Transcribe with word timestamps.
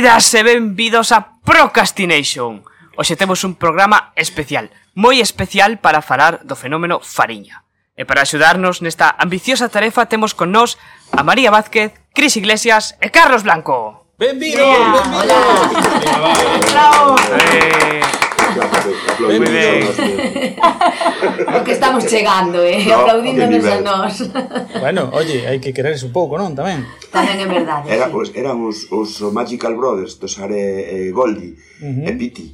Benvidas 0.00 0.32
e 0.32 0.42
benvidos 0.42 1.12
a 1.12 1.36
Procrastination 1.44 2.64
Hoxe 2.96 3.20
temos 3.20 3.44
un 3.44 3.52
programa 3.52 4.16
especial 4.16 4.72
Moi 4.96 5.20
especial 5.20 5.76
para 5.76 6.00
falar 6.00 6.40
do 6.48 6.56
fenómeno 6.56 7.04
Fariña 7.04 7.68
E 8.00 8.08
para 8.08 8.24
axudarnos 8.24 8.80
nesta 8.80 9.12
ambiciosa 9.20 9.68
tarefa 9.68 10.08
temos 10.08 10.32
con 10.32 10.56
nós 10.56 10.80
a 11.12 11.20
María 11.20 11.52
Vázquez, 11.52 11.92
Cris 12.16 12.40
Iglesias 12.40 12.96
e 13.04 13.12
Carlos 13.12 13.44
Blanco 13.44 14.08
Benvidos, 14.16 14.64
yeah. 14.64 14.88
benvidos 14.88 15.04
Hola. 15.12 15.36
Hola. 16.80 17.20
Eh, 17.44 18.19
ben, 18.54 19.38
Muy 19.40 19.48
ben. 19.50 19.82
O 21.54 21.64
que 21.64 21.72
estamos 21.72 22.06
chegando, 22.06 22.62
eh? 22.62 22.84
No, 22.86 23.00
aplaudíndonos 23.00 23.64
a 23.66 23.80
nós. 23.80 24.14
Bueno, 24.80 25.10
oye, 25.12 25.46
hai 25.46 25.58
que 25.60 25.72
quererse 25.72 26.06
un 26.06 26.12
pouco, 26.12 26.38
non? 26.38 26.54
Tamén. 26.54 26.86
Tamén 27.12 27.38
é 27.38 27.46
verdade. 27.46 27.90
Era, 27.90 28.08
sí. 28.08 28.16
os, 28.16 28.28
eran 28.34 28.56
os, 28.62 28.88
os 28.90 29.20
Magical 29.32 29.74
Brothers, 29.76 30.18
Tosare 30.18 30.58
e 30.58 31.08
eh, 31.08 31.14
Goldie 31.14 31.54
uh 31.54 31.86
-huh. 31.86 32.08
e 32.08 32.12
Piti 32.18 32.46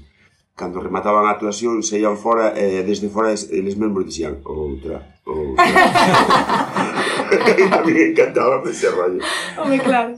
cando 0.56 0.80
remataban 0.80 1.28
a 1.28 1.36
actuación 1.36 1.84
se 1.84 2.00
ian 2.00 2.16
fora 2.16 2.56
eh, 2.56 2.80
desde 2.80 3.12
fora 3.12 3.28
eles 3.36 3.76
mesmos 3.76 4.08
dixían 4.08 4.40
outra, 4.40 5.20
outra. 5.28 5.68
a 7.76 7.82
mí 7.84 7.92
encantaba 7.92 8.62
ese 8.64 8.88
rollo. 8.90 9.20
Home, 9.58 9.78
claro. 9.78 10.16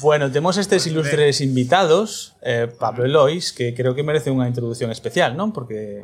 Bueno, 0.00 0.30
temos 0.30 0.56
estes 0.56 0.86
ilustres 0.86 1.42
invitados, 1.42 2.34
eh, 2.40 2.68
Pablo 2.78 3.04
Elois, 3.04 3.52
que 3.52 3.74
creo 3.74 3.94
que 3.94 4.02
merece 4.02 4.32
unha 4.32 4.48
introdución 4.48 4.88
especial, 4.88 5.36
non? 5.36 5.52
Porque, 5.52 6.00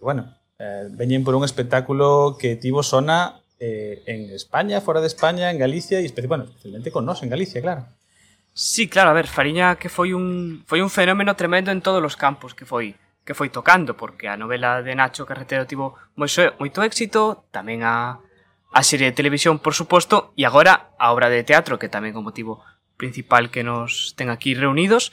bueno, 0.00 0.32
eh, 0.56 0.88
veñen 0.88 1.20
por 1.20 1.36
un 1.36 1.44
espectáculo 1.44 2.40
que 2.40 2.56
tivo 2.56 2.80
sona 2.80 3.44
eh, 3.60 4.00
en 4.08 4.32
España, 4.32 4.80
fora 4.80 5.04
de 5.04 5.12
España, 5.12 5.52
en 5.52 5.60
Galicia, 5.60 6.00
e 6.00 6.08
bueno, 6.24 6.48
especialmente 6.48 6.88
con 6.88 7.04
nós 7.04 7.20
en 7.20 7.28
Galicia, 7.28 7.60
claro. 7.60 7.84
Sí, 8.56 8.88
claro, 8.88 9.12
a 9.12 9.18
ver, 9.18 9.28
Fariña 9.28 9.76
que 9.76 9.92
foi 9.92 10.16
un, 10.16 10.64
foi 10.64 10.80
un 10.80 10.88
fenómeno 10.88 11.36
tremendo 11.36 11.68
en 11.68 11.84
todos 11.84 12.00
os 12.00 12.16
campos 12.16 12.56
que 12.56 12.64
foi 12.64 12.96
que 13.26 13.36
foi 13.36 13.52
tocando, 13.52 13.98
porque 14.00 14.32
a 14.32 14.38
novela 14.40 14.80
de 14.80 14.96
Nacho 14.96 15.28
Carretero 15.28 15.68
tivo 15.68 15.98
moito, 16.16 16.56
moito 16.56 16.80
éxito, 16.80 17.44
tamén 17.52 17.84
a, 17.84 18.16
a 18.72 18.80
serie 18.80 19.12
de 19.12 19.18
televisión, 19.18 19.60
por 19.60 19.74
suposto, 19.74 20.32
e 20.38 20.48
agora 20.48 20.94
a 20.96 21.12
obra 21.12 21.28
de 21.28 21.44
teatro, 21.44 21.76
que 21.76 21.92
tamén 21.92 22.14
como 22.14 22.32
tivo 22.32 22.64
principal 22.96 23.52
que 23.52 23.62
nos 23.62 24.16
ten 24.16 24.32
aquí 24.32 24.56
reunidos. 24.56 25.12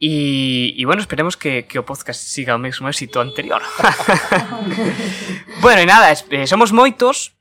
E, 0.00 0.74
e 0.76 0.82
bueno, 0.84 1.00
esperemos 1.00 1.36
que, 1.36 1.64
que 1.64 1.80
o 1.80 1.86
podcast 1.86 2.20
siga 2.20 2.56
o 2.56 2.60
mesmo 2.60 2.88
éxito 2.90 3.22
anterior. 3.22 3.62
bueno, 5.64 5.80
e 5.80 5.86
nada, 5.86 6.12
eh, 6.12 6.48
somos 6.48 6.74
moitos, 6.74 7.34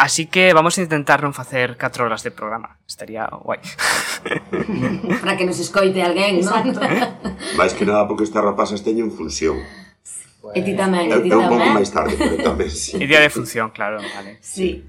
Así 0.00 0.26
que 0.26 0.54
vamos 0.54 0.78
a 0.78 0.80
intentar 0.80 1.20
non 1.20 1.36
facer 1.36 1.76
4 1.76 2.08
horas 2.08 2.24
de 2.24 2.32
programa. 2.32 2.80
Estaría 2.88 3.28
guai. 3.28 3.60
Para 5.20 5.36
que 5.36 5.44
nos 5.44 5.60
escoite 5.60 6.00
alguén, 6.00 6.40
non? 6.40 6.72
Mais 7.60 7.76
que 7.76 7.84
nada 7.84 8.08
porque 8.08 8.24
estas 8.24 8.40
rapazas 8.40 8.80
teñen 8.80 9.12
función. 9.12 9.60
Bueno. 10.40 10.56
E 10.56 10.64
ti 10.64 10.72
tamén, 10.72 11.12
e 11.12 11.20
ti 11.20 11.28
tamén. 11.28 11.36
É 11.36 11.36
un 11.36 11.52
pouco 11.52 11.68
máis 11.76 11.92
tarde, 11.92 12.16
pero 12.16 12.40
tamén, 12.40 12.72
sí. 12.72 12.96
E 12.96 13.04
día 13.04 13.20
de 13.20 13.28
función, 13.28 13.76
claro, 13.76 14.00
vale. 14.00 14.40
Sí. 14.40 14.80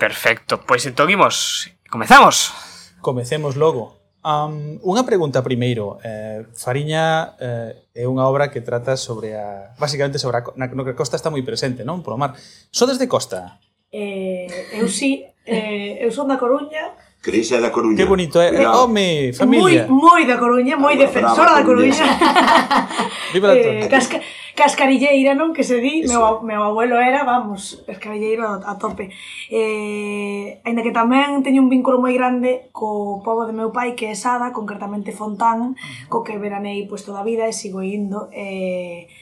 Perfecto, 0.00 0.64
pois 0.64 0.88
pues, 0.88 0.88
entón 0.88 1.12
imos, 1.12 1.68
comezamos. 1.92 2.56
Comezamos. 2.56 2.69
Comecemos 3.00 3.56
logo. 3.56 4.00
Um, 4.20 4.76
unha 4.84 5.00
pregunta 5.08 5.40
primeiro. 5.40 5.96
Eh, 6.04 6.44
Fariña 6.52 7.36
eh, 7.40 7.88
é 7.96 8.04
unha 8.04 8.28
obra 8.28 8.52
que 8.52 8.60
trata 8.60 9.00
sobre 9.00 9.32
a... 9.32 9.72
Básicamente 9.80 10.20
sobre 10.20 10.40
a, 10.40 10.42
na, 10.60 10.68
no 10.68 10.84
que 10.84 10.92
a 10.92 10.98
costa 10.98 11.16
está 11.16 11.32
moi 11.32 11.40
presente, 11.40 11.88
non? 11.88 12.04
Polo 12.04 12.20
mar. 12.20 12.36
Sodes 12.68 13.00
de 13.00 13.08
costa? 13.08 13.56
Eh, 13.88 14.76
eu 14.76 14.92
sí. 14.92 15.24
Eh, 15.48 16.04
eu 16.04 16.12
son 16.12 16.28
da 16.28 16.36
Coruña, 16.36 16.92
Cris 17.20 17.52
é 17.52 17.60
da 17.60 17.68
Coruña. 17.68 17.96
Que 18.00 18.08
bonito, 18.08 18.40
é, 18.40 18.48
eh? 18.48 18.66
home, 18.66 19.28
oh, 19.28 19.34
familia. 19.36 19.84
Moi, 19.86 20.24
moi 20.24 20.24
da 20.24 20.40
Coruña, 20.40 20.80
moi 20.80 20.96
ah, 20.96 21.04
defensora 21.04 21.52
da 21.52 21.62
Coruña. 21.62 21.92
Viva 23.36 23.52
la 23.52 23.60
eh, 23.60 23.88
casca, 23.92 24.24
cascarilleira, 24.56 25.36
non? 25.36 25.52
Que 25.52 25.60
se 25.60 25.84
di, 25.84 26.08
Eso. 26.08 26.16
meu, 26.16 26.40
meu 26.40 26.62
abuelo 26.64 26.96
era, 26.96 27.28
vamos, 27.28 27.84
cascarilleiro 27.84 28.64
a 28.64 28.72
tope. 28.80 29.12
Eh, 29.52 30.64
ainda 30.64 30.80
que 30.80 30.96
tamén 30.96 31.44
teño 31.44 31.60
un 31.60 31.68
vínculo 31.68 32.00
moi 32.00 32.16
grande 32.16 32.72
co 32.72 33.20
povo 33.20 33.44
de 33.44 33.52
meu 33.52 33.68
pai, 33.68 33.92
que 33.92 34.08
é 34.08 34.16
Sada, 34.16 34.48
concretamente 34.56 35.12
Fontán, 35.12 35.76
co 36.08 36.24
que 36.24 36.40
veranei 36.40 36.88
pois, 36.88 37.04
toda 37.04 37.20
a 37.20 37.28
vida 37.28 37.44
e 37.44 37.52
sigo 37.52 37.84
indo. 37.84 38.32
Eh, 38.32 39.12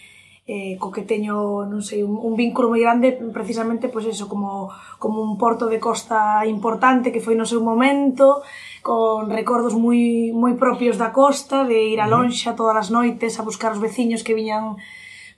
eh, 0.48 0.81
co 0.81 0.88
que 0.88 1.04
teño, 1.04 1.69
non 1.69 1.84
sei, 1.84 2.00
un, 2.00 2.16
un 2.16 2.32
vínculo 2.32 2.72
moi 2.72 2.81
grande 2.81 3.12
precisamente 3.36 3.92
pois 3.92 4.09
eso, 4.09 4.32
como, 4.32 4.72
como 4.97 5.20
un 5.20 5.36
porto 5.36 5.69
de 5.69 5.76
costa 5.76 6.48
importante 6.48 7.12
que 7.12 7.20
foi 7.20 7.36
no 7.36 7.44
seu 7.44 7.60
momento 7.60 8.41
con 8.81 9.28
recordos 9.28 9.76
moi, 9.76 10.32
moi 10.32 10.56
propios 10.56 10.97
da 10.97 11.12
costa 11.12 11.69
de 11.69 11.92
ir 11.92 12.00
a 12.00 12.09
lonxa 12.09 12.56
todas 12.56 12.81
as 12.81 12.88
noites 12.88 13.36
a 13.36 13.44
buscar 13.44 13.76
os 13.76 13.82
veciños 13.84 14.25
que 14.25 14.32
viñan 14.32 14.81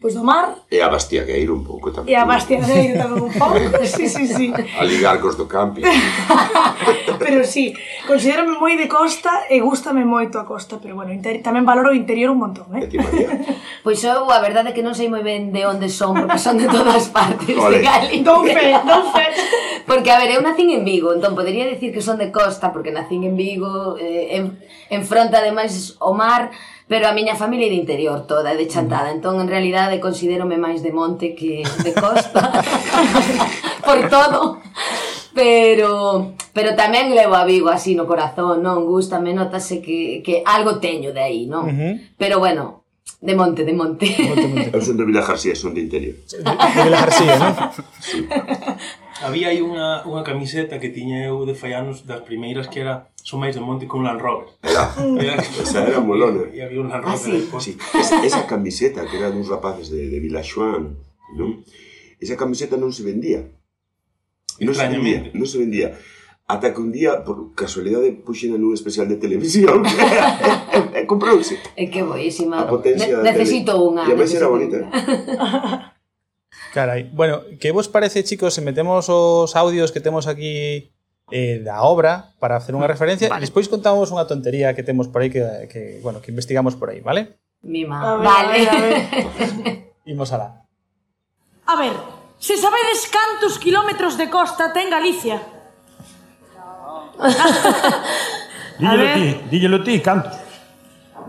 pois 0.00 0.16
do 0.16 0.24
mar. 0.24 0.56
E 0.72 0.80
a 0.80 0.88
Bastiagueiro 0.88 1.52
un 1.52 1.60
pouco 1.60 1.92
tamén. 1.92 2.08
E 2.08 2.16
a 2.16 2.24
Bastiagueiro 2.24 2.96
tamén 2.96 3.20
un 3.20 3.34
pouco, 3.36 3.84
sí, 3.84 4.08
sí, 4.08 4.24
sí. 4.24 4.48
A 4.48 4.82
ligar 4.88 5.20
cos 5.20 5.36
do 5.36 5.44
camping. 5.44 5.84
pero 7.20 7.44
sí, 7.44 7.76
considérame 8.08 8.56
moi 8.56 8.80
de 8.80 8.88
costa 8.88 9.44
e 9.52 9.60
gustame 9.60 10.08
moito 10.08 10.40
a 10.40 10.48
costa, 10.48 10.80
pero 10.80 10.96
bueno, 10.96 11.12
inter... 11.12 11.44
tamén 11.44 11.68
valoro 11.68 11.92
o 11.92 11.96
interior 11.96 12.32
un 12.32 12.40
montón, 12.40 12.72
eh? 12.80 12.88
Ti, 12.88 12.96
pois 13.84 14.00
eu 14.00 14.24
a 14.24 14.40
verdade 14.40 14.72
é 14.72 14.74
que 14.74 14.80
non 14.80 14.96
sei 14.96 15.12
moi 15.12 15.20
ben 15.20 15.52
de 15.52 15.68
onde 15.68 15.92
son, 15.92 16.16
porque 16.16 16.40
son 16.40 16.56
de 16.56 16.64
todas 16.64 17.12
partes 17.12 17.52
Ole. 17.60 17.78
de 17.78 17.84
Galicia. 17.84 18.24
Dou 18.24 18.40
fe, 18.48 18.72
dou 18.80 19.04
fe. 19.12 19.28
Porque, 19.84 20.08
a 20.08 20.22
ver, 20.22 20.32
eu 20.32 20.40
nacín 20.40 20.70
en 20.70 20.86
Vigo, 20.86 21.12
entón 21.12 21.36
podería 21.36 21.66
dicir 21.68 21.92
que 21.92 22.00
son 22.00 22.16
de 22.16 22.32
costa, 22.32 22.72
porque 22.72 22.88
nacín 22.88 23.20
en 23.26 23.36
Vigo, 23.36 23.98
eh, 24.00 24.38
en, 24.38 24.56
en 24.88 25.02
fronte, 25.04 25.36
ademais, 25.36 25.98
o 26.00 26.14
mar, 26.14 26.54
Pero 26.90 27.06
a 27.06 27.14
miña 27.14 27.38
familia 27.38 27.70
é 27.70 27.72
de 27.72 27.78
interior 27.78 28.26
toda, 28.26 28.50
é 28.50 28.58
de 28.58 28.66
chantada. 28.66 29.14
Entón, 29.14 29.38
en 29.38 29.46
realidade, 29.46 30.02
considérome 30.02 30.58
máis 30.58 30.82
de 30.82 30.90
monte 30.90 31.38
que 31.38 31.62
de 31.62 31.92
costa. 31.94 32.50
Por 33.86 34.10
todo. 34.10 34.58
Pero, 35.30 36.34
pero 36.50 36.74
tamén 36.74 37.14
levo 37.14 37.38
a 37.38 37.46
Vigo 37.46 37.70
así 37.70 37.94
no 37.94 38.10
corazón, 38.10 38.66
non? 38.66 38.90
Gusta, 38.90 39.22
me 39.22 39.30
notase 39.30 39.78
que, 39.78 40.18
que 40.26 40.42
algo 40.42 40.82
teño 40.82 41.14
de 41.14 41.22
aí, 41.22 41.46
non? 41.46 41.70
Uh. 41.70 41.94
Pero 42.18 42.42
bueno, 42.42 42.82
de 43.22 43.38
monte, 43.38 43.62
de 43.62 43.70
monte. 43.70 44.10
monte, 44.26 44.46
monte. 44.50 44.70
Eu 44.74 44.82
son 44.82 44.98
de 44.98 45.06
Vilajarcía, 45.06 45.54
son 45.54 45.78
de 45.78 45.86
interior. 45.86 46.18
De, 46.26 46.42
de 46.42 46.80
Vilajarcía, 46.90 47.38
non? 47.38 47.54
sí. 48.02 48.26
Había 49.20 49.52
aí 49.52 49.60
unha, 49.60 50.00
unha 50.08 50.24
camiseta 50.24 50.80
que 50.80 50.88
tiña 50.88 51.20
eu 51.28 51.44
de 51.44 51.52
fai 51.52 51.76
anos 51.76 52.08
das 52.08 52.24
primeiras 52.24 52.72
que 52.72 52.80
era 52.80 53.12
son 53.20 53.44
máis 53.44 53.52
de 53.52 53.60
monte 53.60 53.84
con 53.84 54.00
Land 54.00 54.20
Rover. 54.20 54.48
Era, 54.64 54.96
era, 55.20 55.34
esa 55.64 55.84
era 55.84 56.00
molona. 56.04 56.48
E 56.48 56.64
había 56.64 56.80
un 56.80 56.88
Land 56.88 57.04
ah, 57.04 57.12
Rover. 57.12 57.44
Ah, 57.52 57.60
sí. 57.60 57.76
Sí. 57.76 57.98
Esa, 58.00 58.24
esa 58.24 58.48
camiseta 58.48 59.04
que 59.04 59.20
era 59.20 59.28
duns 59.28 59.52
rapaces 59.52 59.92
de, 59.92 60.08
de 60.08 60.18
Vilaxuán, 60.24 60.96
non? 61.36 61.60
Esa 62.16 62.40
camiseta 62.40 62.80
non 62.80 62.96
se 62.96 63.04
vendía. 63.04 63.44
Non 64.60 64.72
se 64.72 64.88
vendía, 64.88 65.28
non 65.36 65.48
se 65.48 65.56
vendía. 65.60 65.88
Ata 66.50 66.74
que 66.74 66.80
un 66.82 66.90
día, 66.90 67.22
por 67.22 67.54
casualidade, 67.54 68.10
puxen 68.10 68.56
nun 68.56 68.74
especial 68.74 69.06
de 69.06 69.20
televisión. 69.20 69.84
e, 69.86 70.98
e, 70.98 71.04
e 71.04 71.08
comprouse. 71.08 71.60
É 71.76 71.86
que 71.86 72.02
boísima. 72.02 72.64
A 72.64 72.66
potencia 72.66 73.22
Necesito 73.22 73.76
unha. 73.78 74.08
E 74.08 74.12
a 74.12 74.18
máis 74.18 74.32
era 74.32 74.48
bonita. 74.50 74.80
Eh. 74.80 75.89
Carai, 76.72 77.10
bueno, 77.12 77.42
que 77.58 77.72
vos 77.72 77.88
parece, 77.88 78.22
chicos, 78.22 78.54
se 78.54 78.60
metemos 78.60 79.08
os 79.08 79.56
audios 79.56 79.90
que 79.90 80.00
temos 80.00 80.26
aquí 80.26 80.92
eh, 81.30 81.60
da 81.64 81.82
obra 81.82 82.32
para 82.38 82.56
hacer 82.56 82.74
unha 82.74 82.86
mm, 82.86 82.90
referencia 82.94 83.28
vale. 83.30 83.42
e 83.42 83.44
despois 83.46 83.68
contamos 83.70 84.10
unha 84.10 84.26
tontería 84.26 84.74
que 84.74 84.82
temos 84.82 85.06
por 85.10 85.22
aí 85.22 85.30
que, 85.30 85.68
que 85.70 86.00
bueno, 86.02 86.20
que 86.22 86.30
investigamos 86.30 86.74
por 86.74 86.90
aí, 86.90 87.00
vale? 87.02 87.38
Mima. 87.62 87.98
A 87.98 88.16
ver, 88.16 88.26
vale. 88.26 88.54
A 88.54 88.54
ver, 88.54 88.68
a 88.68 88.80
ver. 88.82 89.00
Imos 90.12 90.32
alá. 90.34 90.62
A 91.66 91.76
ver, 91.78 91.92
se 92.38 92.56
sabedes 92.58 93.06
cantos 93.10 93.58
quilómetros 93.58 94.16
de 94.18 94.30
costa 94.30 94.72
ten 94.74 94.90
Galicia? 94.90 95.40
No. 98.80 98.96
díllelo 98.96 99.12
ti, 99.12 99.28
díllelo 99.52 99.84
ti, 99.84 100.00
cantos. 100.00 100.40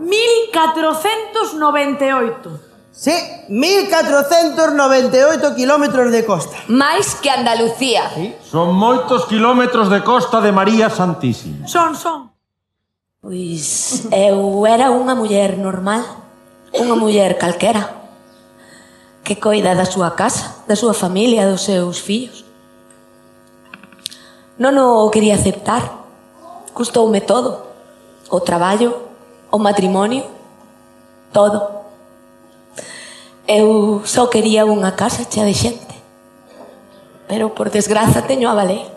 1498. 0.00 2.71
Sí, 2.92 3.16
1498 3.48 5.56
kilómetros 5.56 6.12
de 6.12 6.28
costa. 6.28 6.60
Máis 6.68 7.16
que 7.16 7.32
Andalucía. 7.32 8.12
Sí. 8.12 8.36
Son 8.44 8.76
moitos 8.76 9.24
kilómetros 9.24 9.88
de 9.88 10.04
costa 10.04 10.44
de 10.44 10.52
María 10.52 10.92
Santísima. 10.92 11.64
Son, 11.66 11.96
son. 11.96 12.28
Pois 13.24 14.04
eu 14.12 14.68
era 14.68 14.92
unha 14.92 15.16
muller 15.16 15.56
normal, 15.56 16.04
unha 16.76 16.92
muller 16.92 17.40
calquera, 17.40 17.96
que 19.24 19.40
coida 19.40 19.72
da 19.72 19.88
súa 19.88 20.12
casa, 20.12 20.60
da 20.68 20.76
súa 20.76 20.92
familia, 20.92 21.48
dos 21.48 21.64
seus 21.64 21.96
fillos. 21.96 22.44
Non 24.60 24.76
o 24.76 25.08
quería 25.08 25.40
aceptar. 25.40 26.04
Custoume 26.76 27.24
todo. 27.24 27.72
O 28.28 28.44
traballo, 28.44 29.00
o 29.48 29.56
matrimonio, 29.56 30.28
todo. 31.32 31.71
Eu 33.52 34.00
só 34.08 34.32
quería 34.32 34.64
unha 34.64 34.96
casa 34.96 35.28
chea 35.28 35.44
de 35.44 35.52
xente. 35.52 35.92
Pero 37.28 37.52
por 37.52 37.68
desgraza 37.68 38.24
teño 38.24 38.48
a 38.48 38.56
valer. 38.56 38.88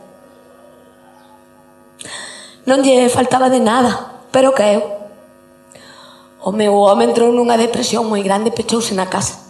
Non 2.63 2.79
lle 2.79 3.11
faltaba 3.11 3.51
de 3.51 3.59
nada, 3.59 4.23
pero 4.31 4.55
caeu. 4.55 4.79
O 6.39 6.55
meu 6.55 6.71
home 6.71 7.03
entrou 7.03 7.35
nunha 7.35 7.59
depresión 7.59 8.07
moi 8.07 8.23
grande 8.23 8.47
e 8.47 8.55
pechouse 8.55 8.95
na 8.95 9.11
casa. 9.11 9.43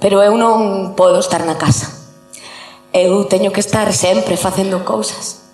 Pero 0.00 0.24
eu 0.24 0.32
non 0.40 0.96
podo 0.96 1.20
estar 1.20 1.44
na 1.44 1.60
casa. 1.60 1.92
Eu 2.88 3.28
teño 3.28 3.52
que 3.52 3.60
estar 3.60 3.92
sempre 3.92 4.40
facendo 4.40 4.80
cousas. 4.80 5.44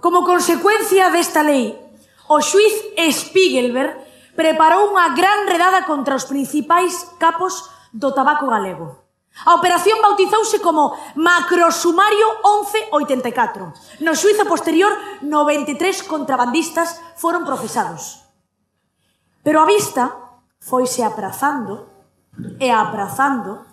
Como 0.00 0.24
consecuencia 0.24 1.12
desta 1.12 1.44
lei, 1.44 1.76
o 2.24 2.40
xuiz 2.40 2.72
Spiegelberg 2.96 4.03
preparou 4.34 4.90
unha 4.90 5.14
gran 5.14 5.46
redada 5.46 5.86
contra 5.86 6.18
os 6.18 6.26
principais 6.26 7.14
capos 7.22 7.70
do 7.94 8.10
tabaco 8.10 8.50
galego. 8.50 9.04
A 9.42 9.58
operación 9.58 9.98
bautizouse 9.98 10.62
como 10.62 10.94
Macrosumario 11.18 12.38
1184. 12.94 14.02
No 14.06 14.14
suizo 14.14 14.46
posterior, 14.46 14.94
93 15.26 16.06
contrabandistas 16.06 17.02
foron 17.18 17.42
procesados. 17.42 18.22
Pero 19.42 19.58
a 19.58 19.66
vista 19.66 20.38
foise 20.62 21.02
aprazando 21.02 21.90
e 22.62 22.70
aprazando 22.70 23.66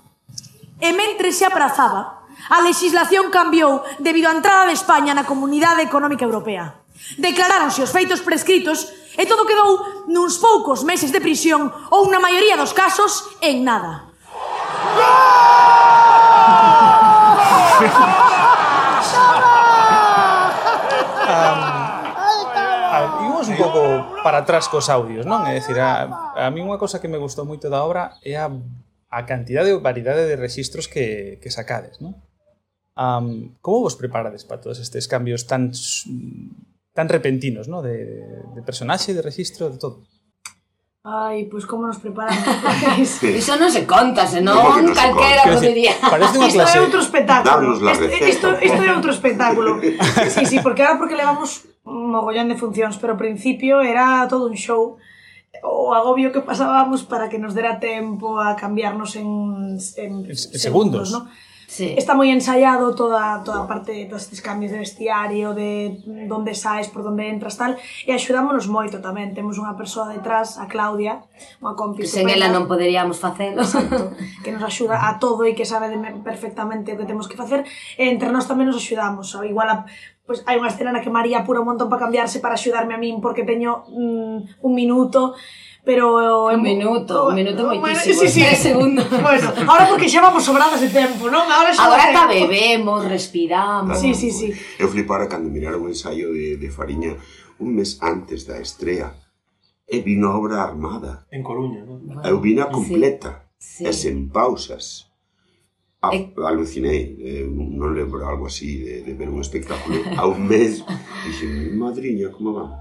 e 0.81 0.89
mentre 0.97 1.29
se 1.29 1.45
aprazaba, 1.45 2.25
a 2.49 2.57
legislación 2.65 3.29
cambiou 3.29 3.85
debido 4.01 4.29
á 4.29 4.33
entrada 4.33 4.65
de 4.65 4.73
España 4.73 5.13
na 5.13 5.29
Comunidade 5.29 5.85
Económica 5.85 6.25
Europea. 6.25 6.81
Declaráronse 7.21 7.85
os 7.85 7.93
feitos 7.93 8.25
prescritos 8.25 8.89
E 9.19 9.23
todo 9.27 9.43
quedou 9.43 10.07
nuns 10.07 10.39
poucos 10.39 10.87
meses 10.87 11.11
de 11.11 11.19
prisión 11.19 11.67
ou 11.91 12.07
na 12.07 12.23
maioría 12.23 12.55
dos 12.55 12.71
casos 12.71 13.27
en 13.43 13.67
nada. 13.67 14.07
Imos 23.21 23.47
un 23.49 23.57
pouco 23.57 23.81
para 24.23 24.45
atrás 24.45 24.69
cos 24.69 24.87
audios, 24.87 25.25
non? 25.25 25.43
É 25.43 25.57
dicir, 25.57 25.75
a, 25.81 26.07
a 26.37 26.53
min 26.53 26.63
unha 26.63 26.79
cousa 26.79 27.01
que 27.01 27.09
me 27.11 27.19
gustou 27.19 27.43
moito 27.43 27.67
da 27.67 27.83
obra 27.83 28.15
é 28.23 28.37
a, 28.37 28.47
a 28.47 29.19
cantidade 29.27 29.73
e 29.73 29.77
variedade 29.81 30.29
de 30.29 30.37
registros 30.37 30.87
que, 30.87 31.41
que 31.41 31.49
sacades, 31.49 31.99
non? 31.99 32.15
Um, 32.95 33.55
como 33.59 33.87
vos 33.87 33.97
preparades 33.97 34.45
para 34.45 34.61
todos 34.61 34.77
estes 34.77 35.09
cambios 35.09 35.49
tan 35.49 35.73
tan 36.93 37.09
repentinos, 37.09 37.67
¿no? 37.67 37.81
De, 37.81 38.05
de 38.55 38.61
personaje, 38.65 39.13
de 39.13 39.21
registro, 39.21 39.69
de 39.69 39.77
todo. 39.77 40.03
Ay, 41.03 41.45
pues 41.45 41.65
cómo 41.65 41.87
nos 41.87 41.97
preparan. 41.97 42.37
Sí. 43.05 43.27
Eso 43.27 43.57
no 43.57 43.69
se 43.69 43.85
conta, 43.85 44.27
se 44.27 44.41
no 44.41 44.75
un 44.75 44.85
no 44.85 44.93
calquera 44.93 45.45
no. 45.45 46.09
Parece 46.09 46.37
una 46.37 46.49
clase. 46.49 46.77
Esto 46.77 46.77
era 46.77 46.87
otro 46.87 46.99
espectáculo. 47.01 47.91
Esto, 47.91 48.05
esto, 48.05 48.51
esto, 48.53 48.83
era 48.83 48.97
otro 48.97 49.11
espectáculo. 49.11 49.79
Sí, 50.29 50.45
sí, 50.45 50.59
porque 50.61 50.83
ahora 50.83 50.99
porque 50.99 51.15
le 51.15 51.23
damos 51.23 51.65
un 51.83 52.11
mogollón 52.11 52.49
de 52.49 52.55
funciones, 52.55 52.97
pero 52.97 53.13
al 53.13 53.19
principio 53.19 53.81
era 53.81 54.27
todo 54.29 54.47
un 54.47 54.55
show 54.55 54.97
o 55.63 55.93
agobio 55.93 56.31
que 56.31 56.41
pasábamos 56.41 57.03
para 57.03 57.29
que 57.29 57.39
nos 57.39 57.53
diera 57.53 57.79
tiempo 57.79 58.39
a 58.39 58.55
cambiarnos 58.55 59.15
en, 59.15 59.77
en, 59.97 60.25
en 60.25 60.35
segundos, 60.35 60.61
segundos 60.61 61.11
¿no? 61.11 61.29
Sí. 61.71 61.95
Está 61.95 62.19
moi 62.19 62.27
ensaiado 62.27 62.91
toda, 62.99 63.39
toda 63.47 63.63
a 63.63 63.67
parte 63.71 63.95
todos 64.11 64.27
estes 64.27 64.43
cambios 64.43 64.75
de 64.75 64.83
vestiario, 64.83 65.55
de 65.55 66.03
onde 66.27 66.51
saes, 66.51 66.91
por 66.91 67.07
onde 67.07 67.31
entras, 67.31 67.55
tal, 67.55 67.79
e 68.03 68.11
axudámonos 68.11 68.67
moito 68.67 68.99
tamén. 68.99 69.31
Temos 69.31 69.55
unha 69.55 69.71
persoa 69.79 70.11
detrás, 70.11 70.59
a 70.59 70.67
Claudia, 70.67 71.23
unha 71.63 71.71
compi 71.79 72.03
que 72.03 72.11
sen 72.11 72.27
ela 72.27 72.51
non 72.51 72.67
poderíamos 72.67 73.23
facelo. 73.23 73.63
Que 74.43 74.51
nos 74.51 74.67
axuda 74.67 75.07
a 75.07 75.15
todo 75.15 75.47
e 75.47 75.55
que 75.55 75.63
sabe 75.63 75.95
perfectamente 76.27 76.91
o 76.91 76.99
que 76.99 77.07
temos 77.07 77.31
que 77.31 77.39
facer, 77.39 77.63
e 77.95 78.03
entre 78.11 78.35
nós 78.35 78.51
tamén 78.51 78.67
nos 78.67 78.75
axudamos. 78.75 79.31
Igual 79.39 79.71
a, 79.71 79.87
pues 80.27 80.43
hai 80.43 80.59
unha 80.59 80.67
escena 80.67 80.91
na 80.91 80.99
que 80.99 81.07
María 81.07 81.39
apura 81.39 81.63
un 81.63 81.71
montón 81.71 81.87
para 81.87 82.03
cambiarse 82.03 82.43
para 82.43 82.59
axudarme 82.59 82.95
a 82.95 82.99
min 82.99 83.23
porque 83.23 83.47
teño 83.47 83.87
mm, 83.87 84.59
un 84.59 84.73
minuto 84.75 85.39
pero... 85.83 86.45
Un 86.51 86.61
minuto, 86.61 87.27
un 87.27 87.35
minuto 87.35 87.65
moitísimo, 87.65 88.21
sí, 88.21 88.27
sí. 88.27 88.41
tres 88.41 88.59
segundos. 88.59 89.09
Bueno, 89.09 89.47
ahora 89.67 89.87
porque 89.89 90.09
xa 90.09 90.21
vamos 90.21 90.43
sobradas 90.45 90.81
de 90.81 90.89
tempo, 90.89 91.31
non? 91.31 91.47
Ahora, 91.49 91.73
xa 91.73 91.87
ahora 91.87 92.11
tempo. 92.11 92.29
bebemos, 92.29 93.07
respiramos... 93.07 93.97
Sí, 93.97 94.13
sí, 94.13 94.29
sí. 94.29 94.53
Eu 94.77 94.87
flipara 94.91 95.25
cando 95.25 95.49
miraron 95.49 95.81
o 95.83 95.89
ensaio 95.89 96.29
de, 96.31 96.59
de 96.61 96.69
Fariña 96.69 97.17
un 97.61 97.75
mes 97.77 97.97
antes 98.01 98.45
da 98.45 98.57
estrea 98.57 99.13
e 99.91 100.01
vino 100.01 100.29
a 100.29 100.37
obra 100.37 100.63
armada. 100.63 101.27
En 101.31 101.43
Coruña, 101.43 101.83
non? 101.83 101.99
Eu 102.23 102.39
vina 102.39 102.71
completa, 102.71 103.51
sí, 103.59 103.83
sí. 103.83 103.89
e 103.89 103.91
sen 103.91 104.31
pausas. 104.31 105.11
A, 106.01 106.15
e... 106.15 106.33
alucinei, 106.41 107.01
eh, 107.21 107.43
eh 107.43 107.45
non 107.45 107.93
lembro 107.93 108.25
algo 108.25 108.49
así 108.49 108.81
de, 108.81 109.05
de 109.05 109.13
ver 109.13 109.29
un 109.29 109.43
espectáculo 109.43 110.01
a 110.17 110.25
un 110.25 110.47
mes. 110.47 110.81
Dixen, 111.27 111.77
madriña, 111.77 112.31
como 112.31 112.55
van? 112.55 112.71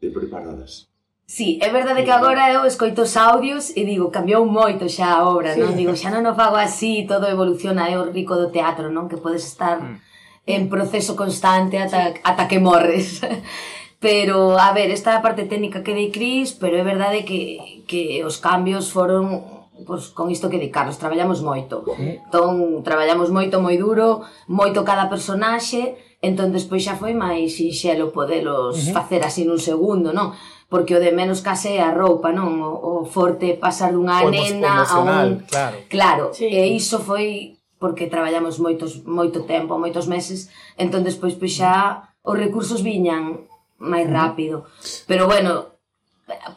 De 0.00 0.10
preparadas. 0.10 0.90
Sí, 1.26 1.58
é 1.60 1.70
verdade 1.70 2.04
que 2.04 2.14
agora 2.14 2.52
eu 2.52 2.64
escoito 2.64 3.02
os 3.02 3.16
audios 3.16 3.74
e 3.74 3.82
digo, 3.84 4.14
cambiou 4.14 4.46
moito 4.46 4.86
xa 4.88 5.18
a 5.18 5.26
obra, 5.26 5.54
sí. 5.54 5.60
non? 5.60 5.74
Digo, 5.74 5.98
xa 5.98 6.14
non 6.14 6.22
o 6.22 6.38
fago 6.38 6.54
así, 6.54 7.02
todo 7.02 7.26
evoluciona, 7.26 7.90
é 7.90 7.98
o 7.98 8.06
rico 8.06 8.38
do 8.38 8.54
teatro, 8.54 8.94
non? 8.94 9.10
Que 9.10 9.18
podes 9.18 9.42
estar 9.42 9.82
mm. 9.82 9.98
en 10.46 10.70
proceso 10.70 11.18
constante 11.18 11.82
ata, 11.82 12.14
sí. 12.14 12.22
ata 12.22 12.46
que 12.46 12.62
morres. 12.62 13.26
pero, 14.06 14.54
a 14.54 14.70
ver, 14.70 14.94
esta 14.94 15.18
parte 15.18 15.50
técnica 15.50 15.82
que 15.82 15.98
dei 15.98 16.14
Cris, 16.14 16.54
pero 16.54 16.78
é 16.78 16.86
verdade 16.86 17.26
que, 17.26 17.82
que 17.90 18.22
os 18.22 18.38
cambios 18.38 18.94
foron 18.94 19.66
pois, 19.82 20.14
con 20.14 20.30
isto 20.30 20.46
que 20.46 20.62
di 20.62 20.70
Carlos, 20.70 20.94
traballamos 20.94 21.42
moito. 21.42 21.82
Entón, 21.98 22.86
traballamos 22.86 23.34
moito, 23.34 23.58
moi 23.58 23.74
duro, 23.74 24.22
moito 24.46 24.86
cada 24.86 25.10
personaxe, 25.10 25.98
entón 26.22 26.54
despois 26.54 26.86
xa 26.86 26.94
foi 26.94 27.12
máis 27.12 27.58
sinxelo 27.58 28.14
podelos 28.14 28.78
uh 28.78 28.80
-huh. 28.80 28.94
facer 28.94 29.20
así 29.26 29.44
nun 29.44 29.60
segundo, 29.60 30.14
non? 30.14 30.32
porque 30.66 30.98
o 30.98 31.00
de 31.00 31.14
menos 31.14 31.40
case 31.40 31.78
é 31.78 31.82
a 31.82 31.94
roupa, 31.94 32.34
non? 32.34 32.58
O, 32.58 33.02
o 33.02 33.06
forte 33.06 33.54
pasar 33.54 33.94
dunha 33.94 34.22
o 34.26 34.30
nena 34.30 34.82
a 34.82 34.98
un... 34.98 35.46
Claro, 35.46 35.76
claro 35.86 36.24
sí. 36.34 36.50
e 36.50 36.74
iso 36.74 36.98
foi 36.98 37.56
porque 37.78 38.10
traballamos 38.10 38.58
moitos 38.58 39.06
moito 39.06 39.46
tempo, 39.46 39.78
moitos 39.78 40.10
meses, 40.10 40.50
entón 40.74 41.06
despois 41.06 41.38
pois 41.38 41.54
xa 41.54 42.10
os 42.26 42.34
recursos 42.34 42.82
viñan 42.82 43.46
máis 43.78 44.08
rápido. 44.10 44.66
Pero 45.06 45.30
bueno, 45.30 45.78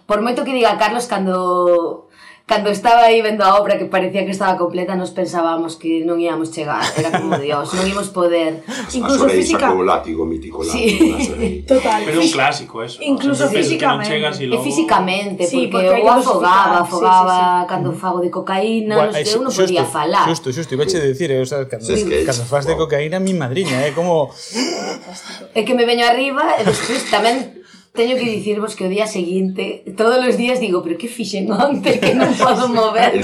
por 0.09 0.25
moito 0.25 0.41
que 0.41 0.55
diga 0.55 0.79
Carlos 0.81 1.05
cando 1.05 2.08
cando 2.50 2.72
estaba 2.72 3.04
aí 3.04 3.22
vendo 3.22 3.46
a 3.46 3.62
obra 3.62 3.78
que 3.78 3.86
parecía 3.86 4.25
que 4.25 4.31
estaba 4.31 4.57
completa 4.57 4.96
nos 4.98 5.13
pensábamos 5.13 5.77
que 5.77 6.01
non 6.01 6.18
íamos 6.18 6.50
chegar. 6.50 6.82
Era 6.98 7.13
como 7.13 7.38
dios, 7.38 7.70
non 7.77 7.86
íamos 7.86 8.10
poder 8.10 8.65
incluso 8.89 9.29
Sorei 9.29 9.46
física 9.46 9.70
sacou 9.70 9.79
o 9.79 9.86
látigo 9.86 10.25
mítico 10.25 10.65
látigo, 10.65 11.22
sí. 11.22 11.62
total. 11.70 12.01
Pero 12.10 12.18
é 12.18 12.25
un 12.25 12.34
clásico 12.34 12.82
eso 12.82 12.98
incluso 13.06 13.46
¿no? 13.46 13.53
físicamente. 13.53 14.18
e 14.18 14.50
logo... 14.50 14.65
físicamente 14.65 15.46
sí, 15.46 15.70
porque, 15.70 15.94
porque 15.94 16.01
eu 16.01 16.10
afogaba 16.10 16.82
afogaba 16.82 17.38
sí, 17.38 17.46
sí, 17.46 17.62
sí. 17.62 17.70
cando 17.70 17.89
fago 17.94 18.20
de 18.25 18.34
cocaína 18.34 18.96
Gua, 18.98 19.06
non 19.06 19.13
sei, 19.13 19.29
eu 19.29 19.41
non 19.46 19.53
podía 19.53 19.86
falar. 19.86 20.25
justo, 20.25 20.50
justo, 20.50 20.74
iba 20.74 20.89
a 20.89 20.89
decir 20.89 21.29
eh, 21.29 21.46
o 21.46 21.46
sea, 21.46 21.70
cando, 21.70 21.86
sí, 21.86 22.01
cando 22.25 22.50
faz 22.50 22.65
de 22.65 22.74
cocaína 22.74 23.22
mi 23.22 23.38
madriña 23.38 23.86
é 23.86 23.89
eh, 23.89 23.94
como 23.94 24.34
é 25.53 25.62
que 25.62 25.77
me 25.77 25.86
veño 25.86 26.01
arriba 26.10 26.58
e 26.58 26.65
despois 26.65 27.06
tamén 27.13 27.59
Teño 27.89 28.15
que 28.15 28.29
dicirvos 28.29 28.77
que 28.77 28.86
o 28.86 28.89
día 28.89 29.10
seguinte, 29.10 29.81
todos 29.98 30.22
os 30.22 30.38
días 30.38 30.62
digo, 30.62 30.86
pero 30.86 30.93
que 30.93 31.10
fixen 31.10 31.50
onte 31.50 31.98
que 31.98 32.13
non 32.13 32.29
podo 32.38 32.69
mover. 32.69 33.17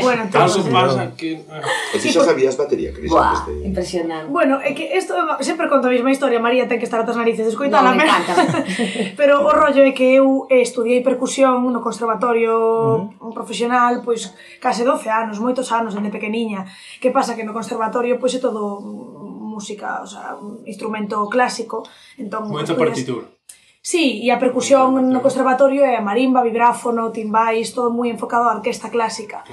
bueno, 0.00 0.24
caso 0.32 0.64
pasa 0.72 1.12
que... 1.12 1.44
E 1.92 1.96
ti 2.00 2.08
xa 2.08 2.24
sabías 2.24 2.56
batería, 2.56 2.96
Cris? 2.96 3.12
Buah, 3.12 3.44
este... 3.44 3.52
impresionante. 3.60 4.32
Bueno, 4.32 4.56
é 4.64 4.72
que 4.72 4.88
isto, 4.88 5.12
sempre 5.44 5.68
conto 5.68 5.92
a 5.92 5.92
mesma 5.92 6.08
historia, 6.08 6.40
María 6.40 6.64
ten 6.64 6.80
que 6.80 6.88
estar 6.88 7.04
atas 7.04 7.20
narices 7.20 7.44
de 7.44 7.52
escoitala. 7.52 7.92
No, 7.92 8.00
me 8.00 8.08
encanta. 8.08 8.64
pero 9.20 9.44
o 9.44 9.52
rollo 9.52 9.84
é 9.84 9.92
que 9.92 10.16
eu 10.16 10.48
eh, 10.48 10.64
estudiei 10.64 11.04
percusión 11.04 11.60
no 11.68 11.84
conservatorio 11.84 12.56
uh 12.56 13.20
-huh. 13.20 13.36
profesional, 13.36 14.00
pois 14.00 14.32
case 14.64 14.80
12 14.80 15.12
anos, 15.12 15.36
moitos 15.44 15.68
anos, 15.76 15.92
dende 15.92 16.08
pequeniña. 16.08 16.64
Que 17.04 17.12
pasa 17.12 17.36
que 17.36 17.44
no 17.44 17.52
conservatorio, 17.52 18.16
pois 18.16 18.32
é 18.32 18.40
todo 18.40 18.80
música, 19.54 20.00
o 20.02 20.08
sea, 20.08 20.34
un 20.34 20.66
instrumento 20.66 21.28
clásico, 21.28 21.86
entón... 22.18 22.50
Moita 22.50 22.74
partitura. 22.74 23.33
Sí, 23.84 24.24
e 24.24 24.32
a 24.32 24.40
percusión 24.40 25.12
no 25.12 25.20
conservatorio 25.20 25.84
é 25.84 25.92
a 25.92 26.00
marimba, 26.00 26.40
vibráfono, 26.40 27.12
timbais, 27.12 27.76
todo 27.76 27.92
moi 27.92 28.08
enfocado 28.08 28.48
á 28.48 28.56
orquesta 28.56 28.88
clásica. 28.88 29.44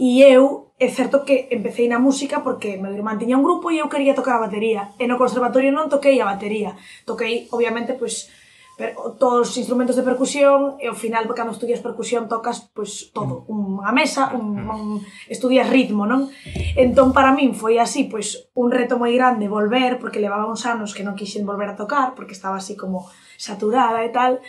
E 0.00 0.24
eu, 0.24 0.72
é 0.80 0.88
certo 0.88 1.20
que 1.28 1.52
empecé 1.52 1.84
na 1.84 2.00
música 2.00 2.40
porque 2.40 2.80
meu 2.80 2.96
irmán 2.96 3.20
tiña 3.20 3.36
un 3.36 3.44
grupo 3.44 3.68
e 3.68 3.84
eu 3.84 3.92
quería 3.92 4.16
tocar 4.16 4.40
a 4.40 4.44
batería. 4.48 4.96
E 4.96 5.04
no 5.04 5.20
conservatorio 5.20 5.68
non 5.68 5.92
toquei 5.92 6.16
a 6.16 6.24
batería. 6.32 6.72
Toquei, 7.04 7.44
obviamente, 7.52 7.92
pois, 7.92 8.24
pues, 8.24 8.43
per, 8.76 8.94
todos 9.18 9.50
os 9.50 9.56
instrumentos 9.56 9.94
de 9.94 10.02
percusión 10.02 10.74
e 10.82 10.90
ao 10.90 10.98
final 10.98 11.30
cando 11.30 11.54
estudias 11.54 11.78
percusión 11.78 12.26
tocas 12.26 12.66
pois 12.74 13.14
todo, 13.14 13.46
mm. 13.46 13.86
unha 13.86 13.92
mesa, 13.94 14.34
un, 14.34 14.66
mm. 14.66 14.70
un 14.70 14.88
estudias 15.30 15.70
ritmo, 15.70 16.06
non? 16.10 16.26
Entón 16.74 17.14
para 17.14 17.30
min 17.30 17.54
foi 17.54 17.78
así, 17.78 18.10
pois 18.10 18.50
un 18.58 18.74
reto 18.74 18.98
moi 18.98 19.14
grande 19.14 19.46
volver 19.46 20.02
porque 20.02 20.22
levaba 20.22 20.50
uns 20.50 20.66
anos 20.66 20.90
que 20.90 21.06
non 21.06 21.14
quixen 21.14 21.46
volver 21.46 21.70
a 21.70 21.78
tocar 21.78 22.18
porque 22.18 22.34
estaba 22.34 22.58
así 22.58 22.74
como 22.74 23.06
saturada 23.38 24.02
e 24.02 24.10
tal. 24.10 24.42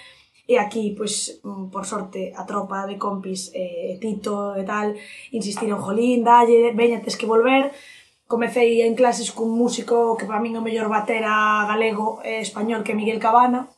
E 0.45 0.61
aquí, 0.61 0.93
pois, 0.93 1.41
mm, 1.41 1.73
por 1.73 1.89
sorte, 1.89 2.29
a 2.37 2.45
tropa 2.45 2.85
de 2.85 3.01
compis, 3.01 3.49
eh, 3.57 3.97
Tito 3.97 4.53
e 4.53 4.61
tal, 4.61 4.93
insistiron, 5.33 5.81
jolín, 5.81 6.21
dalle, 6.21 6.69
veña, 6.77 7.01
tes 7.01 7.17
que 7.17 7.25
volver. 7.25 7.73
Comecei 8.29 8.85
en 8.85 8.93
clases 8.93 9.33
cun 9.33 9.49
músico 9.53 10.17
que 10.17 10.29
para 10.29 10.41
min 10.41 10.53
é 10.53 10.61
o 10.61 10.65
mellor 10.65 10.89
batera 10.89 11.65
galego 11.65 12.21
e 12.21 12.41
español 12.45 12.85
que 12.85 12.97
Miguel 12.97 13.21
Cabana, 13.21 13.69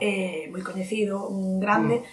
Eh, 0.00 0.48
moi 0.48 0.64
coñecido, 0.64 1.28
un 1.28 1.60
grande. 1.60 2.00
Mm. 2.00 2.04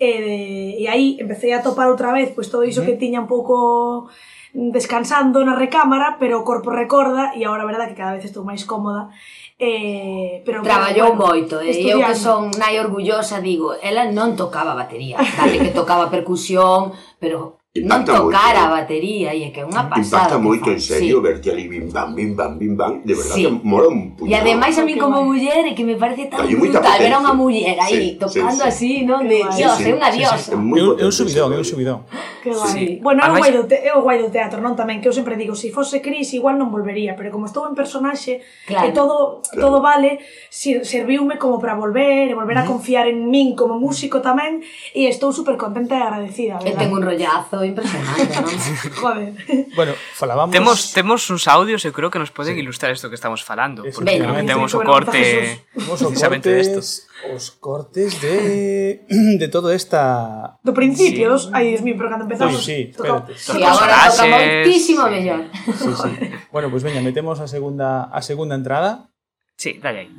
E, 0.00 0.10
de, 0.24 0.38
e 0.82 0.84
aí 0.88 1.20
empecé 1.20 1.52
a 1.54 1.62
topar 1.62 1.86
outra 1.86 2.10
vez 2.10 2.34
pois 2.34 2.50
todo 2.50 2.66
iso 2.66 2.82
mm. 2.82 2.86
que 2.88 2.98
tiña 2.98 3.22
un 3.22 3.30
pouco 3.30 4.08
descansando 4.54 5.44
na 5.44 5.58
recámara, 5.58 6.16
pero 6.18 6.40
o 6.40 6.46
corpo 6.46 6.70
recorda 6.70 7.34
e 7.34 7.44
agora 7.44 7.66
a 7.66 7.70
verdade 7.70 7.90
que 7.92 8.00
cada 8.00 8.16
vez 8.16 8.24
estou 8.24 8.46
máis 8.46 8.62
cómoda. 8.64 9.10
Eh, 9.58 10.42
pero 10.46 10.62
traballou 10.62 11.14
bueno, 11.14 11.30
moito, 11.30 11.54
eh? 11.62 11.74
eu 11.76 12.02
que 12.02 12.16
son 12.16 12.50
nai 12.58 12.78
orgullosa 12.78 13.38
digo, 13.42 13.74
ela 13.82 14.08
non 14.10 14.34
tocaba 14.34 14.74
batería, 14.74 15.18
dale 15.38 15.62
que 15.62 15.74
tocaba 15.74 16.10
percusión, 16.10 16.94
pero 17.18 17.63
non 17.74 18.06
tocar 18.06 18.54
moito, 18.54 18.62
a 18.62 18.66
batería 18.70 19.34
e 19.34 19.42
é 19.42 19.48
que 19.50 19.58
é 19.58 19.66
unha 19.66 19.90
pasada 19.90 20.30
impacta 20.30 20.38
moito 20.38 20.70
en 20.70 20.78
serio 20.78 21.18
sí. 21.18 21.26
verte 21.26 21.50
ali 21.50 21.66
bim 21.66 21.90
bam 21.90 22.14
bim 22.14 22.30
bam 22.38 22.54
bim 22.54 22.78
bam 22.78 23.02
de 23.02 23.18
verdade 23.18 23.34
sí. 23.34 23.42
que 23.42 23.66
mola 23.66 23.90
un 23.90 24.14
puñado. 24.14 24.30
e 24.30 24.34
ademais 24.38 24.78
a 24.78 24.86
mí 24.86 24.94
como 24.94 25.26
muller 25.26 25.66
é 25.66 25.74
que 25.74 25.82
me 25.82 25.98
parece 25.98 26.30
tan 26.30 26.46
Hay 26.46 26.54
brutal 26.54 26.86
ver 26.86 27.10
a 27.10 27.18
unha 27.18 27.34
muller 27.34 27.74
aí 27.82 28.14
sí, 28.14 28.22
tocando 28.22 28.62
sí, 28.62 28.70
así 28.70 28.90
non 29.02 29.26
de 29.26 29.42
dios 29.42 29.74
sí, 29.74 29.90
¿eh? 29.90 29.90
é 29.90 29.98
unha 29.98 30.06
diosa 30.06 30.38
sí, 30.38 30.54
é 30.54 31.02
un 31.02 31.10
subidón 31.10 31.50
é 31.50 31.58
un 31.58 31.66
subidón 31.66 31.98
que 32.46 32.54
guai 32.54 32.70
sí. 32.70 32.86
bueno 33.02 33.26
é 33.26 33.30
o, 33.34 33.42
guai 33.42 33.50
do 33.50 33.66
te, 33.66 33.76
é 33.82 33.90
o 33.90 34.06
guai 34.06 34.22
do 34.22 34.30
teatro 34.30 34.62
non 34.62 34.78
tamén 34.78 35.02
que 35.02 35.10
eu 35.10 35.14
sempre 35.18 35.34
digo 35.34 35.58
se 35.58 35.66
si 35.66 35.74
fose 35.74 35.98
Cris 35.98 36.30
igual 36.30 36.54
non 36.54 36.70
volvería 36.70 37.18
pero 37.18 37.34
como 37.34 37.50
estou 37.50 37.66
en 37.66 37.74
personaxe 37.74 38.38
claro. 38.70 38.86
e 38.86 38.94
todo 38.94 39.42
claro. 39.50 39.58
todo 39.58 39.76
vale 39.82 40.22
si, 40.46 40.78
serviume 40.86 41.42
como 41.42 41.58
para 41.58 41.74
volver 41.74 42.30
e 42.30 42.38
volver 42.38 42.54
a 42.54 42.70
confiar 42.70 43.10
en 43.10 43.26
min 43.34 43.58
como 43.58 43.82
músico 43.82 44.22
tamén 44.22 44.62
e 44.94 45.10
estou 45.10 45.34
super 45.34 45.58
contenta 45.58 45.98
e 45.98 46.02
agradecida 46.06 46.62
eu 46.62 46.78
tengo 46.78 46.94
un 46.94 47.02
rollazo 47.02 47.63
impresionante, 47.66 48.40
non? 48.40 48.50
Joder. 49.02 49.32
Bueno, 49.74 49.92
falábamos... 50.14 50.52
Temos, 50.52 50.92
temos 50.92 51.30
uns 51.30 51.48
audios, 51.48 51.84
eu 51.84 51.92
creo 51.92 52.10
que 52.10 52.18
nos 52.18 52.30
poden 52.30 52.54
sí. 52.54 52.60
ilustrar 52.60 52.92
isto 52.92 53.08
que 53.08 53.16
estamos 53.16 53.42
falando. 53.42 53.82
Porque 53.82 54.20
ben, 54.20 54.46
temos 54.46 54.74
o 54.74 54.80
corte... 54.82 55.64
Temos 55.74 56.00
desto. 56.00 56.20
cortes, 56.20 57.06
os 57.32 57.50
cortes 57.50 58.20
de, 58.20 59.04
de 59.40 59.48
todo 59.48 59.72
esta... 59.72 60.58
Do 60.62 60.72
principio, 60.72 61.38
sí. 61.38 61.48
dos... 61.48 61.50
Ai, 61.52 61.74
Dios 61.74 61.82
mío, 61.82 61.94
pero 61.96 62.10
cando 62.10 62.24
empezamos... 62.24 62.56
Uy, 62.56 62.62
sí, 62.62 62.78
espérate. 62.90 63.32
Toca... 63.34 63.58
Sí, 63.58 63.62
agora 63.62 63.96
toca 64.10 64.26
moitísimo 64.26 65.04
sí. 65.04 65.10
mellor. 65.10 65.40
Sí, 65.78 65.90
sí. 65.92 66.10
bueno, 66.52 66.70
pues 66.70 66.82
veña, 66.82 67.00
metemos 67.00 67.40
a 67.40 67.48
segunda, 67.48 68.04
a 68.12 68.20
segunda 68.22 68.54
entrada. 68.54 69.10
Sí, 69.56 69.78
dale 69.82 70.06
aí. 70.06 70.10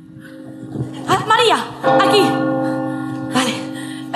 Ah, 1.08 1.24
María, 1.26 1.58
aquí. 2.00 2.85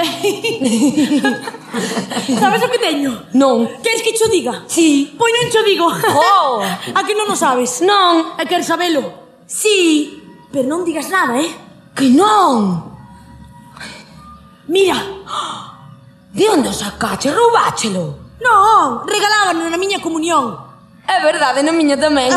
sabes 2.40 2.62
o 2.62 2.70
que 2.70 2.78
teño? 2.78 3.26
Non. 3.34 3.68
Queres 3.82 4.02
que 4.02 4.16
cho 4.16 4.28
diga? 4.28 4.62
Sí. 4.66 5.14
Pois 5.18 5.32
non 5.34 5.50
cho 5.50 5.62
digo. 5.62 5.86
Oh. 5.90 6.62
A 6.98 7.04
que 7.04 7.14
non 7.14 7.30
o 7.30 7.36
sabes? 7.36 7.80
Non. 7.80 8.34
E 8.40 8.46
quer 8.46 8.64
sabelo? 8.64 9.12
Sí. 9.46 10.22
Pero 10.52 10.66
non 10.66 10.84
digas 10.84 11.08
nada, 11.10 11.38
eh? 11.38 11.50
Que 11.94 12.08
non. 12.10 12.82
Mira. 14.66 14.96
De 16.32 16.48
onde 16.48 16.68
o 16.68 16.72
sacache? 16.72 17.30
Roubáchelo? 17.30 18.18
Non, 18.40 19.04
regalábano 19.04 19.68
na 19.68 19.76
miña 19.76 20.00
comunión. 20.00 20.56
É 21.04 21.20
verdade, 21.20 21.62
na 21.62 21.72
miña 21.74 21.98
tamén. 21.98 22.30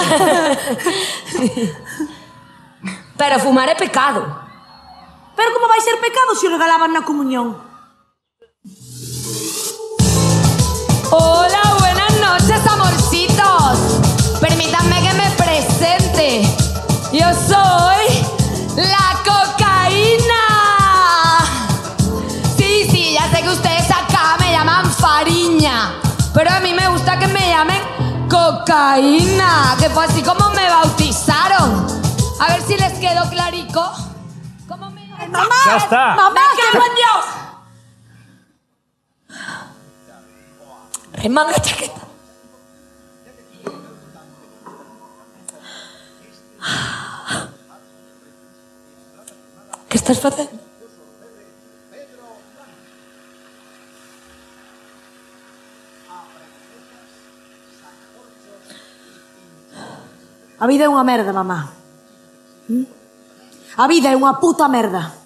Pero 3.17 3.39
fumar 3.39 3.69
é 3.69 3.75
pecado. 3.75 4.42
Pero 5.35 5.53
como 5.53 5.67
vai 5.67 5.81
ser 5.81 5.99
pecado 5.99 6.35
se 6.35 6.47
o 6.47 6.51
regalaban 6.51 6.93
na 6.93 7.03
comunión? 7.03 7.57
Hola, 11.11 11.63
buenas 11.79 12.13
noches, 12.19 12.61
amorcitos. 12.67 13.99
Permítanme 14.39 15.01
que 15.01 15.13
me 15.13 15.29
presente. 15.31 16.41
Yo 17.11 17.27
soy 17.33 18.05
la 18.77 19.07
cocaína. 19.25 20.43
Sí, 22.57 22.87
sí, 22.89 23.13
ya 23.13 23.29
sé 23.31 23.41
que 23.41 23.49
ustedes 23.49 23.89
acá 23.89 24.37
me 24.39 24.51
llaman 24.51 24.91
Fariña. 24.91 25.93
Pero 26.33 26.49
a 26.51 26.59
mí 26.59 26.73
me 26.73 26.87
gusta 26.89 27.17
que 27.17 27.27
me 27.27 27.49
llamen 27.49 27.81
cocaína. 28.29 29.75
Que 29.79 29.89
fue 29.89 30.05
así 30.05 30.21
como 30.21 30.49
me 30.51 30.69
bautizaron. 30.69 31.87
A 32.39 32.47
ver 32.49 32.61
si 32.67 32.77
les 32.77 32.93
quedó 32.99 33.29
clarico. 33.29 34.02
Mamá, 35.33 35.55
ya 35.65 35.77
está. 35.77 36.15
Mamá, 36.15 36.41
que 36.55 36.77
en 36.77 36.95
Dios. 36.95 37.25
Remanga 41.13 41.59
chaqueta. 41.59 42.01
Que 49.89 49.97
estás 49.97 50.19
facendo? 50.19 50.59
A 60.59 60.67
vida 60.67 60.85
é 60.85 60.89
unha 60.89 61.03
merda, 61.03 61.33
mamá. 61.33 61.75
¿Mm? 62.69 62.87
A 63.75 63.85
vida 63.89 64.13
é 64.13 64.15
unha 64.15 64.39
puta 64.39 64.69
merda. 64.69 65.22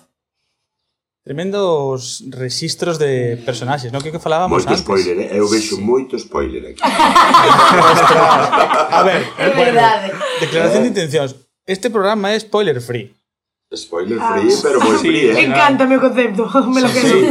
Tremendos 1.27 2.23
registros 2.31 2.95
de 2.97 3.35
personaxes, 3.43 3.91
non? 3.91 3.99
Que 3.99 4.15
que 4.15 4.23
falábamos 4.23 4.63
moito 4.63 4.71
antes. 4.71 4.79
spoiler, 4.79 5.27
eh? 5.27 5.35
eu 5.35 5.43
vexo 5.51 5.75
sí. 5.75 5.83
moito 5.83 6.15
spoiler 6.15 6.71
aquí. 6.71 6.79
a 6.79 6.87
ver, 9.03 9.27
é 9.35 9.51
bueno, 9.51 9.59
verdade. 9.59 10.15
Declaración 10.39 10.87
de 10.87 10.95
intencións. 10.95 11.35
Este 11.67 11.91
programa 11.91 12.31
é 12.31 12.39
spoiler 12.39 12.79
free. 12.79 13.11
Spoiler 13.75 14.15
ah, 14.23 14.39
free, 14.39 14.55
ah, 14.55 14.59
pero 14.63 14.79
moi 14.79 14.95
sí, 14.95 15.11
free, 15.11 15.35
eh? 15.35 15.51
Encántame 15.51 15.97
o 15.97 15.99
concepto, 15.99 16.47
me 16.71 16.79
lo 16.79 16.87
quedo. 16.95 17.11
Sí. 17.11 17.27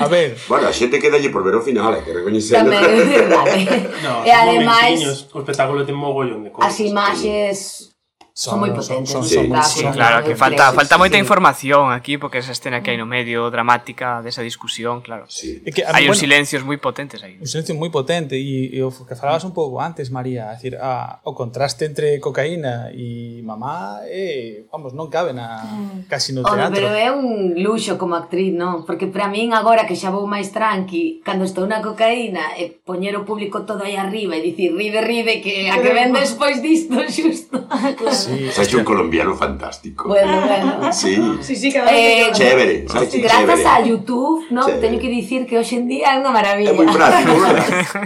A 0.00 0.08
ver. 0.08 0.32
Bueno, 0.48 0.64
a 0.64 0.72
xente 0.72 0.96
queda 0.96 1.20
allí 1.20 1.28
por 1.28 1.44
ver 1.44 1.52
o 1.52 1.60
final, 1.60 2.00
eh, 2.00 2.02
que 2.08 2.16
recoñecelo. 2.16 2.64
Tamén, 2.64 2.80
é 2.80 3.04
verdade. 3.28 3.60
no, 4.08 4.24
e 4.24 4.32
ademais... 4.32 5.04
O 5.36 5.44
espectáculo 5.44 5.84
ten 5.84 6.00
mogollón 6.00 6.48
de 6.48 6.50
cousas. 6.56 6.64
As 6.64 6.80
imaxes 6.80 7.92
son, 8.38 8.52
son 8.52 8.60
moi 8.62 8.70
potentes. 8.70 9.10
Son, 9.10 9.22
son, 9.22 9.24
sí, 9.26 9.34
son, 9.34 9.62
sí, 9.66 9.82
sí, 9.82 9.84
claro, 9.90 10.22
que 10.22 10.36
falta, 10.36 10.70
falta 10.70 10.94
moita 10.94 11.18
sí. 11.18 11.20
información 11.26 11.90
aquí, 11.90 12.22
porque 12.22 12.38
esa 12.38 12.54
escena 12.54 12.86
que 12.86 12.94
hai 12.94 12.98
no 12.98 13.02
medio 13.02 13.50
dramática 13.50 14.22
desa 14.22 14.46
discusión, 14.46 15.02
claro. 15.02 15.26
Sí. 15.26 15.58
É 15.66 15.74
que, 15.74 15.82
hai 15.82 16.06
bueno, 16.06 16.14
uns 16.14 16.22
silencios 16.22 16.62
moi 16.62 16.78
potentes 16.78 17.18
aí. 17.26 17.34
Un 17.42 17.50
silencio 17.50 17.74
moi 17.74 17.90
potente, 17.90 18.38
e, 18.38 18.70
e 18.70 18.78
o 18.86 18.94
que 18.94 19.18
falabas 19.18 19.42
un 19.42 19.50
pouco 19.50 19.82
antes, 19.82 20.14
María, 20.14 20.46
a 20.46 20.50
decir, 20.54 20.78
a, 20.78 21.18
o 21.26 21.34
contraste 21.34 21.90
entre 21.90 22.22
cocaína 22.22 22.94
e 22.94 23.42
mamá, 23.42 24.06
eh, 24.06 24.70
vamos, 24.70 24.94
non 24.94 25.10
cabe 25.10 25.34
na, 25.34 25.58
casi 26.06 26.30
no 26.30 26.46
teatro. 26.46 26.70
Pero 26.70 26.94
é 26.94 27.10
un 27.10 27.58
luxo 27.58 27.98
como 27.98 28.14
actriz, 28.14 28.54
non? 28.54 28.86
Porque 28.86 29.10
para 29.10 29.26
min 29.26 29.50
agora 29.50 29.82
que 29.82 29.98
xa 29.98 30.14
vou 30.14 30.30
máis 30.30 30.54
tranqui, 30.54 31.26
cando 31.26 31.42
estou 31.42 31.66
na 31.66 31.82
cocaína, 31.82 32.54
e 32.54 32.70
poñer 32.86 33.18
o 33.18 33.26
público 33.26 33.66
todo 33.66 33.82
aí 33.82 33.98
arriba 33.98 34.38
e 34.38 34.46
dicir, 34.46 34.78
ride, 34.78 35.02
ride, 35.02 35.42
que 35.42 35.74
a 35.74 35.82
que 35.82 35.90
ven 35.90 36.14
despois 36.14 36.62
disto 36.62 36.94
xusto. 37.10 37.66
Claro. 37.66 38.27
Sí, 38.28 38.64
Se 38.64 38.76
un 38.76 38.84
colombiano 38.84 39.34
fantástico. 39.34 40.08
Bueno, 40.08 40.32
ah. 40.32 40.46
bueno. 40.46 40.92
Sí. 40.92 41.16
Sí, 41.40 41.56
sí, 41.56 41.72
cada 41.72 41.90
vez 41.90 42.28
eh, 42.28 42.30
Chévere, 42.32 42.88
¿sabes? 42.88 43.14
Gracias 43.14 43.40
chévere. 43.40 43.68
a 43.68 43.84
YouTube, 43.84 44.44
¿no? 44.50 44.64
Chévere. 44.66 44.80
Teño 44.80 45.00
que 45.00 45.08
dicir 45.08 45.46
que 45.46 45.58
hoxe 45.58 45.76
en 45.76 45.88
día 45.88 46.14
é 46.14 46.20
unha 46.20 46.30
maravilla. 46.30 46.70
É 46.70 46.76
moi 46.76 46.86
práctico, 46.86 47.32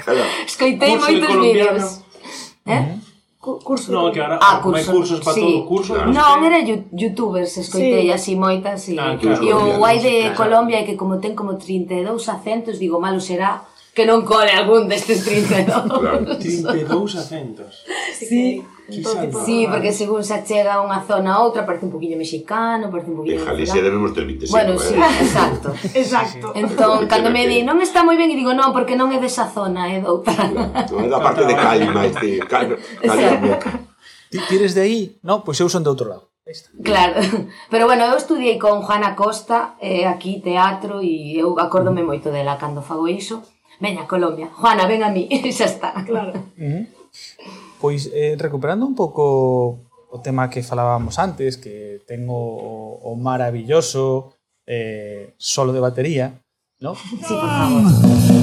claro. 0.06 0.22
Escoitei 0.46 0.94
moitos 0.96 1.32
vídeos. 1.42 1.82
Eh? 2.66 3.02
Curso. 3.42 3.90
No, 3.90 4.12
que 4.12 4.20
ahora 4.20 4.38
ah, 4.40 4.60
curso. 4.62 4.92
cursos 4.92 5.18
para 5.18 5.34
sí. 5.34 5.40
todo 5.40 5.66
curso. 5.66 5.94
Claro. 5.98 6.14
Non, 6.14 6.46
era 6.46 6.62
youtubers, 6.62 7.58
escoitei 7.58 8.06
sí. 8.06 8.14
así 8.14 8.32
moitas 8.38 8.86
e, 8.86 8.94
ah, 8.94 9.18
claro. 9.18 9.42
e 9.42 9.50
o 9.50 9.82
guai 9.82 9.98
de 9.98 10.30
claro. 10.30 10.38
Colombia 10.38 10.86
que 10.86 10.94
como 10.94 11.18
ten 11.18 11.34
como 11.34 11.58
32 11.58 12.06
acentos, 12.30 12.78
digo, 12.78 13.02
malo 13.02 13.18
será 13.18 13.66
que 13.98 14.06
non 14.06 14.22
cole 14.22 14.54
algún 14.54 14.86
destes 14.86 15.26
32. 15.26 15.66
Claro. 15.66 16.38
32 16.38 17.18
acentos. 17.18 17.82
Sí. 18.14 18.30
sí. 18.30 18.42
Sí, 18.88 19.66
porque 19.70 19.92
según 19.92 20.24
se 20.24 20.34
achega 20.34 20.74
a 20.74 20.82
unha 20.82 21.00
zona 21.06 21.38
a 21.38 21.46
outra 21.46 21.62
parece 21.62 21.86
un 21.86 21.94
poquinho 21.94 22.18
mexicano, 22.18 22.90
parece 22.90 23.14
un 23.14 23.22
poquinho... 23.22 23.38
En 23.38 23.46
Galicia 23.46 23.80
debemos 23.80 24.10
ter 24.10 24.26
25, 24.26 24.50
Bueno, 24.50 24.74
eh. 24.74 24.82
sí, 24.82 24.94
eh? 24.98 25.22
exacto. 25.22 25.68
exacto. 25.94 26.46
Entón, 26.58 27.06
cando 27.06 27.30
me 27.30 27.46
di, 27.46 27.62
non 27.62 27.78
está 27.78 28.02
moi 28.02 28.18
ben, 28.18 28.28
e 28.28 28.36
digo, 28.36 28.52
non, 28.52 28.74
porque 28.74 28.98
non 28.98 29.14
é 29.14 29.22
desa 29.22 29.46
zona, 29.46 29.86
é 29.86 30.02
doutra. 30.02 30.50
Non 30.50 30.74
entón 30.74 31.06
é 31.06 31.08
da 31.08 31.22
parte 31.22 31.46
de 31.46 31.54
Cali, 31.54 31.86
máis 31.88 32.12
de 32.18 32.42
Cali. 32.42 32.74
Ti 34.32 34.52
eres 34.56 34.74
de 34.74 34.82
aí? 34.82 35.00
Non, 35.22 35.46
pois 35.46 35.60
eu 35.62 35.70
son 35.70 35.86
de 35.86 35.92
outro 35.92 36.10
lado. 36.10 36.32
Claro, 36.82 37.22
pero 37.70 37.86
bueno, 37.86 38.04
eu 38.04 38.16
estudiei 38.18 38.58
con 38.58 38.82
Juana 38.82 39.14
Costa 39.14 39.76
eh, 39.80 40.06
aquí 40.06 40.42
teatro 40.42 40.98
e 41.00 41.38
eu 41.38 41.54
acórdome 41.58 42.02
moito 42.02 42.34
dela 42.34 42.58
cando 42.58 42.82
fago 42.82 43.06
iso. 43.06 43.46
Veña, 43.78 44.06
Colombia. 44.06 44.50
Juana, 44.50 44.86
ven 44.86 45.02
a 45.02 45.10
mí, 45.10 45.30
xa 45.56 45.66
está. 45.70 45.94
Claro. 46.02 46.34
Uh 46.58 46.66
-huh. 46.66 47.01
Pois 47.80 48.10
eh, 48.12 48.36
recuperando 48.38 48.86
un 48.86 48.94
pouco 48.94 49.90
o 50.12 50.20
tema 50.20 50.48
que 50.50 50.62
falábamos 50.62 51.18
antes, 51.18 51.56
que 51.56 52.00
tengo 52.06 52.36
o, 52.36 53.00
o 53.02 53.16
maravilloso 53.16 54.36
eh, 54.66 55.34
solo 55.38 55.72
de 55.72 55.80
batería, 55.80 56.40
¿no? 56.80 56.94
Sí, 56.94 57.16
por 57.20 57.48
favor. 57.48 57.82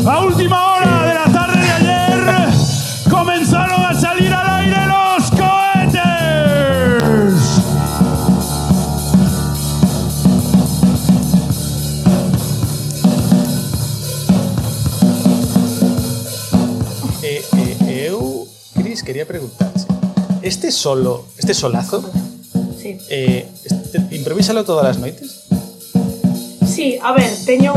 A 0.05 0.25
última 0.25 0.73
hora 0.73 1.03
de 1.07 1.13
la 1.13 1.27
tarde 1.31 1.59
de 1.61 1.71
ayer 1.71 2.19
comenzaron 3.09 3.81
a 3.85 3.93
salir 3.93 4.33
al 4.33 4.49
aire 4.61 4.87
los 4.87 4.98
quería 19.09 19.25
preguntarche. 19.25 19.87
Este 20.43 20.69
solo, 20.69 21.25
este 21.39 21.55
solazo, 21.55 22.07
Sí. 22.77 22.95
eh, 23.09 23.49
este, 23.65 24.15
improvísalo 24.15 24.63
todas 24.63 24.85
las 24.85 24.99
noites? 24.99 25.45
Sí, 26.67 26.99
a 27.01 27.11
ver, 27.13 27.31
teño 27.43 27.73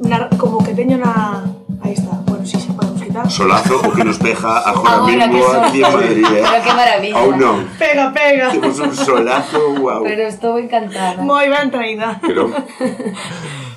na, 0.00 0.28
como 0.36 0.62
que 0.62 0.74
teño 0.74 0.98
na... 0.98 1.42
Aí 1.80 1.94
está, 1.94 2.20
bueno, 2.26 2.44
sí, 2.44 2.60
se 2.60 2.70
podemos 2.74 3.00
quitar. 3.00 3.30
Solazo 3.30 3.80
o 3.80 3.92
que 3.94 4.04
nos 4.04 4.20
agora 4.20 4.60
Ahora 4.60 5.24
son- 5.32 5.64
aquí 5.64 5.82
en 5.82 5.92
Madrid, 5.94 6.24
eh? 6.36 6.42
Pero 6.52 6.62
qué 6.64 6.72
maravilla. 6.76 7.16
Ou 7.24 7.32
non? 7.32 7.56
Pega, 7.80 8.12
pega. 8.12 8.52
Temos 8.52 8.76
un 8.78 8.92
solazo, 8.92 9.60
guau. 9.80 10.04
Pero 10.04 10.28
estou 10.28 10.60
encantada. 10.60 11.16
Moi 11.24 11.48
ben 11.48 11.72
traída. 11.72 12.20
Pero, 12.20 12.52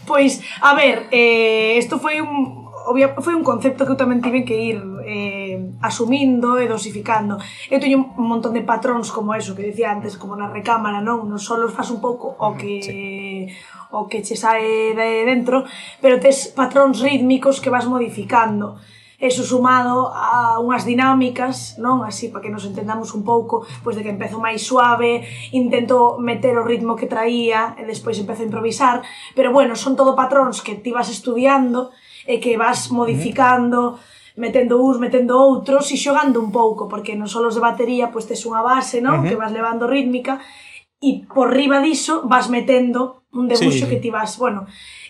Pois, 0.03 0.43
a 0.59 0.75
ver, 0.75 1.07
eh, 1.15 1.79
isto 1.79 2.03
foi 2.03 2.19
un 2.19 2.67
obvia, 2.87 3.15
foi 3.23 3.31
un 3.35 3.43
concepto 3.47 3.87
que 3.87 3.95
eu 3.95 3.99
tamén 3.99 4.19
tive 4.19 4.43
que 4.43 4.55
ir 4.75 4.79
eh, 5.07 5.55
asumindo 5.79 6.59
e 6.59 6.67
dosificando. 6.67 7.39
Eu 7.71 7.79
teño 7.79 8.11
un 8.19 8.27
montón 8.27 8.51
de 8.51 8.67
patróns 8.67 9.07
como 9.15 9.31
eso 9.31 9.55
que 9.55 9.63
decía 9.63 9.95
antes, 9.95 10.19
como 10.19 10.35
na 10.35 10.51
recámara, 10.51 10.99
non? 10.99 11.23
Non 11.31 11.39
só 11.39 11.55
faz 11.71 11.87
un 11.87 12.03
pouco 12.03 12.35
o 12.35 12.59
que... 12.59 12.83
Sí 12.83 12.97
o 13.91 14.07
que 14.07 14.21
che 14.21 14.35
sae 14.35 14.91
de 14.91 15.23
dentro, 15.23 15.63
pero 16.03 16.19
tes 16.19 16.51
patróns 16.51 16.99
rítmicos 16.99 17.63
que 17.63 17.71
vas 17.71 17.87
modificando 17.87 18.75
eso 19.17 19.41
sumado 19.41 20.13
a 20.13 20.61
unhas 20.61 20.85
dinámicas, 20.85 21.73
non? 21.81 22.05
Así, 22.05 22.29
para 22.29 22.45
que 22.45 22.53
nos 22.53 22.69
entendamos 22.69 23.17
un 23.17 23.25
pouco, 23.25 23.65
pois 23.81 23.97
de 23.97 24.05
que 24.05 24.13
empezo 24.13 24.37
máis 24.37 24.61
suave, 24.61 25.25
intento 25.57 26.21
meter 26.21 26.53
o 26.53 26.61
ritmo 26.61 26.93
que 26.93 27.09
traía, 27.09 27.73
e 27.81 27.83
despois 27.89 28.21
empezo 28.21 28.45
a 28.45 28.49
improvisar, 28.49 29.01
pero 29.33 29.49
bueno, 29.49 29.73
son 29.73 29.97
todo 29.97 30.13
patróns 30.13 30.61
que 30.61 30.77
ti 30.77 30.93
vas 30.93 31.09
estudiando 31.09 31.89
e 32.29 32.37
que 32.37 32.61
vas 32.61 32.93
modificando, 32.93 33.97
mm 33.97 34.05
-hmm 34.05 34.16
metendo 34.37 34.79
uns, 34.79 35.01
metendo 35.01 35.35
outros 35.35 35.89
e 35.91 35.97
xogando 35.97 36.37
un 36.39 36.53
pouco, 36.53 36.85
porque 36.85 37.17
non 37.17 37.27
solos 37.27 37.57
de 37.57 37.65
batería 37.65 38.13
pois 38.13 38.29
tes 38.29 38.45
unha 38.45 38.61
base, 38.61 39.01
non? 39.01 39.19
Uh 39.19 39.21
-huh. 39.21 39.29
Que 39.33 39.39
vas 39.41 39.51
levando 39.51 39.89
rítmica 39.89 40.39
e 41.01 41.25
por 41.25 41.53
riba 41.53 41.81
diso 41.81 42.25
vas 42.29 42.49
metendo 42.49 43.25
un 43.33 43.49
debuxo 43.49 43.85
sí. 43.85 43.89
que 43.89 44.01
ti 44.01 44.09
vas, 44.09 44.37
bueno, 44.37 44.65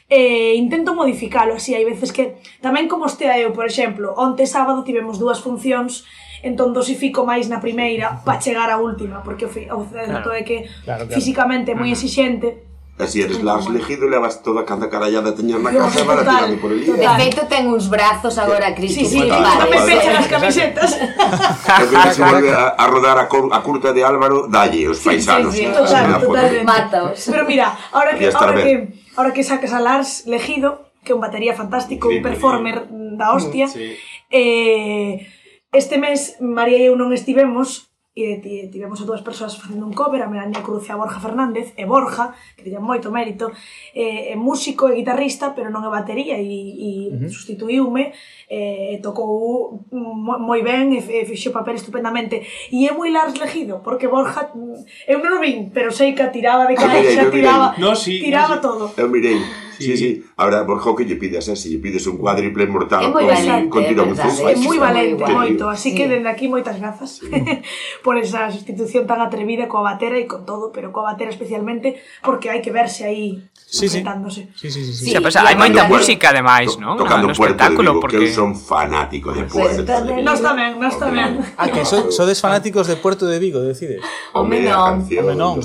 eh, 0.09 0.55
intento 0.55 0.95
modificalo 0.95 1.55
así, 1.55 1.75
hai 1.75 1.83
veces 1.83 2.11
que 2.11 2.39
tamén 2.63 2.87
como 2.87 3.07
estea 3.07 3.39
eu, 3.39 3.51
por 3.51 3.67
exemplo, 3.67 4.15
onte 4.15 4.47
sábado 4.47 4.83
tivemos 4.83 5.19
dúas 5.19 5.39
funcións 5.39 6.07
entón 6.43 6.75
dosifico 6.75 7.25
máis 7.25 7.49
na 7.49 7.63
primeira 7.63 8.21
para 8.23 8.39
chegar 8.39 8.69
á 8.69 8.77
última, 8.77 9.23
porque 9.23 9.47
o, 9.47 9.51
fi, 9.51 9.67
o 9.71 9.83
certo 9.87 10.31
claro, 10.31 10.39
é 10.39 10.41
que 10.43 10.67
claro, 10.83 11.07
claro. 11.07 11.15
físicamente 11.15 11.71
é 11.71 11.75
moi 11.75 11.91
exixente 11.91 12.66
Así 12.97 13.21
eres 13.21 13.43
Lars 13.43 13.69
Legido, 13.69 14.09
levas 14.09 14.41
toda 14.41 14.61
a 14.61 14.65
canta 14.65 14.89
carallada 14.89 15.35
teñas 15.37 15.61
na 15.61 15.69
casa 15.69 16.01
para 16.01 16.25
tirando 16.25 16.57
por 16.57 16.73
el 16.73 16.81
día. 16.81 16.97
De 16.97 17.05
feito, 17.21 17.45
ten 17.45 17.69
uns 17.69 17.93
brazos 17.93 18.41
agora, 18.41 18.73
Cris. 18.73 18.89
Sí, 18.89 19.05
sí, 19.05 19.21
non 19.21 19.37
sí, 19.37 19.69
me 19.69 19.79
pechan 19.85 20.17
as 20.17 20.25
camisetas. 20.25 20.97
Que 20.97 22.13
se 22.17 22.21
volve 22.25 22.49
a, 22.49 22.73
a 22.73 22.85
rodar 22.89 23.21
a, 23.21 23.29
cor, 23.29 23.53
a 23.53 23.61
curta 23.61 23.93
de 23.93 24.01
Álvaro, 24.01 24.49
dalle 24.49 24.89
os 24.89 24.97
paisanos. 25.05 25.53
Sí, 25.53 25.61
sí, 25.61 25.69
sí, 25.69 25.77
total, 25.77 26.17
totalmente. 26.17 26.65
Mátaos. 26.65 27.21
Pero 27.29 27.45
mira, 27.45 27.77
ahora 27.93 28.17
que, 28.17 28.33
ahora 28.33 28.53
que, 28.57 28.73
ahora 29.13 29.29
que 29.29 29.43
sacas 29.45 29.77
a 29.77 29.79
Lars 29.79 30.25
Legido, 30.25 30.89
que 31.05 31.13
é 31.13 31.15
un 31.15 31.21
batería 31.21 31.53
fantástico, 31.53 32.09
un 32.09 32.25
performer 32.25 32.89
da 32.89 33.37
hostia, 33.37 33.69
sí. 33.69 33.93
eh, 34.33 35.21
este 35.69 36.01
mes 36.01 36.41
María 36.41 36.81
e 36.81 36.89
eu 36.89 36.97
non 36.97 37.13
estivemos 37.13 37.86
e 38.17 38.67
tivemos 38.73 38.97
a 38.97 39.05
dúas 39.05 39.21
persoas 39.21 39.53
facendo 39.53 39.85
un 39.85 39.93
cover, 39.93 40.25
a 40.25 40.31
Melania 40.31 40.65
Cruz 40.65 40.89
e 40.89 40.91
a 40.91 40.97
Borja 40.97 41.21
Fernández, 41.21 41.77
e 41.77 41.85
Borja, 41.85 42.33
que 42.57 42.65
teña 42.65 42.81
moito 42.81 43.13
mérito, 43.13 43.53
é, 43.93 44.33
é 44.33 44.35
músico 44.35 44.89
e 44.89 44.97
guitarrista, 44.97 45.53
pero 45.53 45.69
non 45.69 45.85
é 45.85 45.89
batería, 45.93 46.41
e, 46.41 46.49
e 46.49 46.89
uh 47.13 47.21
-huh. 47.21 47.29
sustituíume, 47.29 48.09
e, 48.49 48.97
tocou 49.05 49.85
mm, 49.93 50.41
moi 50.41 50.65
ben, 50.65 50.97
e, 50.97 50.99
e 51.05 51.29
fixo 51.29 51.53
papel 51.53 51.77
estupendamente. 51.77 52.41
E 52.73 52.89
é 52.89 52.91
moi 52.97 53.13
Lars 53.13 53.37
Legido, 53.37 53.85
porque 53.85 54.09
Borja, 54.09 54.49
mm, 54.49 54.81
eu 55.05 55.21
non 55.21 55.37
o 55.37 55.39
vin, 55.45 55.69
pero 55.69 55.93
sei 55.93 56.17
que 56.17 56.25
tiraba 56.33 56.65
de 56.65 56.73
ah, 56.73 56.81
caixa, 56.81 57.29
tiraba, 57.29 57.77
no, 57.77 57.93
sí, 57.93 58.17
tiraba 58.17 58.57
no, 58.57 58.61
sí. 58.61 58.65
todo. 58.65 58.83
Eu 58.97 59.13
mirei. 59.13 59.66
Sí, 59.77 59.97
sí. 59.97 60.25
Ahora 60.37 60.63
Borja 60.63 60.95
que 60.95 61.05
lle 61.05 61.15
pides, 61.15 61.47
eh? 61.47 61.55
se 61.55 61.69
si 61.69 61.69
lle 61.69 61.79
pides 61.79 62.07
un 62.07 62.17
cuádriple 62.17 62.65
mortal 62.67 63.05
é 63.05 63.09
moi 63.09 63.25
valente, 63.25 63.69
con 63.69 63.85
tiro 63.85 64.03
é, 64.03 64.55
moi 64.57 64.77
valente, 64.77 65.23
moito, 65.25 65.69
así 65.69 65.93
que 65.93 66.07
dende 66.07 66.29
aquí 66.29 66.47
moitas 66.47 66.79
grazas 66.81 67.21
sí. 67.21 67.29
por 68.05 68.17
esa 68.17 68.49
sustitución 68.51 69.05
tan 69.05 69.21
atrevida 69.21 69.69
coa 69.69 69.93
batera 69.93 70.17
e 70.17 70.25
con 70.25 70.45
todo, 70.45 70.71
pero 70.73 70.89
coa 70.91 71.13
batera 71.13 71.29
especialmente 71.29 72.01
porque 72.25 72.49
hai 72.49 72.61
que 72.61 72.73
verse 72.73 73.05
aí 73.05 73.43
sí, 73.53 73.87
sí. 73.89 74.01
Sí, 74.01 74.69
sí, 74.69 74.69
sí, 74.69 74.69
sí. 74.69 74.93
sí, 74.93 75.11
sí 75.11 75.19
pues, 75.21 75.35
hai 75.35 75.55
moita 75.55 75.85
música 75.85 76.29
ademais, 76.29 76.77
non? 76.77 76.97
Tocando 76.97 77.27
ah, 77.27 77.31
no, 77.31 77.33
no 77.33 77.37
espectáculo 77.37 77.89
porque 77.99 78.17
eu 78.17 78.27
son 78.31 78.55
fanático 78.55 79.33
de 79.33 79.43
Puerto 79.43 79.83
de 79.83 80.13
Vigo. 80.13 80.23
Nós 80.23 80.39
tamén, 80.41 80.79
nós 80.79 80.95
tamén. 80.97 81.43
Ah, 81.57 81.67
que 81.67 81.83
sodes 81.85 82.39
fanáticos 82.45 82.87
de 82.87 82.95
Puerto 82.95 83.27
de 83.27 83.37
Vigo, 83.39 83.59
decides. 83.59 84.01
Home, 84.33 84.63
non. 84.63 85.03
Home, 85.03 85.35
non. 85.35 85.55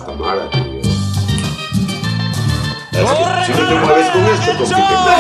Si, 2.92 2.98
si 2.98 3.52
no 3.58 3.68
te 3.68 3.74
mueves 3.74 4.08
con 4.10 4.24
esto, 4.26 4.52
compite. 4.58 5.12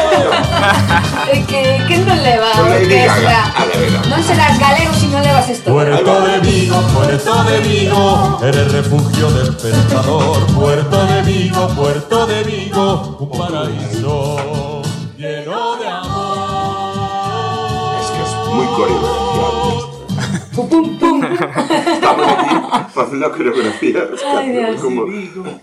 É 1.32 1.40
que, 1.48 1.60
que 1.88 1.96
non 2.04 2.18
leva 2.20 2.52
a 2.52 2.56
Con 2.60 2.68
Lady 2.68 3.00
Gaga, 3.00 3.08
orquestra? 3.08 3.40
a 3.56 3.64
la 3.64 3.76
verdad. 3.80 4.04
Non 4.12 4.20
serás 4.22 4.54
galego 4.60 4.92
se 4.92 5.08
non 5.08 5.22
levas 5.24 5.48
esto. 5.48 5.72
Puerto 5.72 6.12
de 6.28 6.36
Vigo, 6.44 6.76
Puerto 6.92 7.32
de 7.48 7.56
Vigo, 7.64 8.38
eres 8.44 8.68
refugio 8.76 9.26
del 9.32 9.56
pescador. 9.56 10.44
Puerto 10.52 10.98
de 11.08 11.22
Vigo, 11.24 11.68
Puerto 11.72 12.26
de 12.28 12.44
Vigo, 12.44 13.16
un 13.24 13.30
paraíso 13.32 14.82
lleno 15.16 15.76
de 15.80 15.88
amor. 15.88 17.24
Es 18.04 18.08
que 18.12 18.20
es 18.20 18.32
muy 18.52 18.66
coreografiado. 18.76 20.04
Pum, 20.52 20.68
pum, 20.68 20.84
pum. 21.00 21.16
facendo 22.94 23.26
a 23.26 23.30
coreografía. 23.30 24.06
Dios, 24.06 24.80
como... 24.80 25.06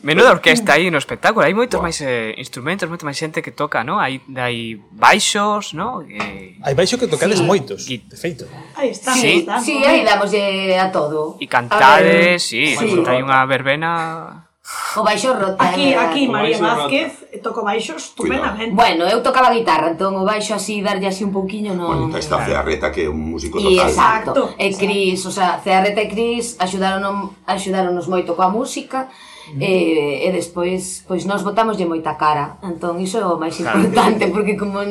Menuda 0.03 0.31
orquesta 0.31 0.73
aí 0.73 0.91
no 0.91 0.97
espectáculo. 0.97 1.45
Hai 1.45 1.53
moitos 1.53 1.77
wow. 1.77 1.89
máis 1.89 1.97
eh, 2.01 2.35
instrumentos, 2.37 2.85
moita 2.89 3.05
máis 3.05 3.17
xente 3.17 3.41
que 3.41 3.51
toca, 3.51 3.83
no? 3.83 3.97
Hai, 3.97 4.21
hai 4.37 4.77
baixos, 4.91 5.73
no? 5.73 6.05
Eh... 6.05 6.59
Hai 6.61 6.73
baixo 6.77 6.97
que 6.97 7.07
tocades 7.07 7.39
sí. 7.39 7.45
moitos, 7.45 7.85
Gui... 7.85 8.05
de 8.05 8.17
feito. 8.17 8.45
Aí 8.75 8.93
está. 8.93 9.13
Sí, 9.13 9.45
sí 9.63 9.83
aí 9.85 10.05
damos 10.05 10.29
a 10.33 10.87
todo. 10.91 11.37
E 11.41 11.47
cantades, 11.47 12.43
sí. 12.43 12.75
sí. 12.77 12.87
Hai 13.05 13.21
unha 13.23 13.45
verbena... 13.49 14.48
O 14.97 15.03
baixo 15.03 15.33
rota. 15.33 15.57
Aquí, 15.61 15.93
eh, 15.93 15.97
aquí 15.97 16.27
María 16.27 16.57
Vázquez 16.57 17.13
rota. 17.21 17.37
toco 17.41 17.61
baixo 17.61 17.93
estupendamente. 17.97 18.73
Bueno, 18.73 19.05
eu 19.05 19.21
tocaba 19.21 19.53
guitarra, 19.53 19.93
entón 19.93 20.17
o 20.17 20.25
baixo 20.25 20.53
así 20.53 20.81
darlle 20.81 21.09
así 21.09 21.21
un 21.25 21.33
pouquiño 21.33 21.73
no. 21.77 21.87
Bueno, 21.89 22.17
está 22.17 22.41
Cearreta 22.45 22.89
que 22.89 23.05
é 23.05 23.09
un 23.09 23.21
músico 23.21 23.57
total. 23.57 23.89
Exacto, 23.89 24.53
exacto. 24.53 24.61
E 24.61 24.67
Cris, 24.73 25.25
o 25.25 25.31
sea, 25.31 25.61
Cearreta 25.61 26.01
e 26.01 26.09
Cris 26.09 26.57
axudaron 26.57 27.37
axudáronos 27.45 28.09
moito 28.09 28.33
coa 28.33 28.49
música 28.49 29.09
e, 29.57 30.25
e 30.25 30.29
despois 30.33 31.05
pois 31.05 31.25
nós 31.25 31.41
botamos 31.41 31.77
moita 31.77 32.17
cara. 32.17 32.57
Entón 32.61 33.01
iso 33.01 33.17
é 33.21 33.25
o 33.25 33.37
máis 33.37 33.57
importante 33.57 34.29
porque 34.33 34.57
como 34.57 34.81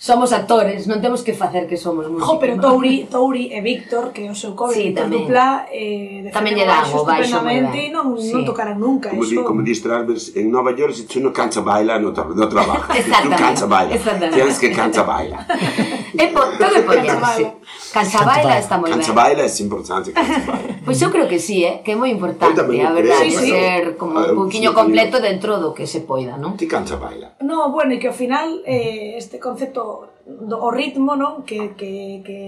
somos 0.00 0.32
actores, 0.32 0.88
non 0.88 1.04
temos 1.04 1.20
que 1.20 1.36
facer 1.36 1.68
que 1.68 1.76
somos 1.76 2.08
músicos. 2.08 2.24
Jo, 2.24 2.40
pero 2.40 2.56
Touri, 2.56 3.04
Touri 3.04 3.52
e 3.52 3.60
Víctor, 3.60 4.16
que 4.16 4.24
é 4.24 4.32
o 4.32 4.34
seu 4.34 4.56
cobre, 4.56 4.72
sí, 4.72 4.96
Víctor 4.96 5.12
Dupla, 5.12 5.68
eh, 5.68 6.32
tamén 6.32 6.56
lle 6.56 6.64
dan 6.64 6.88
o 6.88 7.04
baixo 7.04 7.36
estupendamente 7.36 7.76
e 7.84 7.92
non, 7.92 8.16
sí. 8.16 8.32
non 8.32 8.48
tocaran 8.48 8.80
nunca. 8.80 9.12
Como, 9.12 9.28
eso. 9.28 9.44
como 9.44 9.60
diste 9.60 9.92
antes, 9.92 10.32
en 10.40 10.48
Nova 10.48 10.72
York, 10.72 10.96
se 10.96 11.04
si 11.04 11.20
tú 11.20 11.20
non 11.20 11.36
cansa 11.36 11.60
baila, 11.60 12.00
non 12.00 12.16
no 12.16 12.46
trabaja. 12.48 12.88
Exactamente. 12.96 13.28
Si 13.28 13.44
tú 13.44 13.44
cansa 13.44 13.66
baila, 13.68 13.92
tienes 14.32 14.56
que 14.56 14.68
cansa 14.72 15.02
baila. 15.04 15.38
É 16.16 16.26
po, 16.28 16.40
todo 16.58 16.74
é 16.74 16.80
apoiarse. 16.80 17.44
Cantabaila 17.92 18.58
está 18.58 18.78
moi 18.78 18.90
ben. 18.90 18.98
Cantabaila 18.98 19.42
é 19.42 19.50
importante, 19.62 20.12
Cantabaila. 20.12 20.80
Pois 20.84 20.98
eu 21.02 21.10
creo 21.10 21.28
que 21.28 21.38
sí, 21.38 21.64
eh, 21.64 21.82
que 21.84 21.92
é 21.92 21.96
moi 21.96 22.10
importante, 22.10 22.60
a 22.60 22.64
verdade, 22.64 23.30
sí, 23.30 23.36
sí. 23.36 23.50
ser 23.50 23.96
como 23.96 24.18
un 24.18 24.34
poquinho 24.46 24.72
completo 24.74 25.20
dentro 25.20 25.58
do 25.60 25.74
que 25.74 25.86
se 25.86 26.02
poida, 26.02 26.36
non? 26.36 26.56
Ti 26.56 26.66
Cantabaila. 26.66 27.36
No, 27.44 27.70
bueno, 27.70 27.94
e 27.94 27.98
que 28.00 28.08
ao 28.08 28.16
final 28.16 28.64
eh, 28.64 29.14
este 29.14 29.38
concepto 29.38 30.10
do 30.30 30.56
o 30.62 30.70
ritmo, 30.70 31.16
non? 31.16 31.42
Que, 31.42 31.74
que, 31.74 32.22
que 32.22 32.38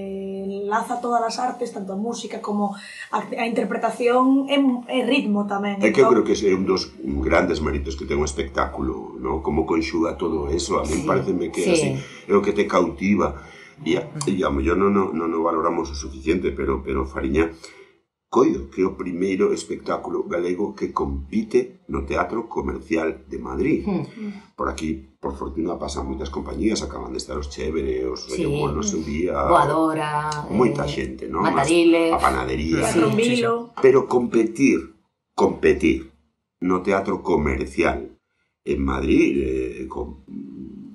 laza 0.68 1.02
todas 1.02 1.22
as 1.22 1.36
artes, 1.38 1.74
tanto 1.74 1.92
a 1.92 1.98
música 1.98 2.38
como 2.38 2.74
a, 3.10 3.18
a 3.18 3.44
interpretación 3.46 4.46
é, 4.48 4.58
é 4.88 5.00
ritmo 5.04 5.44
tamén. 5.50 5.82
É 5.82 5.90
que 5.90 6.00
eu 6.00 6.08
creo 6.08 6.24
que 6.24 6.34
é 6.34 6.54
un 6.54 6.64
dos 6.64 6.94
grandes 7.02 7.58
méritos 7.58 7.98
que 7.98 8.06
ten 8.06 8.22
o 8.22 8.26
espectáculo, 8.26 9.18
non? 9.18 9.42
Como 9.42 9.66
conxuga 9.66 10.14
todo 10.14 10.48
eso, 10.48 10.78
a 10.78 10.86
mí 10.86 11.02
sí, 11.02 11.06
pareceme 11.06 11.50
que 11.50 11.62
sí. 11.62 11.72
así, 11.72 11.88
é 12.28 12.34
o 12.34 12.42
que 12.44 12.54
te 12.54 12.70
cautiva 12.70 13.34
E 13.84 13.98
a, 13.98 14.06
e 14.26 14.44
a 14.44 14.50
mellor 14.50 14.78
non, 14.78 14.94
non, 14.94 15.06
non 15.14 15.30
o 15.34 15.40
valoramos 15.42 15.90
o 15.90 15.96
suficiente, 15.98 16.54
pero, 16.54 16.82
pero 16.86 17.06
Fariña 17.06 17.50
coido 18.32 18.72
que 18.72 18.80
é 18.80 18.88
o 18.88 18.96
primeiro 18.96 19.52
espectáculo 19.52 20.24
galego 20.24 20.72
que 20.72 20.88
compite 20.88 21.84
no 21.92 22.08
Teatro 22.08 22.48
Comercial 22.48 23.28
de 23.28 23.36
Madrid. 23.36 23.84
Por 24.56 24.72
aquí, 24.72 24.96
por 25.20 25.36
fortuna, 25.36 25.76
pasan 25.76 26.08
moitas 26.08 26.32
compañías, 26.32 26.80
acaban 26.80 27.12
de 27.12 27.20
estar 27.20 27.36
os 27.36 27.52
Chévere, 27.52 28.08
os 28.08 28.24
sí. 28.24 28.40
Reyobol, 28.40 28.72
no 28.72 28.80
seu 28.80 29.04
día... 29.04 29.36
Voadora... 29.36 30.48
Moita 30.48 30.88
eh, 30.88 30.92
xente, 30.96 31.28
non? 31.28 31.44
Matariles... 31.44 32.08
A 32.08 32.16
panadería... 32.16 32.88
Sí, 32.88 33.04
sí, 33.20 33.44
sí. 33.44 33.48
Pero 33.84 34.08
competir, 34.08 34.96
competir 35.36 36.08
no 36.64 36.80
Teatro 36.80 37.20
Comercial 37.20 38.16
en 38.64 38.78
Madrid, 38.80 39.28
eh, 39.44 39.84
con 39.92 40.24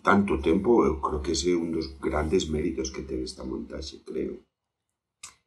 tanto 0.07 0.39
tempo, 0.39 0.87
eu 0.87 1.03
creo 1.03 1.19
que 1.19 1.35
ese 1.35 1.51
é 1.51 1.59
un 1.59 1.75
dos 1.75 1.99
grandes 1.99 2.47
méritos 2.47 2.87
que 2.95 3.03
ten 3.03 3.19
esta 3.19 3.43
montaxe, 3.43 3.99
creo. 4.07 4.39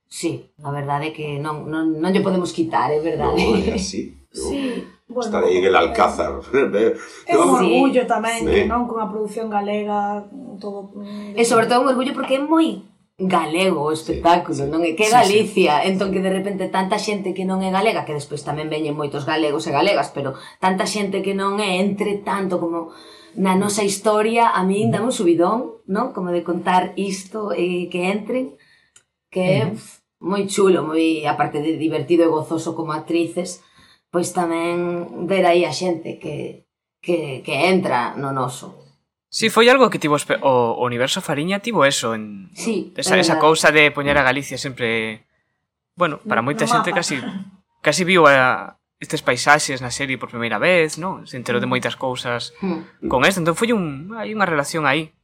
Sí, 0.04 0.52
a 0.60 0.68
verdade 0.68 1.08
é 1.08 1.14
que 1.16 1.40
non, 1.40 1.64
non, 1.72 1.96
non 1.96 2.12
lle 2.12 2.20
podemos 2.20 2.52
quitar, 2.52 2.92
é 2.92 3.00
verdade. 3.00 3.40
Non, 3.40 3.56
é 3.56 3.80
así. 3.80 4.02
Sí. 4.30 4.86
Bueno, 5.08 5.26
estar 5.26 5.42
aí 5.42 5.58
en 5.58 5.64
el 5.64 5.74
Alcázar. 5.74 6.38
Eh, 6.54 6.94
é 7.26 7.34
un 7.34 7.50
orgullo 7.50 8.06
tamén, 8.06 8.46
sí. 8.46 8.52
que 8.52 8.62
non? 8.70 8.86
Con 8.86 9.02
a 9.02 9.10
produción 9.10 9.50
galega, 9.50 10.22
todo... 10.62 10.94
Mm, 10.94 11.34
e 11.34 11.42
sobre 11.42 11.66
todo 11.66 11.82
un 11.82 11.90
orgullo 11.90 12.14
porque 12.14 12.38
é 12.38 12.42
moi 12.42 12.86
galego 13.18 13.90
o 13.90 13.92
espectáculo, 13.92 14.54
sí, 14.54 14.70
non 14.70 14.86
é 14.86 14.94
que 14.94 15.08
é 15.08 15.10
Galicia, 15.10 15.82
sí, 15.82 15.82
sí. 15.82 15.88
entón 15.90 16.14
que 16.14 16.22
de 16.22 16.30
repente 16.30 16.70
tanta 16.70 16.96
xente 16.96 17.34
que 17.34 17.42
non 17.42 17.58
é 17.60 17.74
galega, 17.74 18.06
que 18.06 18.14
despois 18.14 18.46
tamén 18.46 18.70
veñen 18.70 18.94
moitos 18.94 19.26
galegos 19.26 19.66
e 19.66 19.74
galegas, 19.74 20.14
pero 20.14 20.38
tanta 20.62 20.86
xente 20.86 21.26
que 21.26 21.34
non 21.34 21.58
é 21.58 21.82
entre 21.82 22.22
tanto 22.22 22.62
como 22.62 22.94
na 23.34 23.54
nosa 23.54 23.84
historia 23.84 24.50
a 24.50 24.64
min 24.64 24.90
dame 24.90 25.10
un 25.10 25.16
subidón, 25.16 25.82
non? 25.86 26.12
Como 26.14 26.30
de 26.30 26.42
contar 26.42 26.92
isto 26.96 27.52
e 27.54 27.86
eh, 27.86 27.92
que 27.92 28.10
entren, 28.10 28.56
que 29.30 29.42
é 29.42 29.60
uh 29.66 29.74
-huh. 29.74 29.78
moi 30.20 30.44
chulo, 30.50 30.82
moi 30.82 31.24
aparte 31.26 31.62
de 31.62 31.78
divertido 31.78 32.26
e 32.26 32.32
gozoso 32.32 32.74
como 32.74 32.92
actrices, 32.92 33.62
pois 34.10 34.34
tamén 34.34 35.26
ver 35.30 35.46
aí 35.46 35.62
a 35.62 35.72
xente 35.72 36.18
que, 36.18 36.66
que, 36.98 37.42
que 37.46 37.54
entra 37.70 38.18
no 38.18 38.34
noso. 38.34 38.80
Sí, 39.30 39.46
foi 39.46 39.70
algo 39.70 39.90
que 39.94 40.02
tivo 40.02 40.18
o 40.42 40.82
Universo 40.82 41.22
Fariña 41.22 41.62
tivo 41.62 41.86
eso 41.86 42.18
en 42.18 42.50
sí, 42.50 42.90
esa, 42.98 43.14
esa 43.14 43.38
cousa 43.38 43.70
de 43.70 43.94
poñer 43.94 44.18
a 44.18 44.26
Galicia 44.26 44.58
sempre 44.58 45.22
bueno, 45.94 46.18
para 46.26 46.42
moita 46.42 46.66
no 46.66 46.72
xente 46.74 46.90
casi 46.90 47.22
casi 47.78 48.02
viu 48.02 48.26
a, 48.26 48.79
estes 49.00 49.24
paisaxes 49.24 49.80
na 49.80 49.88
serie 49.88 50.20
por 50.20 50.28
primeira 50.28 50.60
vez, 50.60 51.00
non? 51.00 51.24
Se 51.24 51.40
enterou 51.40 51.56
de 51.56 51.66
moitas 51.66 51.96
cousas 51.96 52.52
mm. 52.60 53.08
con 53.08 53.24
esto, 53.24 53.40
entón 53.40 53.56
foi 53.56 53.72
un 53.72 54.12
hai 54.12 54.36
unha 54.36 54.44
relación 54.44 54.84
aí. 54.84 55.16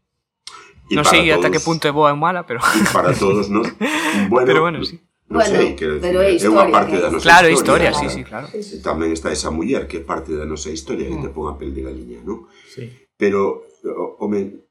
Y 0.88 0.96
non 0.96 1.04
sei 1.04 1.28
todos, 1.28 1.44
ata 1.44 1.52
que 1.52 1.60
punto 1.60 1.84
é 1.84 1.92
boa 1.92 2.10
ou 2.10 2.18
mala, 2.18 2.48
pero 2.48 2.64
para 2.96 3.12
todos, 3.12 3.52
non? 3.52 3.68
Bueno, 4.32 4.46
pero 4.48 4.60
bueno, 4.64 4.80
sí. 4.80 4.96
Non 5.28 5.42
bueno, 5.42 5.58
sei, 5.58 5.76
quero 5.76 6.00
decir, 6.00 6.16
é 6.40 6.48
unha 6.48 6.72
parte 6.72 6.96
da 6.96 7.12
nosa 7.12 7.26
claro, 7.26 7.52
historia. 7.52 7.92
Claro, 7.92 8.00
historia, 8.00 8.00
sí, 8.00 8.06
sí, 8.08 8.22
claro. 8.24 8.46
Tamén 8.80 9.10
está 9.12 9.28
esa 9.28 9.52
muller 9.52 9.84
que 9.84 10.00
é 10.00 10.02
parte 10.06 10.32
da 10.32 10.48
nosa 10.48 10.72
historia, 10.72 11.10
mm. 11.10 11.12
que 11.12 11.22
te 11.28 11.30
pon 11.36 11.50
a 11.50 11.58
pel 11.60 11.76
de 11.76 11.84
galiña, 11.84 12.24
non? 12.24 12.48
Sí. 12.70 12.88
Pero, 13.18 13.66
home, 14.22 14.70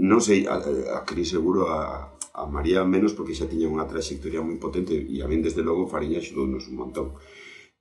non 0.00 0.18
sei, 0.18 0.48
a, 0.48 0.58
a 0.58 0.98
Cris 1.06 1.30
seguro 1.30 1.68
a, 1.68 2.10
a 2.32 2.42
María 2.48 2.82
menos, 2.88 3.12
porque 3.12 3.36
xa 3.36 3.46
tiña 3.46 3.68
unha 3.68 3.84
trayectoria 3.84 4.40
moi 4.40 4.56
potente, 4.56 4.96
e 4.96 5.20
a 5.20 5.28
min, 5.28 5.44
desde 5.44 5.60
logo, 5.60 5.86
Fariña 5.86 6.18
axudou 6.18 6.48
un 6.48 6.58
montón 6.74 7.12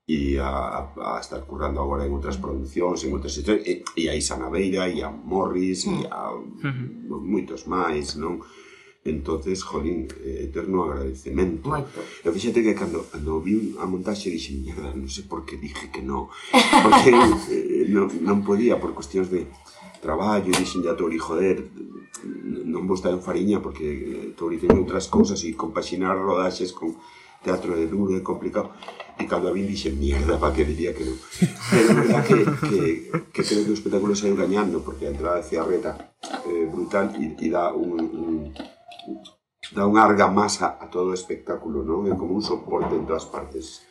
e 0.08 0.40
a, 0.40 0.92
a 0.98 1.20
estar 1.22 1.42
currando 1.46 1.80
agora 1.80 2.06
en 2.06 2.12
outras 2.12 2.38
producións, 2.38 3.06
en 3.06 3.14
outras 3.14 3.38
historias, 3.38 3.64
e, 3.68 3.86
e 3.96 4.04
a 4.10 4.18
Isanabeira, 4.18 4.90
e 4.90 5.04
a 5.06 5.10
Morris, 5.10 5.86
e 5.86 6.08
a 6.10 6.34
uh 6.34 6.42
-huh. 6.58 7.22
moitos 7.22 7.70
máis, 7.70 8.18
non? 8.18 8.42
entonces 9.04 9.64
jolín, 9.64 10.08
eh, 10.24 10.46
eterno 10.46 10.84
agradecemento. 10.84 11.70
Moito. 11.70 12.00
E 12.24 12.30
fíxate 12.30 12.62
que 12.62 12.78
cando, 12.78 13.02
cando 13.10 13.42
vi 13.42 13.74
a 13.82 13.86
montaxe 13.90 14.30
dixen, 14.30 14.62
mierda, 14.62 14.94
non 14.94 15.10
sei 15.10 15.26
por 15.26 15.42
que 15.42 15.58
dije 15.58 15.90
que 15.90 16.06
non, 16.06 16.30
porque 16.86 17.10
eh, 17.50 17.90
non, 17.90 18.14
non 18.22 18.46
podía 18.46 18.78
por 18.78 18.94
cuestións 18.94 19.34
de 19.34 19.50
traballo, 20.06 20.54
dixen 20.54 20.86
a 20.86 20.94
Tori, 20.94 21.18
joder, 21.18 21.66
non 22.70 22.86
vos 22.86 23.02
estar 23.02 23.14
en 23.14 23.26
fariña 23.26 23.58
porque 23.58 23.86
eh, 23.90 24.28
Tori 24.38 24.62
ten 24.62 24.78
outras 24.78 25.10
cousas 25.10 25.42
e 25.42 25.58
compaxinar 25.58 26.14
rodaxes 26.14 26.70
con 26.70 26.94
teatro 27.44 27.76
de 27.76 27.88
duro, 27.88 28.16
é 28.16 28.22
complicado. 28.22 28.72
E 29.20 29.26
cando 29.26 29.50
a 29.50 29.54
vin 29.54 29.68
dixen, 29.68 29.98
mierda, 29.98 30.38
pa 30.38 30.54
que 30.54 30.66
diría 30.66 30.94
que 30.94 31.06
non. 31.06 31.18
Pero 31.70 31.88
é 31.90 31.94
verdad 31.94 32.22
que, 32.26 32.40
que, 32.70 32.80
que 33.34 33.42
creo 33.46 33.66
que 33.66 33.74
o 33.74 33.78
espectáculo 33.78 34.16
saiu 34.16 34.38
gañando, 34.38 34.82
porque 34.82 35.06
a 35.06 35.14
entrada 35.14 35.42
de 35.42 35.48
Ciarreta 35.50 36.16
eh, 36.48 36.66
brutal 36.70 37.14
e, 37.18 37.38
e 37.38 37.48
dá 37.50 37.74
un, 37.74 38.02
un 38.02 38.34
dá 39.72 39.86
unha 39.86 40.04
argamasa 40.04 40.78
a 40.82 40.86
todo 40.90 41.14
o 41.14 41.18
espectáculo, 41.18 41.86
non? 41.86 42.10
É 42.10 42.14
como 42.18 42.34
un 42.34 42.44
soporte 42.44 42.98
en 42.98 43.06
todas 43.06 43.30
partes 43.30 43.86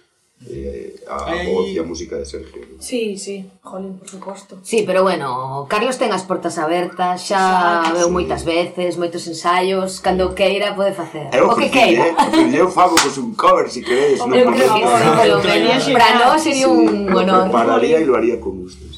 eh, 0.48 0.96
a 1.08 1.30
Ahí... 1.30 1.52
voz 1.52 1.68
e 1.68 1.78
a 1.78 1.82
música 1.84 2.16
de 2.16 2.24
Sergio. 2.24 2.62
Sí, 2.78 3.18
sí, 3.18 3.44
jolín, 3.62 3.98
por 3.98 4.08
suposto. 4.08 4.58
Sí, 4.62 4.84
pero 4.86 5.02
bueno, 5.02 5.66
Carlos 5.68 5.98
ten 6.00 6.12
as 6.12 6.24
portas 6.24 6.56
abertas, 6.56 7.28
xa 7.28 7.84
sí. 7.84 8.00
veu 8.00 8.08
moitas 8.08 8.48
veces, 8.48 8.96
moitos 8.96 9.28
ensaios, 9.28 10.00
cando 10.00 10.32
queira 10.32 10.72
pode 10.72 10.96
facer. 10.96 11.28
Eu 11.36 11.52
o 11.52 11.56
que 11.56 11.68
queira. 11.68 12.16
Eu 12.56 12.72
fago 12.72 12.96
cos 12.96 13.20
un 13.20 13.36
cover, 13.36 13.68
se 13.68 13.80
si 13.80 13.80
queredes. 13.84 14.24
No, 14.24 14.32
eu 14.32 14.48
creo 14.48 14.72
que 14.72 14.80
sí, 14.80 15.12
polo 15.20 15.36
menos, 15.44 15.84
para 15.92 16.08
nós 16.16 16.40
sería 16.40 16.66
sí, 16.66 16.72
un 16.72 17.12
honor. 17.12 17.52
Pararía 17.52 18.00
e 18.00 18.04
lo 18.08 18.16
haría 18.16 18.40
con 18.40 18.64
gusto. 18.64 18.88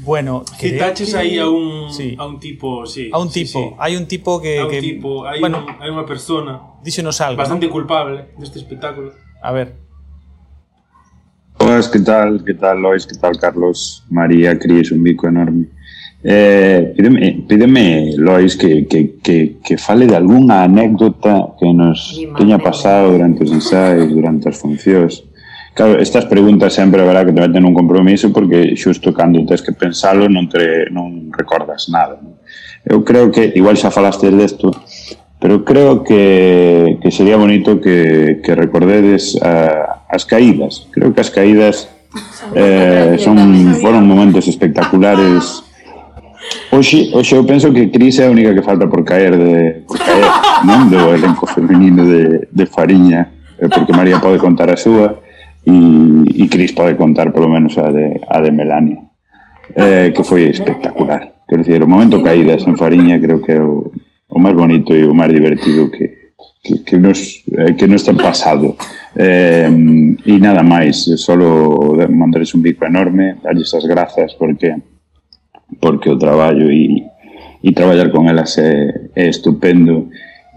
Bueno, 0.00 0.44
citaches 0.56 1.14
aí 1.14 1.38
a 1.38 1.48
un 1.50 1.92
sí. 1.92 2.14
a 2.16 2.24
un 2.24 2.38
tipo, 2.38 2.86
sí. 2.86 3.10
A 3.12 3.18
un 3.18 3.28
tipo, 3.28 3.58
sí, 3.58 3.68
sí. 3.68 3.76
hai 3.76 3.98
un 3.98 4.06
tipo 4.06 4.40
que 4.40 4.62
a 4.62 4.64
un 4.64 4.70
que 4.70 4.80
tipo, 4.80 5.26
hai 5.26 5.42
bueno, 5.42 5.66
un, 5.66 5.82
hai 5.82 5.90
unha 5.90 6.06
persona 6.06 6.78
díxenos 6.80 7.18
algo. 7.20 7.42
Bastante 7.42 7.66
¿no? 7.66 7.74
culpable 7.74 8.32
deste 8.38 8.62
espectáculo. 8.62 9.12
A 9.42 9.50
ver. 9.52 9.89
Boas, 11.80 11.88
que 11.88 12.00
tal? 12.00 12.44
Que 12.44 12.52
tal, 12.52 12.78
Lois? 12.78 13.06
Que 13.06 13.16
tal, 13.16 13.38
Carlos? 13.38 14.04
María, 14.10 14.58
Cris, 14.58 14.92
un 14.92 15.02
bico 15.02 15.26
enorme. 15.28 15.64
Eh, 16.22 16.92
pídeme, 16.94 17.44
pídeme, 17.48 18.16
Lois, 18.18 18.54
que, 18.54 18.86
que, 18.86 19.16
que, 19.22 19.56
que 19.64 19.78
fale 19.78 20.06
de 20.06 20.14
algunha 20.14 20.64
anécdota 20.64 21.56
que 21.58 21.72
nos 21.72 22.20
teña 22.36 22.58
pasado 22.58 23.12
durante 23.12 23.44
os 23.44 23.52
ensaios, 23.52 24.12
durante 24.12 24.50
as 24.52 24.60
funcións. 24.60 25.24
Claro, 25.72 25.96
estas 25.96 26.28
preguntas 26.28 26.76
sempre 26.76 27.00
verá 27.00 27.24
que 27.24 27.32
te 27.32 27.40
meten 27.40 27.64
un 27.64 27.72
compromiso 27.72 28.28
porque 28.28 28.76
xusto 28.76 29.16
cando 29.16 29.40
tens 29.48 29.64
que 29.64 29.72
pensalo 29.72 30.28
non, 30.28 30.52
te, 30.52 30.92
non 30.92 31.32
recordas 31.32 31.88
nada. 31.88 32.20
non? 32.20 32.36
Eu 32.84 33.00
creo 33.08 33.32
que, 33.32 33.56
igual 33.56 33.80
xa 33.80 33.88
falaste 33.88 34.28
desto, 34.28 34.68
Pero 35.40 35.64
creo 35.64 36.04
que, 36.04 36.98
que 37.02 37.10
sería 37.10 37.36
bonito 37.36 37.80
que, 37.80 38.40
que 38.44 38.54
recordedes 38.54 39.40
a, 39.40 40.04
as 40.08 40.26
caídas. 40.26 40.86
Creo 40.92 41.14
que 41.14 41.20
as 41.20 41.30
caídas 41.30 41.88
eh, 42.54 43.16
son, 43.18 43.38
foron 43.80 44.06
momentos 44.06 44.46
espectaculares. 44.48 45.64
Oxe, 46.72 47.10
oxe, 47.14 47.34
eu 47.34 47.44
penso 47.44 47.70
que 47.72 47.90
Cris 47.90 48.18
é 48.18 48.26
a 48.26 48.30
única 48.30 48.54
que 48.54 48.62
falta 48.62 48.86
por 48.88 49.04
caer 49.04 49.36
de 49.36 49.84
por 49.86 49.98
caer, 49.98 50.24
non? 50.64 50.88
Do 50.88 51.12
elenco 51.14 51.46
femenino 51.46 52.06
de, 52.06 52.48
de 52.50 52.64
Fariña, 52.66 53.28
eh, 53.58 53.68
porque 53.68 53.92
María 53.92 54.18
pode 54.18 54.38
contar 54.38 54.70
a 54.70 54.78
súa 54.78 55.20
e, 55.66 55.76
e 56.30 56.48
Cris 56.48 56.72
pode 56.72 56.96
contar 56.96 57.30
polo 57.30 57.50
menos 57.50 57.76
a 57.78 57.90
de, 57.92 58.18
a 58.26 58.38
de 58.40 58.50
Melania, 58.50 59.02
eh, 59.74 60.10
que 60.14 60.22
foi 60.22 60.48
espectacular. 60.48 61.44
Quero 61.46 61.62
dicir, 61.62 61.82
o 61.82 61.90
momento 61.90 62.22
caídas 62.22 62.66
en 62.66 62.78
Fariña 62.78 63.20
creo 63.20 63.42
que 63.42 63.52
é 63.54 63.60
o, 63.60 63.90
o 64.30 64.38
máis 64.38 64.54
bonito 64.54 64.94
e 64.94 65.04
o 65.04 65.14
máis 65.14 65.34
divertido 65.34 65.90
que, 65.90 66.34
que, 66.62 66.84
que, 66.86 66.96
nos, 66.98 67.44
eh, 67.50 67.74
que 67.74 67.86
nos 67.86 68.06
ten 68.06 68.16
pasado. 68.16 68.78
Eh, 69.14 69.66
e 70.24 70.34
nada 70.38 70.62
máis, 70.62 71.02
solo 71.18 71.98
mandarles 72.08 72.54
un 72.54 72.62
bico 72.62 72.86
enorme, 72.86 73.42
darles 73.42 73.74
as 73.74 73.84
grazas 73.84 74.34
porque 74.38 74.74
porque 75.78 76.10
o 76.10 76.18
traballo 76.18 76.70
e, 76.70 77.06
e 77.62 77.72
traballar 77.72 78.10
con 78.10 78.26
elas 78.26 78.58
é, 78.58 79.10
é 79.14 79.28
estupendo 79.28 80.08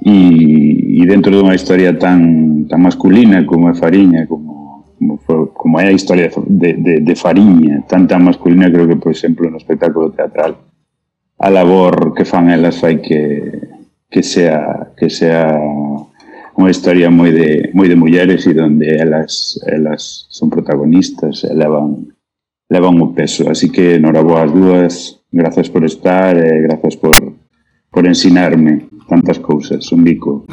e, 0.01 1.01
e 1.01 1.05
dentro 1.05 1.35
dunha 1.35 1.53
historia 1.53 1.93
tan, 1.93 2.65
tan 2.65 2.81
masculina 2.81 3.45
como 3.45 3.69
é 3.69 3.73
Fariña, 3.77 4.25
como, 4.25 4.95
como, 4.97 5.17
foi, 5.21 5.47
como 5.53 5.79
é 5.79 5.87
a 5.87 5.95
historia 5.95 6.31
de, 6.47 6.73
de, 6.73 6.93
de 7.05 7.15
Fariña, 7.15 7.85
tan 7.85 8.07
tan 8.07 8.23
masculina 8.25 8.71
creo 8.71 8.87
que, 8.87 8.97
por 8.97 9.11
exemplo, 9.13 9.49
no 9.49 9.61
espectáculo 9.61 10.11
teatral 10.11 10.72
a 11.43 11.49
labor 11.49 12.13
que 12.15 12.23
fan 12.23 12.47
elas 12.49 12.79
fai 12.79 13.01
que, 13.03 13.51
que 14.07 14.23
sea 14.23 14.95
que 14.95 15.11
sea 15.11 15.59
unha 16.55 16.71
historia 16.71 17.11
moi 17.11 17.35
de 17.35 17.67
moi 17.75 17.91
de 17.91 17.99
mulleres 17.99 18.47
e 18.47 18.55
donde 18.55 18.87
elas 18.95 19.59
elas 19.67 20.23
son 20.31 20.47
protagonistas, 20.47 21.43
elevan 21.43 22.15
levan 22.71 22.95
o 23.03 23.11
peso. 23.11 23.51
Así 23.51 23.67
que 23.67 23.99
enhoraboa 23.99 24.47
as 24.47 24.51
dúas, 24.55 24.93
grazas 25.35 25.67
por 25.67 25.83
estar 25.83 26.39
e 26.39 26.63
grazas 26.63 26.95
por 26.95 27.35
por 27.91 28.03
ensinarme 28.07 28.87
tantas 29.07 29.39
cousas, 29.39 29.91
un 29.91 30.03
bico. 30.03 30.45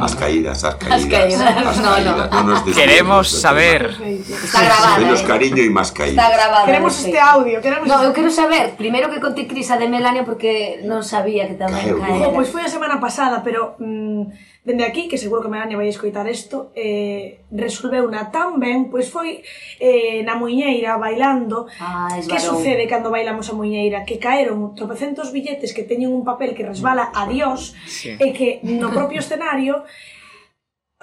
As 0.00 0.14
caídas, 0.14 0.64
as 0.64 0.74
caídas. 0.76 1.02
As 1.02 1.06
caídas, 1.06 1.40
as 1.40 1.54
caídas. 1.54 1.76
no, 1.78 1.90
caídas. 1.90 2.30
no. 2.30 2.42
no 2.42 2.48
nos 2.50 2.62
queremos 2.62 3.28
saber. 3.28 3.94
Está 4.00 4.64
grabado. 4.64 5.00
Menos 5.02 5.20
eh? 5.20 5.26
cariño 5.26 5.62
e 5.62 5.70
máis 5.70 5.90
caídas. 5.92 6.16
Está 6.16 6.28
grabado. 6.32 6.66
Queremos 6.66 6.92
este 6.96 7.18
audio, 7.18 7.60
queremos 7.60 7.86
No, 7.88 8.02
eu 8.02 8.12
quero 8.12 8.30
saber, 8.30 8.76
primeiro 8.76 9.10
que 9.10 9.20
conté 9.20 9.46
Crisa 9.46 9.76
de 9.76 9.88
Melania 9.88 10.24
porque 10.24 10.80
non 10.84 11.04
sabía 11.04 11.44
que 11.46 11.56
tamén 11.56 12.00
caeu. 12.00 12.32
Pois 12.32 12.48
pues 12.48 12.48
foi 12.50 12.62
a 12.64 12.70
semana 12.72 12.96
pasada, 12.98 13.44
pero 13.44 13.76
mm, 13.78 14.53
dende 14.64 14.84
aquí, 14.84 15.08
que 15.08 15.18
seguro 15.18 15.42
que 15.44 15.52
Melania 15.52 15.76
vai 15.76 15.92
escoitar 15.92 16.24
isto, 16.24 16.72
eh, 16.72 17.44
resolveu 17.52 18.08
na 18.08 18.32
tan 18.32 18.56
ben, 18.56 18.88
pois 18.88 19.12
foi 19.12 19.44
eh, 19.76 20.24
na 20.24 20.40
muñeira 20.40 20.96
bailando. 20.96 21.68
Ah, 21.76 22.16
que 22.16 22.40
sucede 22.40 22.88
cando 22.88 23.12
bailamos 23.12 23.46
a 23.52 23.54
muñeira? 23.54 24.08
Que 24.08 24.16
caeron 24.16 24.72
tropecentos 24.72 25.36
billetes 25.36 25.76
que 25.76 25.84
teñen 25.84 26.08
un 26.08 26.24
papel 26.24 26.56
que 26.56 26.64
resbala 26.64 27.12
a 27.12 27.28
Dios 27.28 27.76
sí. 27.84 28.16
e 28.16 28.32
que 28.32 28.64
no 28.64 28.88
propio 28.88 29.20
escenario 29.20 29.84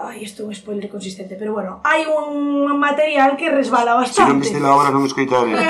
Ai, 0.02 0.24
isto 0.24 0.42
é 0.42 0.46
un 0.50 0.56
spoiler 0.56 0.90
consistente, 0.90 1.38
pero 1.38 1.54
bueno, 1.54 1.78
hai 1.86 2.10
un 2.10 2.66
material 2.80 3.38
que 3.38 3.54
resbala 3.54 3.94
bastante. 3.94 4.26
Se 4.26 4.34
non 4.34 4.42
viste 4.42 4.58
la 4.58 4.74
obra 4.74 4.90
non 4.90 5.06
escoitaría. 5.06 5.62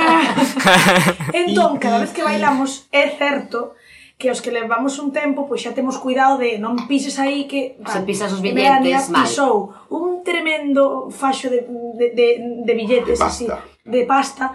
entón, 1.44 1.76
cada 1.76 2.00
vez 2.00 2.16
que 2.16 2.24
bailamos, 2.24 2.88
é 2.96 3.12
certo 3.20 3.76
que 4.22 4.30
os 4.30 4.38
que 4.38 4.54
levamos 4.54 5.02
un 5.02 5.10
tempo, 5.10 5.50
pois 5.50 5.66
xa 5.66 5.74
temos 5.74 5.98
cuidado 5.98 6.38
de 6.38 6.62
non 6.62 6.86
pises 6.86 7.18
aí 7.18 7.50
que... 7.50 7.82
Se 7.90 8.06
pisas 8.06 8.30
os 8.30 8.38
billetes, 8.38 9.10
mal. 9.10 9.26
Pisou 9.26 9.74
un 9.90 10.22
tremendo 10.22 11.10
faxo 11.10 11.50
de, 11.50 11.66
de, 11.98 12.08
de, 12.14 12.28
de 12.62 12.74
billetes, 12.78 13.18
de 13.18 13.26
pasta. 13.26 13.58
así, 13.58 13.90
de 13.90 14.02
pasta, 14.06 14.46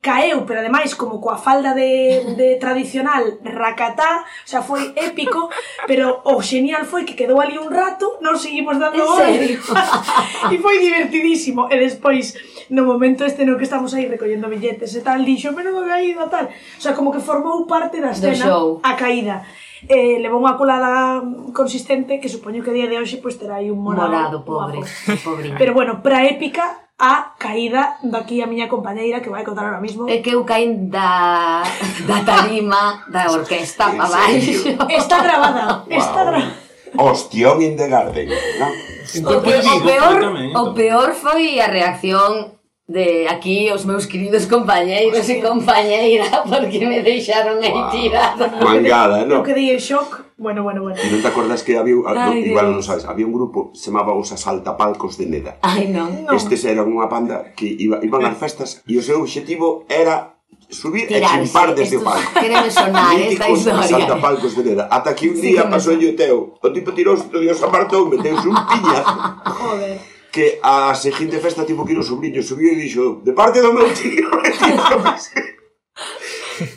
caeu, 0.00 0.48
pero 0.48 0.60
ademais 0.60 0.96
como 0.96 1.20
coa 1.20 1.36
falda 1.36 1.76
de, 1.76 2.32
de 2.32 2.56
tradicional 2.56 3.36
racatá, 3.44 4.24
o 4.24 4.48
sea, 4.48 4.64
foi 4.64 4.96
épico, 4.96 5.52
pero 5.84 6.24
o 6.24 6.40
genial 6.40 6.88
foi 6.88 7.04
que 7.04 7.12
quedou 7.12 7.36
ali 7.36 7.60
un 7.60 7.68
rato, 7.68 8.16
non 8.24 8.40
seguimos 8.40 8.80
dando 8.80 8.96
oi. 8.96 9.60
e 10.52 10.56
foi 10.56 10.76
divertidísimo. 10.80 11.68
E 11.68 11.76
despois, 11.76 12.32
no 12.72 12.88
momento 12.88 13.28
este 13.28 13.44
no 13.44 13.60
que 13.60 13.68
estamos 13.68 13.92
aí 13.92 14.08
recollendo 14.08 14.48
billetes 14.48 14.96
e 14.96 15.04
tal, 15.04 15.20
dixo, 15.20 15.52
pero 15.52 15.68
non 15.68 15.84
caída 15.84 16.32
tal. 16.32 16.48
O 16.48 16.80
sea, 16.80 16.96
como 16.96 17.12
que 17.12 17.20
formou 17.20 17.68
parte 17.68 18.00
da 18.00 18.16
escena 18.16 18.48
show. 18.48 18.80
a 18.80 18.96
caída. 18.96 19.44
Eh, 19.84 20.16
levou 20.20 20.40
unha 20.40 20.56
colada 20.56 21.24
consistente 21.52 22.20
que 22.20 22.28
supoño 22.28 22.64
que 22.64 22.72
a 22.72 22.76
día 22.76 22.88
de 22.88 23.00
hoxe 23.00 23.20
pois 23.20 23.36
terá 23.36 23.60
aí 23.60 23.72
un 23.72 23.80
morado, 23.80 24.12
morado 24.12 24.38
pobre, 24.44 24.80
pobre. 25.24 25.56
Pero 25.60 25.72
bueno, 25.72 26.00
para 26.04 26.24
épica 26.24 26.88
a 27.00 27.32
caída 27.40 27.96
daqui 28.04 28.44
a 28.44 28.46
miña 28.46 28.68
compañeira 28.68 29.24
que 29.24 29.32
vai 29.32 29.42
contar 29.42 29.64
ahora 29.64 29.80
mismo. 29.80 30.04
É 30.04 30.20
que 30.20 30.36
eu 30.36 30.44
caín 30.44 30.92
da, 30.92 31.64
da 32.06 32.20
tarima 32.22 33.08
da 33.08 33.32
orquesta 33.32 33.88
para 33.88 34.06
baixo. 34.06 34.76
Está 34.92 35.24
grabada, 35.24 35.88
wow. 35.88 35.98
está 35.98 36.20
grabada. 36.28 36.52
Ostión 36.98 37.62
in 37.62 37.76
the 37.76 37.88
Garden, 37.88 38.28
non? 38.60 38.72
Entón, 39.14 39.32
o, 39.32 39.38
o, 39.40 39.80
peor, 39.80 40.18
o 40.54 40.64
peor 40.74 41.08
foi 41.14 41.58
a 41.58 41.66
reacción 41.66 42.59
de 42.90 43.28
aquí 43.28 43.70
os 43.70 43.86
meus 43.86 44.10
queridos 44.10 44.50
compañeiros 44.50 45.22
e 45.30 45.38
compañeira 45.38 46.26
porque 46.50 46.82
me 46.82 47.06
deixaron 47.06 47.62
aí 47.62 47.70
wow. 47.70 47.86
tirado 47.94 48.42
Mangada, 48.58 49.22
non? 49.22 49.38
Eu 49.38 49.46
quedei 49.46 49.70
en 49.70 49.78
shock. 49.78 50.34
Bueno, 50.34 50.66
bueno, 50.66 50.82
bueno. 50.82 50.98
E 50.98 51.06
non 51.06 51.22
te 51.22 51.30
acordas 51.30 51.62
que 51.62 51.78
había, 51.78 51.94
Ai, 52.10 52.42
no, 52.42 52.50
igual 52.50 52.74
non 52.74 52.82
sabes, 52.82 53.06
había 53.06 53.30
un 53.30 53.34
grupo 53.36 53.70
se 53.78 53.94
chamaba 53.94 54.10
os 54.10 54.34
Asaltapalcos 54.34 55.22
de 55.22 55.30
Neda. 55.30 55.62
Ai, 55.62 55.86
non. 55.86 56.26
No. 56.26 56.34
Estes 56.34 56.66
eran 56.66 56.90
unha 56.90 57.06
banda 57.06 57.54
que 57.54 57.70
iba, 57.70 58.02
iban 58.02 58.26
ás 58.26 58.34
festas 58.34 58.82
e 58.90 58.98
o 58.98 59.02
seu 59.06 59.22
objetivo 59.22 59.86
era 59.86 60.34
subir 60.66 61.06
Tirarse, 61.06 61.30
e 61.30 61.46
chimpar 61.46 61.70
desde 61.78 61.94
o 61.94 62.02
palco. 62.02 62.26
Quereme 62.42 62.74
sonar 62.74 63.14
esta 63.22 63.46
historia. 63.54 63.86
Salta 63.86 64.18
palcos 64.18 64.58
de 64.58 64.62
neda. 64.66 64.90
Ata 64.90 65.14
que 65.14 65.30
un 65.30 65.38
día 65.38 65.62
sí, 65.62 65.70
pasou 65.70 65.94
o 65.94 66.12
teu. 66.18 66.58
O 66.58 66.68
tipo 66.74 66.90
tirouse 66.90 67.30
do 67.30 67.38
Dios 67.38 67.62
apartou, 67.62 68.10
meteu 68.10 68.34
un 68.34 68.58
piñazo. 68.66 69.14
Joder 69.46 70.09
que 70.32 70.58
a 70.62 70.94
seguinte 70.94 71.38
festa 71.38 71.64
tipo 71.66 71.84
que 71.84 71.92
ir 71.92 71.98
o 71.98 72.02
sobrinho 72.02 72.42
subiu 72.42 72.72
e 72.72 72.76
dixo 72.76 73.20
de 73.24 73.32
parte 73.32 73.60
do 73.60 73.72
meu 73.72 73.92
tío 73.92 74.30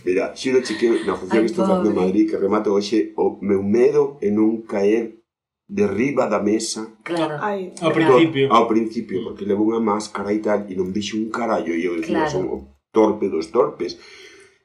Mira, 0.06 0.34
xiro 0.36 0.62
que 0.62 1.04
na 1.06 1.16
función 1.16 1.40
Ai, 1.40 1.46
que 1.46 1.52
estou 1.52 1.68
facendo 1.68 1.90
en 1.90 1.96
Madrid 1.96 2.30
que 2.30 2.38
remato 2.38 2.72
hoxe 2.72 3.12
o 3.18 3.38
meu 3.42 3.62
medo 3.62 4.18
é 4.22 4.32
non 4.32 4.64
caer 4.64 5.20
derriba 5.68 6.28
da 6.28 6.40
mesa. 6.40 6.88
Claro. 7.04 7.36
Ai, 7.42 7.74
ao 7.82 7.92
principio. 7.92 8.52
Ao 8.52 8.68
principio, 8.68 9.24
porque 9.24 9.44
levo 9.44 9.68
unha 9.68 9.84
máscara 9.84 10.32
e 10.32 10.40
tal 10.40 10.64
e 10.72 10.74
non 10.76 10.92
dixo 10.96 11.20
un 11.20 11.28
carallo 11.28 11.74
e 11.76 11.84
eu 11.84 12.00
dixo, 12.00 12.16
claro. 12.16 12.32
son 12.32 12.44
o 12.48 12.58
torpe 12.94 13.28
dos 13.28 13.52
torpes 13.52 13.98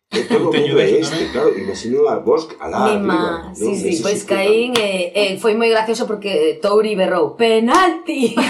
Que 0.08 0.24
todo 0.24 0.48
teño 0.48 0.80
é 0.80 0.88
este, 1.04 1.28
claro, 1.28 1.52
imagino 1.52 2.08
a 2.08 2.16
vos 2.24 2.48
alá 2.58 2.96
Mima, 2.96 3.52
arriba, 3.52 3.52
sí, 3.52 3.68
non? 3.68 3.76
sí, 3.76 3.88
Ese 3.92 4.00
pois 4.00 4.24
sistema. 4.24 4.40
caín 4.40 4.72
e 4.80 5.12
eh, 5.12 5.14
eh, 5.14 5.32
foi 5.36 5.52
moi 5.52 5.68
gracioso 5.68 6.08
porque 6.08 6.56
Touri 6.64 6.96
berrou 6.96 7.36
penalti 7.36 8.32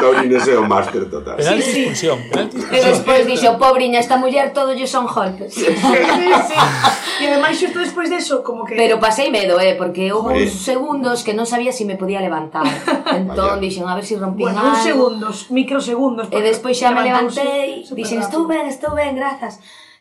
Taurinos 0.00 0.46
é 0.48 0.56
o 0.58 0.64
máster 0.66 1.04
total. 1.10 1.36
Penalti 1.36 1.62
sí, 1.62 1.72
sí. 1.72 1.80
expulsión. 1.80 2.18
Penalti 2.30 2.56
expulsión. 2.58 2.82
E 2.82 2.90
despois 2.90 3.22
dixo, 3.26 3.58
pobriña, 3.58 3.98
esta 4.00 4.16
muller 4.16 4.50
todo 4.56 4.72
lle 4.74 4.86
son 4.86 5.06
golpes. 5.06 5.54
sí, 5.54 5.66
sí. 5.66 6.58
E 7.20 7.24
ademais 7.26 7.58
xusto 7.58 7.82
despois 7.82 8.08
deso, 8.10 8.46
como 8.46 8.64
que... 8.64 8.78
Pero 8.78 9.02
pasei 9.02 9.30
medo, 9.30 9.58
eh, 9.58 9.74
porque 9.74 10.12
houve 10.14 10.46
uns 10.46 10.54
segundos 10.62 11.26
que 11.26 11.34
non 11.34 11.46
sabía 11.46 11.74
se 11.74 11.82
si 11.82 11.84
me 11.84 11.98
podía 11.98 12.22
levantar. 12.22 12.66
entón 13.18 13.58
dixen, 13.58 13.86
a 13.86 13.94
ver 13.98 14.06
se 14.06 14.14
si 14.14 14.22
rompín 14.22 14.54
bueno, 14.54 14.74
algo. 14.74 14.82
segundos, 14.82 15.50
microsegundos. 15.50 16.26
E 16.30 16.38
despois 16.42 16.78
xa 16.78 16.94
me 16.94 17.02
levantei, 17.02 17.82
dixen, 17.90 18.22
estou 18.22 18.46
ben, 18.46 18.66
estou 18.70 18.94
ben, 18.94 19.18
grazas 19.18 19.58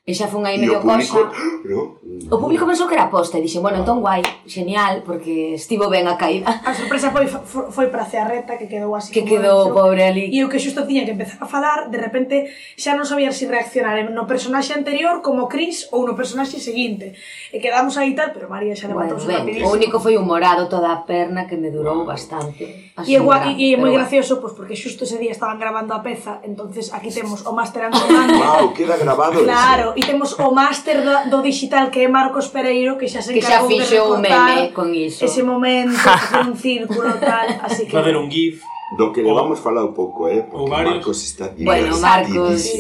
E 0.08 0.16
xa 0.16 0.32
fun 0.32 0.48
aí 0.48 0.56
medio 0.56 0.80
público, 0.80 1.20
cosa. 1.20 1.36
No, 1.68 2.00
no, 2.00 2.32
o 2.32 2.40
público 2.40 2.64
pensou 2.64 2.88
que 2.88 2.96
era 2.96 3.12
posta 3.12 3.36
e 3.36 3.44
dixen, 3.44 3.60
bueno, 3.60 3.84
entón 3.84 4.00
guai, 4.00 4.24
genial, 4.48 5.04
porque 5.04 5.60
estivo 5.60 5.92
ben 5.92 6.08
a 6.08 6.16
caída. 6.16 6.48
A 6.64 6.72
sorpresa 6.72 7.12
foi, 7.12 7.28
foi 7.28 7.92
para 7.92 8.08
Cearreta, 8.08 8.56
que 8.56 8.72
quedou 8.72 8.96
así. 8.96 9.12
Que 9.12 9.28
quedou 9.28 9.76
pobre 9.76 10.08
ali. 10.08 10.32
E 10.32 10.40
o 10.44 10.48
que 10.48 10.64
xusto 10.64 10.88
tiña 10.88 11.04
que 11.04 11.12
empezar 11.12 11.44
a 11.44 11.48
falar, 11.52 11.92
de 11.92 12.00
repente 12.00 12.48
xa 12.80 12.96
non 12.96 13.04
sabía 13.04 13.36
se 13.36 13.44
si 13.44 13.52
reaccionar 13.52 14.00
eh, 14.00 14.08
no 14.08 14.24
personaxe 14.24 14.72
anterior 14.72 15.20
como 15.20 15.52
Chris 15.52 15.92
ou 15.92 16.08
no 16.08 16.16
personaxe 16.16 16.56
seguinte. 16.64 17.12
E 17.52 17.60
quedamos 17.60 18.00
aí 18.00 18.16
tal, 18.16 18.32
pero 18.32 18.48
María 18.48 18.80
xa 18.80 18.88
levantou 18.88 19.20
bueno, 19.20 19.44
rapidísimo. 19.44 19.68
O 19.68 19.76
único 19.76 20.00
foi 20.00 20.16
un 20.16 20.24
morado 20.24 20.72
toda 20.72 20.88
a 20.88 21.04
perna 21.04 21.52
que 21.52 21.60
me 21.60 21.68
durou 21.68 22.08
bastante. 22.08 22.96
Así 22.96 23.12
e 23.12 23.16
é, 23.16 23.20
guai, 23.20 23.60
e 23.60 23.76
é 23.76 23.78
moi 23.80 23.92
gracioso, 23.92 24.40
pois, 24.40 24.56
porque 24.56 24.80
xusto 24.80 25.04
ese 25.04 25.20
día 25.20 25.36
estaban 25.36 25.60
grabando 25.60 25.92
a 25.92 26.00
peza, 26.00 26.40
entonces 26.48 26.96
aquí 26.96 27.12
temos 27.12 27.44
o 27.44 27.52
máster 27.52 27.92
angolano. 27.92 28.40
Wow, 28.40 28.72
queda 28.72 28.96
grabado. 28.96 29.44
Claro, 29.44 29.97
e 29.98 30.02
temos 30.06 30.38
o 30.38 30.52
máster 30.54 31.02
do, 31.02 31.30
do 31.32 31.42
digital 31.42 31.90
que 31.90 32.06
é 32.06 32.08
Marcos 32.08 32.48
Pereiro 32.54 32.98
que 33.00 33.10
xa 33.10 33.20
se 33.20 33.34
que 33.34 33.42
xa 33.42 33.66
fixo 33.66 34.14
un 34.14 34.22
recortar 34.22 34.46
meme 34.46 34.70
con 34.70 34.94
iso. 34.94 35.26
ese 35.26 35.42
momento, 35.42 35.98
un 36.46 36.56
círculo 36.56 37.18
tal, 37.18 37.58
así 37.66 37.90
que... 37.90 37.98
Va 37.98 38.06
haber 38.06 38.16
un 38.16 38.30
gif 38.30 38.62
Do 38.96 39.12
que 39.12 39.20
levamos 39.20 39.60
falado 39.60 39.92
pouco, 39.92 40.32
eh? 40.32 40.48
Porque 40.48 40.64
o 40.64 40.72
varios... 40.72 41.04
Marcos 41.04 41.20
está 41.24 41.52
bueno, 41.60 42.00
Marcos... 42.00 42.72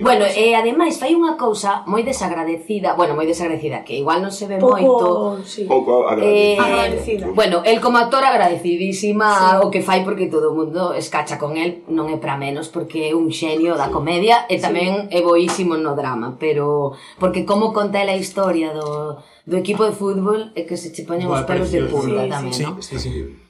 Bueno, 0.00 0.24
e 0.24 0.52
eh, 0.52 0.56
ademais 0.56 0.96
fai 0.96 1.12
unha 1.12 1.36
cousa 1.36 1.84
moi 1.84 2.00
desagradecida, 2.00 2.96
bueno, 2.96 3.12
moi 3.12 3.28
desagradecida, 3.28 3.84
que 3.84 4.00
igual 4.00 4.24
non 4.24 4.32
se 4.32 4.48
ve 4.48 4.56
pouco, 4.56 4.80
moito. 4.80 5.44
Sí. 5.44 5.68
Pouco 5.68 6.08
agradecida. 6.08 6.32
Eh, 6.32 6.56
agradecida. 6.56 7.24
Bueno, 7.36 7.60
el 7.60 7.76
como 7.84 8.00
actor 8.00 8.24
agradecidísima 8.24 9.60
sí. 9.60 9.60
o 9.60 9.68
que 9.68 9.84
fai 9.84 10.00
porque 10.00 10.32
todo 10.32 10.48
o 10.48 10.56
mundo 10.56 10.96
escacha 10.96 11.36
con 11.36 11.60
el, 11.60 11.84
non 11.92 12.08
é 12.08 12.16
para 12.16 12.40
menos 12.40 12.72
porque 12.72 13.12
é 13.12 13.12
un 13.12 13.28
xenio 13.28 13.76
da 13.76 13.92
comedia 13.92 14.48
e 14.48 14.56
tamén 14.56 15.12
sí. 15.12 15.18
é 15.18 15.20
boísimo 15.20 15.76
no 15.76 15.92
drama, 15.92 16.40
pero 16.40 16.96
porque 17.20 17.44
como 17.44 17.76
conta 17.76 18.00
a 18.00 18.16
historia 18.16 18.72
do, 18.72 19.20
do 19.44 19.60
equipo 19.60 19.84
de 19.84 19.92
fútbol 19.92 20.56
é 20.56 20.64
que 20.64 20.80
se 20.80 20.88
che 20.88 21.04
poñen 21.04 21.28
os 21.28 21.44
pelos 21.44 21.68
de 21.68 21.84
punta 21.84 22.24
sí, 22.24 22.32
tamén, 22.32 22.52
sí, 22.56 22.64
non? 22.64 22.80
Sí, 22.80 22.96
sí, 22.96 23.12
sí 23.12 23.47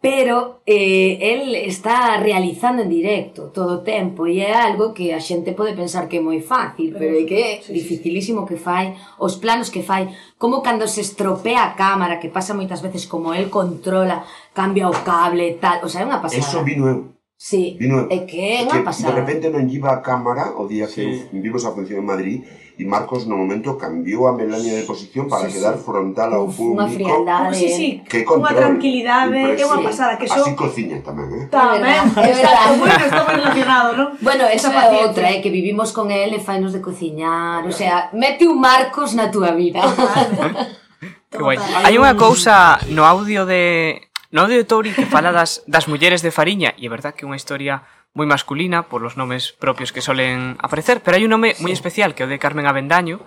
pero 0.00 0.60
eh, 0.66 1.18
el 1.20 1.54
está 1.54 2.18
realizando 2.18 2.82
en 2.82 2.90
directo 2.90 3.50
todo 3.52 3.80
o 3.80 3.82
tempo 3.82 4.28
e 4.28 4.44
é 4.44 4.52
algo 4.52 4.92
que 4.92 5.16
a 5.16 5.20
xente 5.20 5.56
pode 5.56 5.72
pensar 5.72 6.04
que 6.06 6.20
é 6.20 6.22
moi 6.22 6.38
fácil, 6.44 6.92
pero, 6.92 7.16
pero 7.16 7.24
é 7.24 7.24
que 7.24 7.38
é 7.40 7.50
sí, 7.64 7.72
dificilísimo 7.72 8.44
sí. 8.44 8.54
que 8.54 8.56
fai, 8.60 8.92
os 9.16 9.40
planos 9.40 9.72
que 9.72 9.80
fai, 9.80 10.12
como 10.36 10.60
cando 10.60 10.84
se 10.84 11.00
estropea 11.00 11.64
a 11.64 11.72
cámara, 11.74 12.20
que 12.20 12.28
pasa 12.28 12.52
moitas 12.52 12.84
veces 12.84 13.08
como 13.08 13.32
el 13.32 13.48
controla, 13.48 14.22
cambia 14.52 14.86
o 14.92 14.96
cable 15.00 15.56
tal, 15.56 15.80
o 15.80 15.88
sea, 15.88 16.04
é 16.04 16.06
unha 16.06 16.20
pasada. 16.20 16.44
Eso 16.44 16.60
vino 16.60 16.86
eu. 16.92 17.16
Sí, 17.36 17.76
vino 17.80 18.04
eu. 18.04 18.12
é 18.12 18.28
que 18.28 18.36
é 18.40 18.68
unha 18.68 18.84
pasada. 18.84 19.16
De 19.16 19.20
repente 19.24 19.48
non 19.48 19.64
lleva 19.64 19.96
a 19.96 20.04
cámara 20.04 20.54
o 20.60 20.68
día 20.68 20.86
que 20.92 21.24
sí. 21.24 21.32
vimos 21.32 21.64
a 21.64 21.72
función 21.72 22.04
en 22.04 22.06
Madrid, 22.06 22.44
e 22.76 22.84
Marcos 22.84 23.24
no 23.24 23.40
momento 23.40 23.80
cambiou 23.80 24.28
a 24.28 24.36
Melania 24.36 24.76
de 24.76 24.84
posición 24.84 25.32
para 25.32 25.48
sí, 25.48 25.56
quedar 25.56 25.80
sí. 25.80 25.82
frontal 25.82 26.28
ao 26.36 26.44
público. 26.44 26.84
Unha 26.84 26.92
frialdade. 26.92 27.56
Sí, 27.56 27.68
sí. 27.72 27.88
Que 28.04 28.20
control. 28.20 28.52
Unha 28.52 28.52
tranquilidade. 28.52 29.40
É 29.56 29.64
unha 29.64 29.80
pasada. 29.80 30.20
Que 30.20 30.28
so... 30.28 30.44
Así 30.44 30.52
cociña 30.52 31.00
tamén, 31.00 31.28
eh? 31.32 31.44
Tamén. 31.48 32.04
É 32.20 32.32
verdad. 32.36 32.76
bueno, 32.76 33.00
estamos 33.00 33.32
relacionado, 33.32 33.88
non? 33.96 34.08
Bueno, 34.26 34.44
esa 34.44 34.68
é 34.68 34.92
outra, 34.92 35.32
eh, 35.32 35.40
que 35.40 35.48
vivimos 35.48 35.96
con 35.96 36.12
él 36.12 36.36
e 36.36 36.40
fainos 36.40 36.76
de 36.76 36.84
cociñar. 36.84 37.64
O 37.64 37.72
sea, 37.72 38.12
mete 38.12 38.44
un 38.44 38.60
Marcos 38.60 39.16
na 39.16 39.32
túa 39.32 39.56
vida. 39.56 39.80
Que 41.26 41.42
guai. 41.42 41.58
Hai 41.58 41.98
unha 41.98 42.14
cousa 42.14 42.78
no 42.92 43.02
audio 43.02 43.44
de... 43.44 43.98
No 44.30 44.46
audio 44.46 44.56
de 44.56 44.66
Tori 44.68 44.92
que 44.92 45.08
fala 45.08 45.34
das, 45.34 45.64
das 45.66 45.88
mulleres 45.88 46.22
de 46.22 46.30
Fariña, 46.30 46.76
e 46.76 46.86
é 46.86 46.90
verdad 46.92 47.16
que 47.16 47.24
é 47.24 47.28
unha 47.28 47.40
historia 47.40 47.82
moi 48.16 48.24
masculina 48.24 48.88
por 48.88 49.04
los 49.04 49.20
nomes 49.20 49.52
propios 49.52 49.92
que 49.92 50.00
solen 50.00 50.56
aparecer, 50.64 51.04
pero 51.04 51.20
hai 51.20 51.28
un 51.28 51.36
nome 51.36 51.52
sí. 51.52 51.60
moi 51.60 51.76
especial 51.76 52.16
que 52.16 52.24
é 52.24 52.26
o 52.26 52.32
de 52.32 52.40
Carmen 52.40 52.64
Avendaño, 52.64 53.20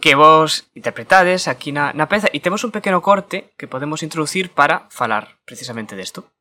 que 0.00 0.16
vos 0.16 0.72
interpretades 0.72 1.44
aquí 1.44 1.76
na, 1.76 1.92
na 1.92 2.08
peza, 2.08 2.32
e 2.32 2.40
temos 2.40 2.64
un 2.64 2.72
pequeno 2.72 3.04
corte 3.04 3.52
que 3.60 3.68
podemos 3.68 4.00
introducir 4.00 4.48
para 4.56 4.88
falar 4.88 5.36
precisamente 5.44 5.92
desto. 5.92 6.32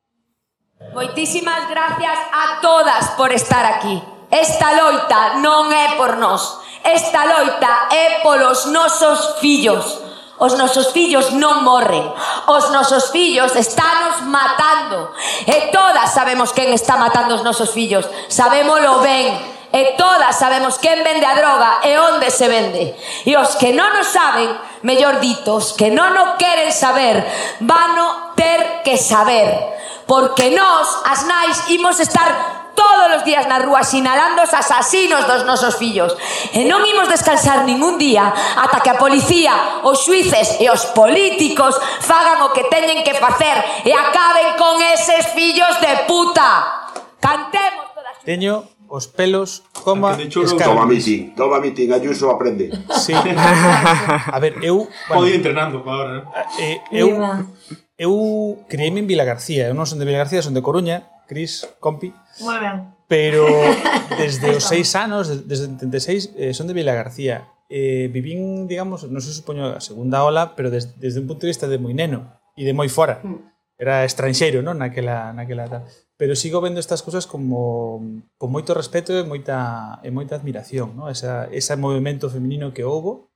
Moitísimas 0.95 1.67
gracias 1.67 2.17
a 2.31 2.63
todas 2.63 3.11
por 3.19 3.35
estar 3.35 3.67
aquí. 3.67 3.99
Esta 4.31 4.71
loita 4.71 5.43
non 5.43 5.75
é 5.75 5.99
por 5.99 6.15
nós, 6.15 6.63
esta 6.87 7.27
loita 7.27 7.91
é 7.91 8.23
polos 8.23 8.71
nosos 8.71 9.43
fillos 9.43 10.10
Os 10.41 10.57
nosos 10.57 10.89
fillos 10.89 11.37
non 11.37 11.61
morren. 11.61 12.01
Os 12.49 12.73
nosos 12.73 13.13
fillos 13.13 13.53
estános 13.53 14.25
matando. 14.25 15.13
E 15.45 15.69
todas 15.69 16.09
sabemos 16.09 16.49
quen 16.49 16.73
está 16.73 16.97
matando 16.97 17.37
os 17.37 17.45
nosos 17.45 17.69
fillos. 17.69 18.09
Sabémolo 18.25 19.05
ben. 19.05 19.37
E 19.69 19.93
todas 19.93 20.33
sabemos 20.33 20.81
quen 20.81 21.05
vende 21.05 21.29
a 21.29 21.37
droga 21.37 21.85
e 21.85 21.93
onde 21.93 22.33
se 22.33 22.49
vende. 22.49 22.89
E 23.21 23.37
os 23.37 23.53
que 23.61 23.69
non 23.69 23.93
o 23.93 24.03
saben, 24.03 24.49
mellor 24.81 25.21
dito, 25.21 25.61
os 25.61 25.77
que 25.77 25.93
non 25.93 26.17
o 26.17 26.35
queren 26.41 26.73
saber, 26.73 27.21
vano 27.61 28.33
ter 28.33 28.81
que 28.81 28.97
saber. 28.97 29.45
Porque 30.09 30.49
nós, 30.51 31.05
as 31.05 31.21
nais, 31.23 31.69
imos 31.69 32.01
estar 32.01 32.60
todos 32.75 33.17
os 33.17 33.23
días 33.23 33.47
na 33.47 33.59
rúa 33.59 33.83
sinalando 33.83 34.43
os 34.43 34.53
asasinos 34.53 35.27
dos 35.27 35.43
nosos 35.45 35.75
fillos. 35.75 36.15
E 36.55 36.63
non 36.67 36.83
imos 36.87 37.09
descansar 37.11 37.63
ningún 37.67 37.97
día 37.99 38.31
ata 38.31 38.81
que 38.81 38.91
a 38.91 38.99
policía, 38.99 39.83
os 39.85 40.03
xuíces 40.03 40.59
e 40.59 40.69
os 40.71 40.89
políticos 40.95 41.77
fagan 42.01 42.41
o 42.45 42.53
que 42.55 42.67
teñen 42.71 43.03
que 43.03 43.15
facer 43.17 43.85
e 43.85 43.91
acaben 43.91 44.55
con 44.55 44.79
eses 44.81 45.31
fillos 45.35 45.75
de 45.81 46.07
puta. 46.07 46.91
Cantemos 47.21 47.93
todas. 47.93 48.17
Teño 48.25 48.65
os 48.91 49.07
pelos 49.07 49.63
coma 49.71 50.19
Toma 50.59 50.85
mitin, 50.85 51.31
toma 51.33 51.63
mitin, 51.63 51.93
Ayuso 51.93 52.29
aprende. 52.29 52.69
Sí. 52.99 53.13
a 54.35 54.37
ver, 54.39 54.59
eu... 54.61 54.87
Bueno, 55.07 55.21
Podía 55.23 55.35
entrenando 55.35 55.79
agora, 55.79 56.27
ah, 56.35 56.45
eh, 56.59 56.81
eu, 56.91 57.07
Viva. 57.15 57.47
eu 57.97 58.65
criei 58.67 58.91
en 58.91 59.07
Vila 59.07 59.23
García, 59.23 59.71
eu 59.71 59.73
non 59.73 59.87
son 59.87 59.95
de 59.95 60.03
Vila 60.03 60.19
García, 60.19 60.43
son 60.43 60.51
de 60.51 60.59
Coruña, 60.59 61.07
Cris, 61.23 61.63
compi, 61.79 62.11
Moi 62.39 62.57
ben. 62.63 62.95
Pero 63.11 63.43
desde 64.21 64.55
os 64.55 64.63
seis 64.63 64.95
anos, 64.95 65.27
desde 65.47 65.67
86, 65.67 66.31
eh, 66.39 66.53
son 66.55 66.71
de 66.71 66.73
Vila 66.73 66.95
García. 66.95 67.51
Eh, 67.67 68.07
vivín, 68.11 68.67
digamos, 68.67 69.03
non 69.07 69.19
se 69.19 69.35
supoño 69.35 69.67
a 69.75 69.83
segunda 69.83 70.23
ola, 70.23 70.55
pero 70.55 70.71
des, 70.71 70.95
desde 70.99 71.19
un 71.19 71.27
punto 71.27 71.43
de 71.43 71.51
vista 71.51 71.67
de 71.67 71.79
moi 71.79 71.91
neno 71.91 72.39
e 72.55 72.63
de 72.63 72.71
moi 72.71 72.87
fora. 72.87 73.19
Mm. 73.19 73.51
Era 73.81 74.05
estranxeiro, 74.05 74.61
non? 74.61 74.79
Naquela, 74.79 75.33
naquela 75.35 75.65
tal. 75.67 75.83
Pero 76.15 76.37
sigo 76.37 76.61
vendo 76.61 76.77
estas 76.77 77.01
cousas 77.01 77.25
como 77.25 77.99
con 78.37 78.53
moito 78.53 78.77
respeto 78.77 79.15
e 79.17 79.25
moita, 79.25 79.99
e 80.05 80.13
moita 80.13 80.37
admiración, 80.37 80.93
non? 80.93 81.09
Esa, 81.09 81.49
ese 81.49 81.73
movimento 81.75 82.29
feminino 82.29 82.71
que 82.71 82.85
houbo, 82.85 83.31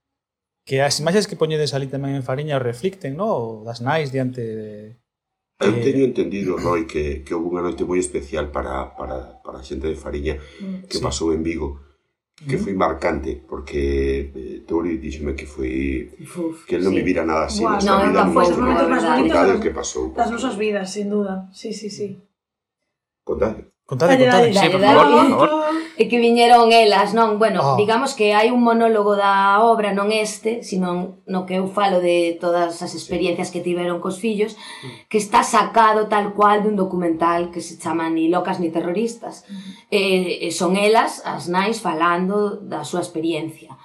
que 0.63 0.85
as 0.85 1.01
imaxes 1.01 1.25
que 1.25 1.39
poñedes 1.39 1.73
ali 1.73 1.87
tamén 1.87 2.13
en 2.15 2.23
Fariña 2.23 2.59
o 2.59 2.63
reflicten, 2.63 3.17
non? 3.17 3.27
O 3.27 3.43
das 3.65 3.81
nais 3.81 4.13
diante 4.13 4.43
de, 4.43 4.71
Eh, 5.59 5.67
Eu 5.67 5.79
teño 5.79 6.03
entendido, 6.03 6.57
Roy, 6.57 6.83
que, 6.83 7.23
que 7.23 7.31
houve 7.31 7.47
unha 7.47 7.63
noite 7.63 7.87
moi 7.87 7.95
especial 7.99 8.51
para, 8.51 8.91
para, 8.99 9.39
para 9.39 9.57
a 9.59 9.65
xente 9.65 9.87
de 9.87 9.95
Fariña 9.95 10.35
mm, 10.35 10.91
que 10.91 10.99
sí. 10.99 11.03
pasou 11.03 11.31
en 11.31 11.43
Vigo 11.47 11.79
que 12.35 12.59
foi 12.59 12.75
marcante 12.75 13.39
porque 13.47 13.79
eh, 14.35 14.67
Tori 14.67 14.99
díxeme 14.99 15.31
que 15.39 15.47
foi 15.47 16.11
Uf, 16.19 16.67
que 16.67 16.75
el 16.75 16.83
non 16.83 16.91
sí. 16.91 16.99
vivira 16.99 17.23
nada 17.23 17.47
así 17.47 17.63
Buah, 17.63 17.79
no, 17.79 17.95
vida, 18.03 18.27
non, 18.27 18.35
foi 18.35 18.43
os 18.51 18.59
momentos 18.59 18.87
máis 18.91 19.05
bonitos 19.07 19.63
que 19.63 19.71
pasou 19.71 20.11
das 20.11 20.27
nosas 20.35 20.59
vidas, 20.59 20.91
sin 20.91 21.07
duda. 21.07 21.47
Sí, 21.55 21.71
sí, 21.71 21.87
sí. 21.87 22.19
Contade 23.23 23.71
Contade, 23.85 24.17
contade, 24.17 24.51
sí, 24.51 24.69
por 24.69 24.81
favor, 24.81 25.05
por 25.05 25.49
favor. 25.49 25.65
E 25.95 26.09
que 26.09 26.17
viñeron 26.17 26.73
elas, 26.73 27.13
non? 27.13 27.37
Bueno, 27.37 27.61
oh. 27.61 27.77
digamos 27.77 28.17
que 28.17 28.33
hai 28.33 28.49
un 28.49 28.65
monólogo 28.65 29.13
da 29.13 29.61
obra, 29.61 29.93
non 29.93 30.09
este, 30.09 30.65
sino 30.65 31.21
no 31.29 31.45
que 31.45 31.61
eu 31.61 31.69
falo 31.69 32.01
de 32.01 32.33
todas 32.41 32.81
as 32.81 32.97
experiencias 32.97 33.53
que 33.53 33.61
tiveron 33.61 34.01
cos 34.01 34.17
fillos, 34.17 34.57
mm. 34.57 35.05
que 35.05 35.21
está 35.21 35.45
sacado 35.45 36.09
tal 36.09 36.33
cual 36.33 36.65
dun 36.65 36.73
documental 36.73 37.53
que 37.53 37.61
se 37.61 37.77
chama 37.77 38.09
Ni 38.09 38.25
locas 38.25 38.57
ni 38.57 38.73
terroristas. 38.73 39.45
E, 39.93 40.41
e 40.41 40.49
son 40.49 40.81
elas, 40.81 41.21
as 41.21 41.45
nais, 41.45 41.77
falando 41.77 42.57
da 42.57 42.81
súa 42.81 43.05
experiencia. 43.05 43.77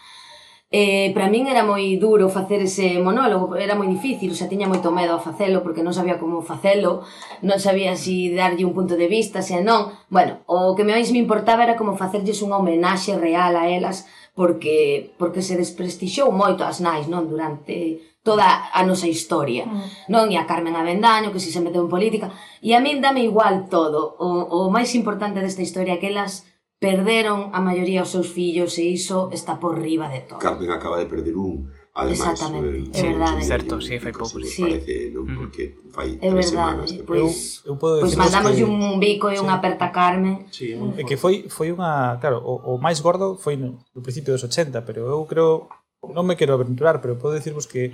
Eh, 0.70 1.10
para 1.14 1.26
min 1.26 1.50
era 1.50 1.66
moi 1.66 1.98
duro 1.98 2.30
facer 2.30 2.62
ese 2.62 3.02
monólogo, 3.02 3.58
era 3.58 3.74
moi 3.74 3.90
difícil, 3.90 4.38
xa 4.38 4.46
tiña 4.46 4.70
moito 4.70 4.94
medo 4.94 5.18
a 5.18 5.24
facelo 5.26 5.66
porque 5.66 5.82
non 5.82 5.90
sabía 5.90 6.22
como 6.22 6.46
facelo, 6.46 7.02
non 7.42 7.58
sabía 7.58 7.98
si 7.98 8.30
darlle 8.30 8.62
un 8.62 8.70
punto 8.70 8.94
de 8.94 9.10
vista, 9.10 9.42
se 9.42 9.58
non. 9.66 9.90
Bueno, 10.14 10.46
o 10.46 10.78
que 10.78 10.86
máis 10.86 11.10
me 11.10 11.18
importaba 11.18 11.66
era 11.66 11.74
como 11.74 11.98
facerlles 11.98 12.38
unha 12.46 12.62
homenaxe 12.62 13.18
real 13.18 13.58
a 13.58 13.66
elas 13.66 14.06
porque 14.38 15.10
porque 15.18 15.42
se 15.42 15.58
desprestixou 15.58 16.30
moito 16.30 16.62
as 16.62 16.78
nais, 16.78 17.10
non, 17.10 17.26
durante 17.26 18.06
toda 18.22 18.70
a 18.70 18.86
nosa 18.86 19.10
historia. 19.10 19.66
Mm. 19.66 20.06
Non, 20.06 20.30
e 20.30 20.38
a 20.38 20.46
Carmen 20.46 20.78
Avendaño, 20.78 21.34
que 21.34 21.42
si 21.42 21.50
se 21.50 21.58
meteu 21.58 21.82
en 21.82 21.90
política, 21.90 22.30
e 22.62 22.78
a 22.78 22.80
min 22.84 23.02
dame 23.02 23.26
igual 23.26 23.66
todo. 23.66 24.14
O, 24.22 24.46
o 24.46 24.70
máis 24.70 24.94
importante 24.94 25.42
desta 25.42 25.66
historia 25.66 25.96
é 25.96 26.00
que 26.00 26.14
elas 26.14 26.46
perderon 26.80 27.52
a 27.52 27.60
maioría 27.60 28.02
os 28.02 28.10
seus 28.10 28.32
fillos 28.32 28.80
e 28.80 28.88
iso 28.88 29.28
está 29.30 29.60
por 29.60 29.76
riba 29.78 30.08
de 30.08 30.24
todo. 30.24 30.40
Carmen 30.40 30.72
acaba 30.72 30.96
de 30.96 31.06
perder 31.06 31.36
un 31.36 31.68
Además, 31.92 32.20
Exactamente, 32.20 32.96
eh, 32.96 33.00
é 33.00 33.02
verdade. 33.02 33.44
Certo, 33.44 33.80
sí, 33.80 33.98
fai 33.98 34.12
pouco. 34.12 34.38
Sí. 34.46 34.62
Parece, 34.62 35.10
non? 35.10 35.26
Mm. 35.26 35.36
Porque 35.42 35.74
fai 35.90 36.14
é 36.22 36.30
tres 36.30 36.54
verdade. 36.54 36.86
semanas. 36.86 36.88
Pois, 37.02 37.66
eu, 37.66 37.74
eu 37.74 37.74
podo 37.76 37.98
pois 38.00 38.14
mandamos 38.14 38.54
que... 38.54 38.62
un 38.62 39.02
bico 39.02 39.26
e 39.26 39.34
sí. 39.34 39.42
unha 39.42 39.58
aperta 39.58 39.90
Carmen. 39.90 40.46
Sí, 40.54 40.78
é 40.78 41.02
que 41.02 41.18
foi 41.18 41.50
foi 41.50 41.74
unha, 41.74 42.16
claro, 42.22 42.38
o, 42.46 42.78
o 42.78 42.78
máis 42.78 43.02
gordo 43.02 43.34
foi 43.34 43.58
no, 43.58 43.82
no 43.90 44.00
principio 44.06 44.30
dos 44.30 44.46
80, 44.46 44.86
pero 44.86 45.02
eu 45.10 45.26
creo 45.26 45.66
non 46.02 46.24
me 46.24 46.36
quero 46.36 46.56
aventurar, 46.56 47.04
pero 47.04 47.20
podo 47.20 47.36
dicirvos 47.36 47.68
que 47.68 47.92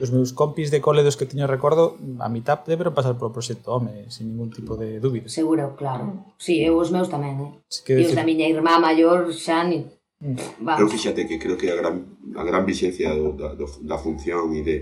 os 0.00 0.10
meus 0.10 0.32
compis 0.32 0.72
de 0.72 0.80
cole 0.80 1.04
dos 1.04 1.18
que 1.18 1.28
teño 1.28 1.44
recordo, 1.44 1.98
a 2.24 2.28
mitad 2.32 2.64
deberon 2.64 2.96
pasar 2.96 3.20
polo 3.20 3.34
proxecto 3.34 3.76
home, 3.76 4.08
sin 4.08 4.32
ningún 4.32 4.48
tipo 4.50 4.76
de 4.78 4.96
dúbida. 4.96 5.28
Seguro, 5.28 5.76
claro. 5.76 6.24
Si, 6.38 6.56
sí, 6.56 6.64
eu 6.64 6.80
os 6.80 6.88
meus 6.88 7.12
tamén, 7.12 7.36
eh. 7.36 7.52
Sí, 7.68 7.84
e 7.92 8.06
os 8.08 8.16
da 8.16 8.24
miña 8.24 8.48
irmá 8.48 8.80
maior 8.80 9.28
xa 9.34 9.66
ni... 9.66 9.84
Mm. 10.20 10.64
Vamos. 10.64 10.78
Pero 10.78 10.92
fíxate 10.92 11.28
que 11.28 11.40
creo 11.40 11.56
que 11.56 11.68
a 11.68 11.76
gran, 11.76 12.16
a 12.36 12.44
gran 12.44 12.64
vixencia 12.64 13.12
do, 13.12 13.36
da, 13.36 13.52
do, 13.52 13.68
da 13.84 13.96
función 14.00 14.56
e 14.56 14.64
de, 14.64 14.76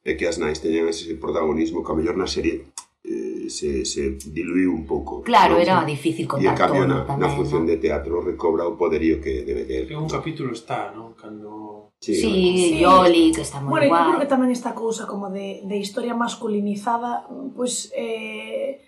de 0.00 0.12
que 0.16 0.24
as 0.24 0.40
nais 0.40 0.60
teñan 0.64 0.88
ese 0.88 1.16
protagonismo 1.20 1.84
que 1.84 1.92
a 1.92 1.96
mellor 1.96 2.16
na 2.16 2.28
serie 2.28 2.72
eh, 3.04 3.52
se, 3.52 3.84
se 3.84 4.16
diluiu 4.32 4.72
un 4.72 4.88
pouco. 4.88 5.20
Claro, 5.20 5.56
¿no? 5.56 5.60
era 5.60 5.84
difícil 5.84 6.24
contar 6.24 6.46
E 6.46 6.48
en 6.52 6.56
cambio 6.56 6.82
na, 6.88 7.04
tamén, 7.04 7.20
na 7.20 7.28
función 7.28 7.64
¿no? 7.64 7.68
de 7.68 7.76
teatro 7.76 8.24
recobra 8.24 8.64
o 8.64 8.76
poderío 8.80 9.20
que 9.20 9.44
debe 9.44 9.68
ter. 9.68 9.84
Que 9.88 9.96
un 9.96 10.08
capítulo 10.08 10.56
está, 10.56 10.88
non? 10.88 11.12
Cando 11.12 11.83
Sí, 12.00 12.14
sí, 12.14 12.30
sí. 12.74 12.78
Yoli, 12.80 13.32
que 13.32 13.42
está 13.42 13.60
moi 13.60 13.80
bueno, 13.80 13.88
guai. 13.88 13.88
Bueno, 13.88 14.08
creo 14.16 14.22
que 14.22 14.32
tamén 14.32 14.50
esta 14.52 14.76
cousa 14.76 15.08
como 15.08 15.32
de, 15.32 15.64
de 15.64 15.76
historia 15.80 16.12
masculinizada, 16.12 17.24
pois 17.56 17.88
pues, 17.88 17.92
eh, 17.96 18.84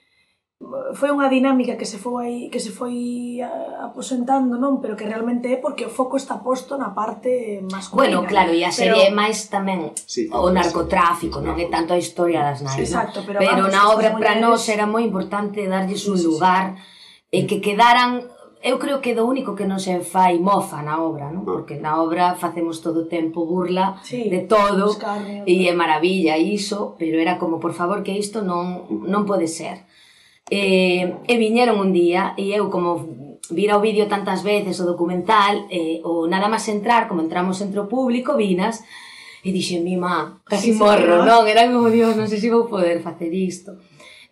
foi 0.97 1.13
unha 1.13 1.29
dinámica 1.29 1.77
que 1.77 1.85
se 1.85 2.01
foi 2.01 2.49
que 2.49 2.57
se 2.57 2.73
foi 2.73 3.45
aposentando, 3.45 4.57
non, 4.57 4.81
pero 4.81 4.97
que 4.97 5.05
realmente 5.05 5.53
é 5.53 5.61
porque 5.61 5.85
o 5.85 5.93
foco 5.93 6.17
está 6.17 6.41
posto 6.41 6.81
na 6.81 6.97
parte 6.97 7.61
masculina. 7.69 8.17
Bueno, 8.17 8.19
claro, 8.25 8.57
e 8.57 8.65
a 8.65 8.73
serie 8.73 9.05
pero... 9.05 9.13
é 9.13 9.19
máis 9.21 9.53
tamén 9.53 9.93
sí, 10.09 10.33
o 10.33 10.49
narcotráfico, 10.49 11.41
sí, 11.41 11.45
non 11.45 11.61
é 11.61 11.69
tanto 11.69 11.93
a 11.93 12.01
historia 12.01 12.41
das 12.41 12.65
nais. 12.65 12.81
Sí, 12.81 12.89
exacto, 12.89 13.21
pero, 13.29 13.37
pero 13.37 13.69
vamos, 13.69 13.69
na 13.69 13.93
obra 13.93 14.17
para 14.17 14.41
nós 14.41 14.65
era 14.73 14.89
moi 14.89 15.05
importante 15.05 15.69
darlles 15.69 16.09
un 16.09 16.17
sí, 16.17 16.25
lugar 16.25 16.81
sí. 16.81 17.37
e 17.37 17.39
que 17.45 17.61
quedaran 17.61 18.25
eu 18.67 18.83
creo 18.83 18.99
que 18.99 19.15
do 19.15 19.23
único 19.23 19.55
que 19.55 19.63
non 19.63 19.79
se 19.79 19.95
fai 20.03 20.43
mofa 20.43 20.83
na 20.83 20.99
obra, 20.99 21.31
non? 21.31 21.47
Ah. 21.47 21.55
Porque 21.55 21.79
na 21.79 22.03
obra 22.03 22.35
facemos 22.35 22.83
todo 22.83 23.07
o 23.07 23.09
tempo 23.09 23.47
burla 23.47 24.03
sí, 24.03 24.27
de 24.27 24.43
todo 24.51 24.91
e 25.47 25.71
é 25.71 25.73
maravilla 25.73 26.35
iso, 26.35 26.99
pero 26.99 27.23
era 27.23 27.39
como, 27.39 27.63
por 27.63 27.79
favor, 27.79 28.03
que 28.03 28.19
isto 28.19 28.43
non, 28.43 28.91
non 29.07 29.23
pode 29.23 29.47
ser. 29.47 29.87
E, 30.51 31.15
e 31.31 31.35
viñeron 31.39 31.79
un 31.79 31.95
día 31.95 32.35
e 32.35 32.51
eu 32.51 32.67
como 32.67 33.39
vira 33.55 33.79
o 33.79 33.85
vídeo 33.87 34.11
tantas 34.11 34.43
veces 34.43 34.83
o 34.83 34.89
documental 34.91 35.71
e, 35.71 36.03
o 36.03 36.27
nada 36.27 36.51
máis 36.51 36.67
entrar, 36.67 37.07
como 37.07 37.23
entramos 37.23 37.63
entre 37.63 37.79
o 37.79 37.87
público, 37.87 38.35
vinas 38.35 38.83
e 39.47 39.55
dixen, 39.55 39.87
mi 39.87 39.95
má, 39.95 40.43
casi 40.43 40.75
sí, 40.75 40.79
morro, 40.79 41.23
sí, 41.23 41.27
non? 41.31 41.47
Era 41.47 41.71
como, 41.71 41.87
Dios, 41.87 42.19
non 42.19 42.27
sei 42.27 42.43
se 42.43 42.51
vou 42.51 42.67
poder 42.67 42.99
facer 42.99 43.31
isto 43.31 43.79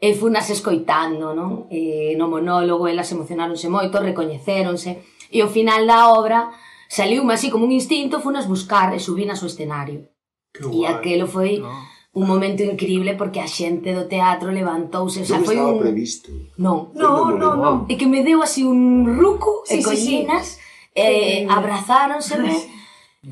e 0.04 0.12
funas 0.12 0.50
escoitando, 0.52 1.32
non? 1.32 1.64
E 1.72 2.12
no 2.20 2.28
monólogo 2.28 2.84
elas 2.84 3.08
emocionáronse 3.08 3.72
moito, 3.72 4.04
recoñecéronse, 4.04 5.00
e 5.32 5.40
ao 5.40 5.48
final 5.48 5.88
da 5.88 6.12
obra 6.12 6.52
saliu 6.92 7.24
así 7.32 7.48
como 7.48 7.64
un 7.64 7.72
instinto, 7.72 8.20
funas 8.20 8.44
buscar 8.44 8.92
e 8.92 9.00
subir 9.00 9.32
ao 9.32 9.40
escenario. 9.40 10.12
Que 10.52 10.60
guai, 10.60 10.76
e 10.76 10.80
aquelo 10.84 11.24
foi 11.24 11.56
no. 11.64 11.72
un 12.20 12.24
momento 12.28 12.60
increíble 12.60 13.16
porque 13.16 13.40
a 13.40 13.48
xente 13.48 13.96
do 13.96 14.04
teatro 14.04 14.52
levantouse, 14.52 15.24
o 15.24 15.26
sea, 15.26 15.40
non 15.40 15.48
foi 15.48 15.56
un 15.56 15.80
previsto. 15.80 16.28
Non, 16.60 16.92
non, 16.92 17.40
non, 17.40 17.54
no. 17.56 17.72
e 17.88 17.96
que 17.96 18.04
me 18.04 18.20
deu 18.20 18.44
así 18.44 18.60
un 18.60 19.08
ruco 19.08 19.64
sí, 19.64 19.80
e 19.80 19.88
collinas 19.88 20.46
sí, 20.46 20.60
sí. 20.60 21.00
e 21.00 21.08
eh, 21.08 21.40
abrazáronse 21.48 22.36
e 22.44 22.60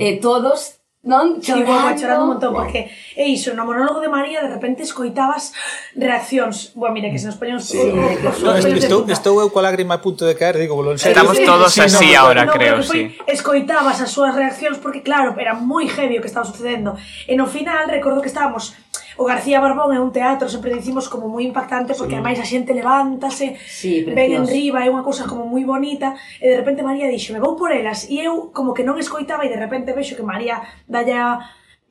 eh, 0.00 0.16
todos 0.24 0.80
Non? 1.02 1.42
Chorando. 1.42 1.66
Sí, 1.66 1.98
chorando 1.98 2.22
un 2.22 2.30
montón, 2.38 2.54
porque 2.54 2.86
é 3.18 3.26
iso, 3.26 3.50
no 3.58 3.66
monólogo 3.66 3.98
de 3.98 4.06
María 4.06 4.38
de 4.38 4.46
repente 4.46 4.86
escoitabas 4.86 5.50
reaccións. 5.98 6.70
Bueno, 6.78 6.94
mira, 6.94 7.10
que 7.10 7.18
se 7.18 7.26
nos 7.26 7.34
poñemos... 7.34 7.66
Sí, 7.66 7.82
no, 7.82 8.54
estou, 8.54 9.02
estou 9.10 9.34
eu 9.42 9.50
coa 9.50 9.66
lágrima 9.66 9.98
a 9.98 10.00
punto 10.00 10.22
de 10.22 10.38
caer, 10.38 10.62
digo, 10.62 10.78
en 10.78 11.02
serio. 11.02 11.18
Estamos 11.18 11.42
todos 11.42 11.74
sí, 11.74 11.82
así 11.82 12.14
no, 12.14 12.22
ahora, 12.22 12.46
no, 12.46 12.54
creo, 12.54 12.78
no, 12.78 12.86
sí. 12.86 13.18
Escoitabas 13.26 13.98
as 13.98 14.14
súas 14.14 14.30
reaccións, 14.38 14.78
porque 14.78 15.02
claro, 15.02 15.34
era 15.34 15.58
moi 15.58 15.90
heavy 15.90 16.18
o 16.18 16.22
que 16.22 16.30
estaba 16.30 16.46
sucedendo. 16.46 16.94
E 17.26 17.34
no 17.34 17.50
final, 17.50 17.90
recordo 17.90 18.22
que 18.22 18.30
estábamos 18.30 18.78
o 19.16 19.24
García 19.24 19.60
Barbón 19.60 19.92
é 19.92 20.00
un 20.00 20.12
teatro, 20.12 20.48
sempre 20.48 20.72
dicimos, 20.72 21.08
como 21.08 21.28
moi 21.28 21.44
impactante, 21.44 21.92
porque 21.96 22.14
sí. 22.14 22.18
ademais 22.18 22.38
a 22.40 22.46
xente 22.46 22.72
levántase, 22.72 23.58
sí, 23.66 24.06
ven 24.08 24.32
en 24.32 24.44
riba, 24.48 24.84
é 24.84 24.88
unha 24.88 25.04
cousa 25.04 25.28
como 25.28 25.44
moi 25.44 25.64
bonita, 25.64 26.16
e 26.40 26.46
de 26.48 26.56
repente 26.56 26.86
María 26.86 27.10
dixo, 27.10 27.34
me 27.36 27.42
vou 27.42 27.56
por 27.56 27.70
elas, 27.70 28.08
e 28.08 28.20
eu 28.22 28.54
como 28.54 28.72
que 28.72 28.86
non 28.86 28.96
escoitaba 28.96 29.44
e 29.44 29.52
de 29.52 29.60
repente 29.60 29.92
vexo 29.92 30.16
que 30.16 30.24
María 30.24 30.60
dalla 30.88 31.42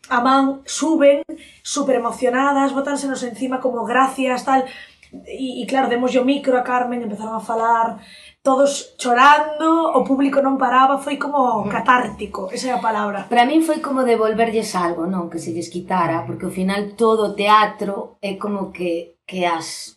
a 0.09 0.19
man, 0.19 0.61
suben, 0.65 1.23
super 1.61 1.95
emocionadas, 1.95 2.73
botánsenos 2.73 3.21
encima 3.23 3.61
como 3.61 3.85
gracias, 3.85 4.43
tal, 4.43 4.65
e, 5.11 5.61
e 5.61 5.63
claro, 5.67 5.87
demos 5.89 6.15
o 6.15 6.23
micro 6.25 6.57
a 6.57 6.63
Carmen, 6.63 7.03
empezaron 7.03 7.35
a 7.35 7.43
falar, 7.43 7.99
todos 8.41 8.97
chorando, 8.97 9.93
o 9.93 10.01
público 10.01 10.41
non 10.41 10.57
paraba, 10.57 10.97
foi 10.97 11.21
como 11.21 11.69
catártico, 11.69 12.49
esa 12.49 12.69
é 12.69 12.73
a 12.73 12.81
palabra. 12.81 13.29
Para 13.29 13.45
min 13.45 13.61
foi 13.61 13.77
como 13.85 14.01
devolverlles 14.01 14.73
algo, 14.73 15.05
non, 15.05 15.29
que 15.29 15.37
se 15.37 15.53
lles 15.53 15.69
quitara, 15.69 16.25
porque 16.25 16.49
ao 16.49 16.53
final 16.53 16.97
todo 16.97 17.31
o 17.31 17.35
teatro 17.37 18.17
é 18.17 18.41
como 18.41 18.73
que 18.73 19.21
que 19.31 19.45
as 19.45 19.95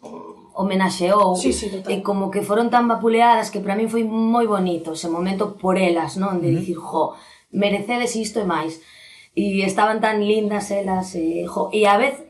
homenaxeou 0.55 1.34
sí, 1.34 1.53
sí, 1.53 1.68
total. 1.68 1.90
e 1.90 2.03
como 2.07 2.30
que 2.30 2.47
foron 2.47 2.70
tan 2.70 2.86
vapuleadas 2.86 3.51
que 3.51 3.59
para 3.59 3.74
min 3.74 3.90
foi 3.90 4.07
moi 4.07 4.47
bonito 4.47 4.95
ese 4.95 5.11
momento 5.11 5.59
por 5.59 5.74
elas, 5.74 6.14
non? 6.20 6.38
De 6.38 6.53
dicir, 6.55 6.78
jo, 6.78 7.16
merecedes 7.51 8.14
isto 8.14 8.38
e 8.38 8.47
máis. 8.47 8.78
E 9.34 9.66
estaban 9.66 9.99
tan 9.99 10.22
lindas 10.22 10.70
elas, 10.70 11.16
e, 11.18 11.42
jo, 11.49 11.72
e 11.74 11.88
a 11.90 11.99
vez 11.99 12.22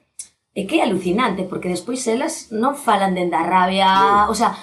é 0.54 0.64
que 0.64 0.80
é 0.80 0.86
alucinante, 0.86 1.44
porque 1.44 1.68
despois 1.68 2.00
elas 2.08 2.48
non 2.54 2.72
falan 2.72 3.12
dende 3.12 3.36
a 3.36 3.44
rabia, 3.44 4.24
o 4.30 4.34
sea, 4.38 4.56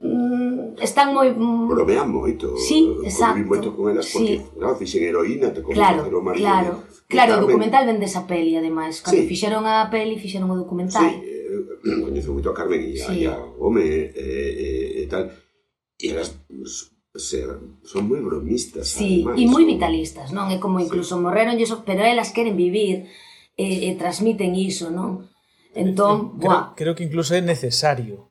mm, 0.00 0.78
están 0.80 1.14
moi... 1.14 1.30
Mm, 1.34 1.68
Bromean 1.68 2.10
moito. 2.10 2.56
Sí, 2.56 2.94
exacto. 3.02 3.42
moito 3.44 3.74
con 3.74 3.90
elas 3.90 4.06
porque, 4.12 4.38
sí. 4.38 4.58
non, 4.58 4.78
fixen 4.78 5.02
heroína, 5.02 5.50
te 5.50 5.62
claro, 5.62 6.06
María. 6.22 6.42
Claro, 6.42 6.72
claro, 7.06 7.32
o 7.38 7.42
documental 7.46 7.86
vende 7.86 8.06
esa 8.06 8.26
peli, 8.26 8.54
ademais. 8.54 9.02
Cando 9.02 9.22
sí. 9.22 9.26
fixeron 9.26 9.66
a 9.66 9.90
peli, 9.90 10.18
fixeron 10.18 10.50
o 10.50 10.56
documental. 10.56 11.02
Sí, 11.02 11.22
eh, 11.22 12.02
coñezo 12.04 12.32
moito 12.32 12.50
a 12.50 12.56
Carmen 12.56 12.82
e 12.82 12.96
sí. 12.96 13.26
a, 13.26 13.34
Home 13.58 13.82
e 13.82 14.14
eh, 14.14 15.02
eh, 15.02 15.06
tal. 15.10 15.30
E 15.98 16.14
elas 16.14 16.38
se, 17.18 17.42
son 17.82 18.06
moi 18.06 18.22
bromistas, 18.22 18.86
sí, 18.86 19.26
ademais. 19.26 19.42
e 19.42 19.44
moi 19.50 19.66
son... 19.66 19.70
vitalistas, 19.74 20.28
non? 20.30 20.46
É 20.54 20.62
como 20.62 20.78
incluso 20.78 21.18
sí. 21.18 21.22
morreron, 21.22 21.58
eso, 21.58 21.82
pero 21.82 22.06
elas 22.06 22.30
queren 22.30 22.54
vivir 22.54 23.10
e, 23.58 23.90
e 23.90 23.98
transmiten 23.98 24.54
iso, 24.54 24.94
non? 24.94 25.26
Eh, 25.74 25.82
eh, 25.82 25.90
entón, 25.90 26.38
creo, 26.38 26.78
creo 26.78 26.94
que 26.94 27.02
incluso 27.02 27.34
é 27.34 27.42
necesario 27.42 28.27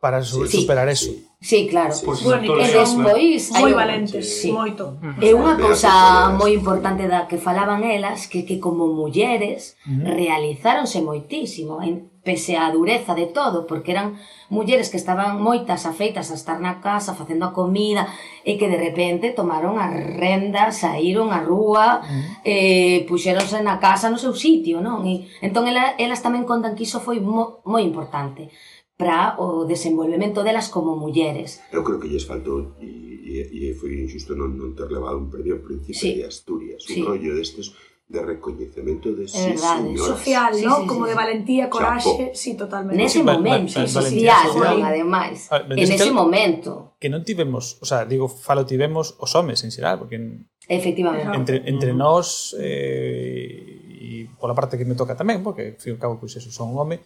para 0.00 0.24
sí, 0.24 0.46
superar 0.48 0.88
eso. 0.88 1.10
Sí, 1.42 1.68
claro. 1.68 1.92
Sí, 1.92 2.04
pues, 2.04 2.22
bueno, 2.22 2.58
e 2.58 2.66
despois... 2.68 3.52
Moi 3.52 3.72
valentes, 3.72 4.40
sí. 4.40 4.52
moito. 4.52 4.96
É 5.20 5.32
unha 5.36 5.56
cousa 5.60 6.32
moi 6.36 6.56
importante 6.56 7.04
da 7.04 7.28
que 7.28 7.36
falaban 7.36 7.84
elas, 7.84 8.24
que, 8.24 8.48
que 8.48 8.56
como 8.60 8.88
mulleres 8.88 9.76
uh 9.84 9.92
-huh. 9.92 10.04
realizáronse 10.08 11.00
moitísimo, 11.04 11.84
en, 11.84 12.12
pese 12.20 12.56
á 12.56 12.68
dureza 12.72 13.16
de 13.16 13.28
todo, 13.28 13.64
porque 13.64 13.92
eran 13.92 14.20
mulleres 14.52 14.92
que 14.92 15.00
estaban 15.00 15.40
moitas 15.40 15.84
afeitas 15.88 16.28
a 16.28 16.36
estar 16.36 16.60
na 16.60 16.80
casa, 16.84 17.16
facendo 17.16 17.48
a 17.48 17.56
comida, 17.56 18.08
e 18.44 18.60
que 18.60 18.68
de 18.68 18.76
repente 18.76 19.32
tomaron 19.32 19.80
as 19.80 19.96
rendas, 19.96 20.84
saíron 20.84 21.32
á 21.32 21.40
rúa, 21.40 22.00
uh 22.00 22.04
-huh. 22.04 22.24
eh, 22.44 23.04
puxeronse 23.08 23.60
na 23.64 23.80
casa 23.80 24.12
no 24.12 24.20
seu 24.20 24.36
sitio, 24.36 24.84
non? 24.84 25.04
E, 25.08 25.28
entón, 25.40 25.64
elas, 25.68 25.96
elas 25.96 26.20
tamén 26.20 26.44
contan 26.44 26.76
que 26.76 26.84
iso 26.84 27.00
foi 27.00 27.20
mo, 27.20 27.64
moi 27.64 27.80
importante 27.84 28.52
para 29.00 29.40
o 29.40 29.64
desenvolvemento 29.64 30.44
delas 30.44 30.68
como 30.68 30.92
mulleres. 31.00 31.64
Eu 31.72 31.80
creo 31.80 31.96
que 31.96 32.12
lles 32.12 32.28
faltou 32.28 32.76
e, 32.76 33.40
e, 33.48 33.72
e 33.72 33.74
foi 33.80 33.96
injusto 33.96 34.36
non, 34.36 34.52
non 34.60 34.76
ter 34.76 34.92
levado 34.92 35.16
un 35.16 35.32
premio 35.32 35.64
Príncipe 35.64 35.96
sí. 35.96 36.10
de 36.20 36.28
Asturias, 36.28 36.84
un 36.84 36.94
sí. 36.94 37.00
rollo 37.00 37.32
destes 37.32 37.72
de 38.10 38.20
recoñecemento 38.22 39.14
de 39.14 39.28
sí, 39.28 39.50
verdade, 39.50 39.96
social, 39.96 40.52
sí, 40.54 40.66
¿no? 40.66 40.80
Sí, 40.80 40.86
como 40.86 41.04
sí. 41.04 41.10
de 41.10 41.14
valentía, 41.14 41.70
coraxe, 41.70 42.32
sí, 42.34 42.56
totalmente. 42.58 43.00
Nese 43.00 43.22
momento, 43.22 43.78
va- 43.78 43.86
social, 43.86 44.50
social, 44.50 44.82
ademais, 44.82 45.46
ah, 45.54 45.62
en 45.62 45.78
ese 45.78 46.10
momento. 46.10 46.98
Que 46.98 47.06
non 47.08 47.22
tivemos, 47.22 47.78
o 47.78 47.86
sea, 47.86 48.02
digo, 48.04 48.26
falo 48.26 48.66
tivemos 48.66 49.14
os 49.16 49.30
homes 49.38 49.62
en 49.62 49.70
xeral, 49.70 50.02
porque 50.02 50.18
en, 50.18 50.50
efectivamente 50.66 51.38
entre 51.38 51.56
entre 51.70 51.90
uh 51.94 51.96
-huh. 51.96 52.18
nós 52.18 52.58
eh, 52.58 54.26
e 54.26 54.26
pola 54.42 54.58
parte 54.58 54.74
que 54.74 54.84
me 54.84 54.98
toca 54.98 55.14
tamén, 55.14 55.46
porque 55.46 55.78
ao 55.78 55.80
fin 55.80 55.94
e 55.94 55.96
ao 55.96 56.02
cabo 56.02 56.18
pois 56.18 56.34
eso 56.34 56.50
son 56.50 56.74
home, 56.74 56.98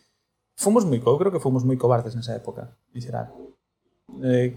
fomos 0.55 0.87
moi, 0.87 1.03
eu 1.03 1.19
creo 1.19 1.35
que 1.35 1.43
fomos 1.43 1.63
moi 1.63 1.77
cobardes 1.77 2.15
nesa 2.15 2.35
época, 2.35 2.75
en 2.95 3.01
xeral. 3.03 3.31
Eh, 4.23 4.55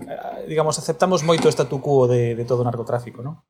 digamos, 0.47 0.77
aceptamos 0.77 1.25
moito 1.25 1.49
o 1.49 1.53
statu 1.53 1.81
quo 1.81 2.05
de, 2.05 2.37
de 2.37 2.45
todo 2.45 2.61
o 2.61 2.67
narcotráfico, 2.67 3.25
non? 3.25 3.41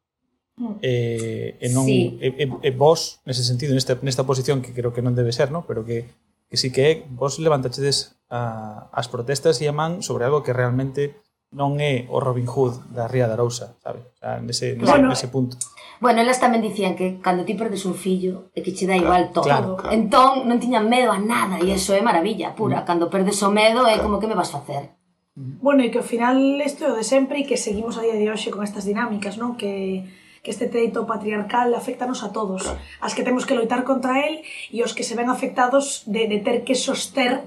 Hmm. 0.58 0.82
Eh, 0.82 1.60
e 1.62 1.68
non 1.70 1.86
sí. 1.86 2.18
e, 2.18 2.34
e, 2.42 2.46
e 2.50 2.70
vos 2.74 3.22
nese 3.30 3.46
sentido 3.46 3.78
nesta, 3.78 3.94
nesta 4.02 4.26
posición 4.26 4.66
que 4.66 4.74
creo 4.74 4.90
que 4.90 5.06
non 5.06 5.14
debe 5.14 5.30
ser, 5.30 5.54
no? 5.54 5.70
pero 5.70 5.86
que 5.86 6.10
que 6.50 6.58
sí 6.58 6.72
que 6.72 6.92
é, 6.92 7.06
vos 7.10 7.40
levantachedes 7.40 8.16
a, 8.30 8.90
as 8.92 9.08
protestas 9.08 9.60
e 9.60 9.68
a 9.68 9.76
man 9.76 10.00
sobre 10.02 10.24
algo 10.24 10.44
que 10.44 10.56
realmente 10.56 11.20
non 11.56 11.80
é 11.80 12.04
o 12.12 12.20
Robin 12.20 12.44
Hood 12.44 12.92
da 12.92 13.08
Ría 13.08 13.32
da 13.32 13.40
Arousa, 13.40 13.80
sabe? 13.80 14.04
O 14.04 14.18
sea, 14.20 14.44
nese, 14.44 14.76
nese, 14.76 14.92
bueno, 14.92 15.08
nese 15.08 15.32
punto. 15.32 15.56
Bueno, 16.04 16.20
elas 16.20 16.44
tamén 16.44 16.60
dicían 16.60 17.00
que 17.00 17.24
cando 17.24 17.48
ti 17.48 17.56
perdes 17.56 17.88
un 17.88 17.96
fillo 17.96 18.52
é 18.52 18.60
que 18.60 18.76
che 18.76 18.84
dá 18.84 19.00
igual 19.00 19.32
todo. 19.32 19.48
Claro, 19.48 19.80
claro. 19.80 19.96
Entón 19.96 20.44
non 20.44 20.60
tiñan 20.60 20.92
medo 20.92 21.10
a 21.16 21.20
nada 21.20 21.58
e 21.64 21.72
eso 21.72 21.96
é 21.96 22.04
maravilla 22.04 22.52
pura. 22.52 22.84
Mm. 22.84 22.86
Cando 22.86 23.08
perdes 23.08 23.40
o 23.42 23.50
medo 23.50 23.88
é 23.88 23.96
como 24.04 24.20
que 24.20 24.28
me 24.28 24.36
vas 24.36 24.52
facer. 24.52 24.92
Mm-hmm. 25.40 25.64
Bueno, 25.64 25.82
e 25.82 25.90
que 25.90 26.04
ao 26.04 26.06
final 26.06 26.36
isto 26.60 26.84
é 26.84 26.92
o 26.92 27.00
de 27.00 27.08
sempre 27.08 27.40
e 27.40 27.48
que 27.48 27.56
seguimos 27.56 27.96
a 27.96 28.04
día 28.04 28.20
de 28.20 28.28
hoxe 28.28 28.52
con 28.52 28.62
estas 28.68 28.84
dinámicas, 28.84 29.40
non? 29.40 29.56
Que 29.56 30.04
que 30.48 30.56
este 30.56 30.72
teito 30.72 31.04
patriarcal 31.04 31.76
afectanos 31.76 32.24
a 32.24 32.32
todos, 32.32 32.64
claro. 32.64 32.80
as 33.04 33.12
que 33.12 33.28
temos 33.28 33.44
que 33.44 33.52
loitar 33.52 33.84
contra 33.84 34.24
el 34.24 34.48
e 34.72 34.80
os 34.80 34.96
que 34.96 35.04
se 35.04 35.12
ven 35.12 35.28
afectados 35.28 36.08
de, 36.08 36.24
de 36.32 36.40
ter 36.40 36.64
que 36.64 36.72
soster 36.72 37.44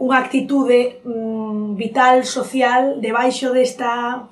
unha 0.00 0.16
actitude 0.16 1.04
mm, 1.04 1.76
vital, 1.76 2.24
social, 2.24 2.98
debaixo 3.04 3.52
desta 3.52 4.26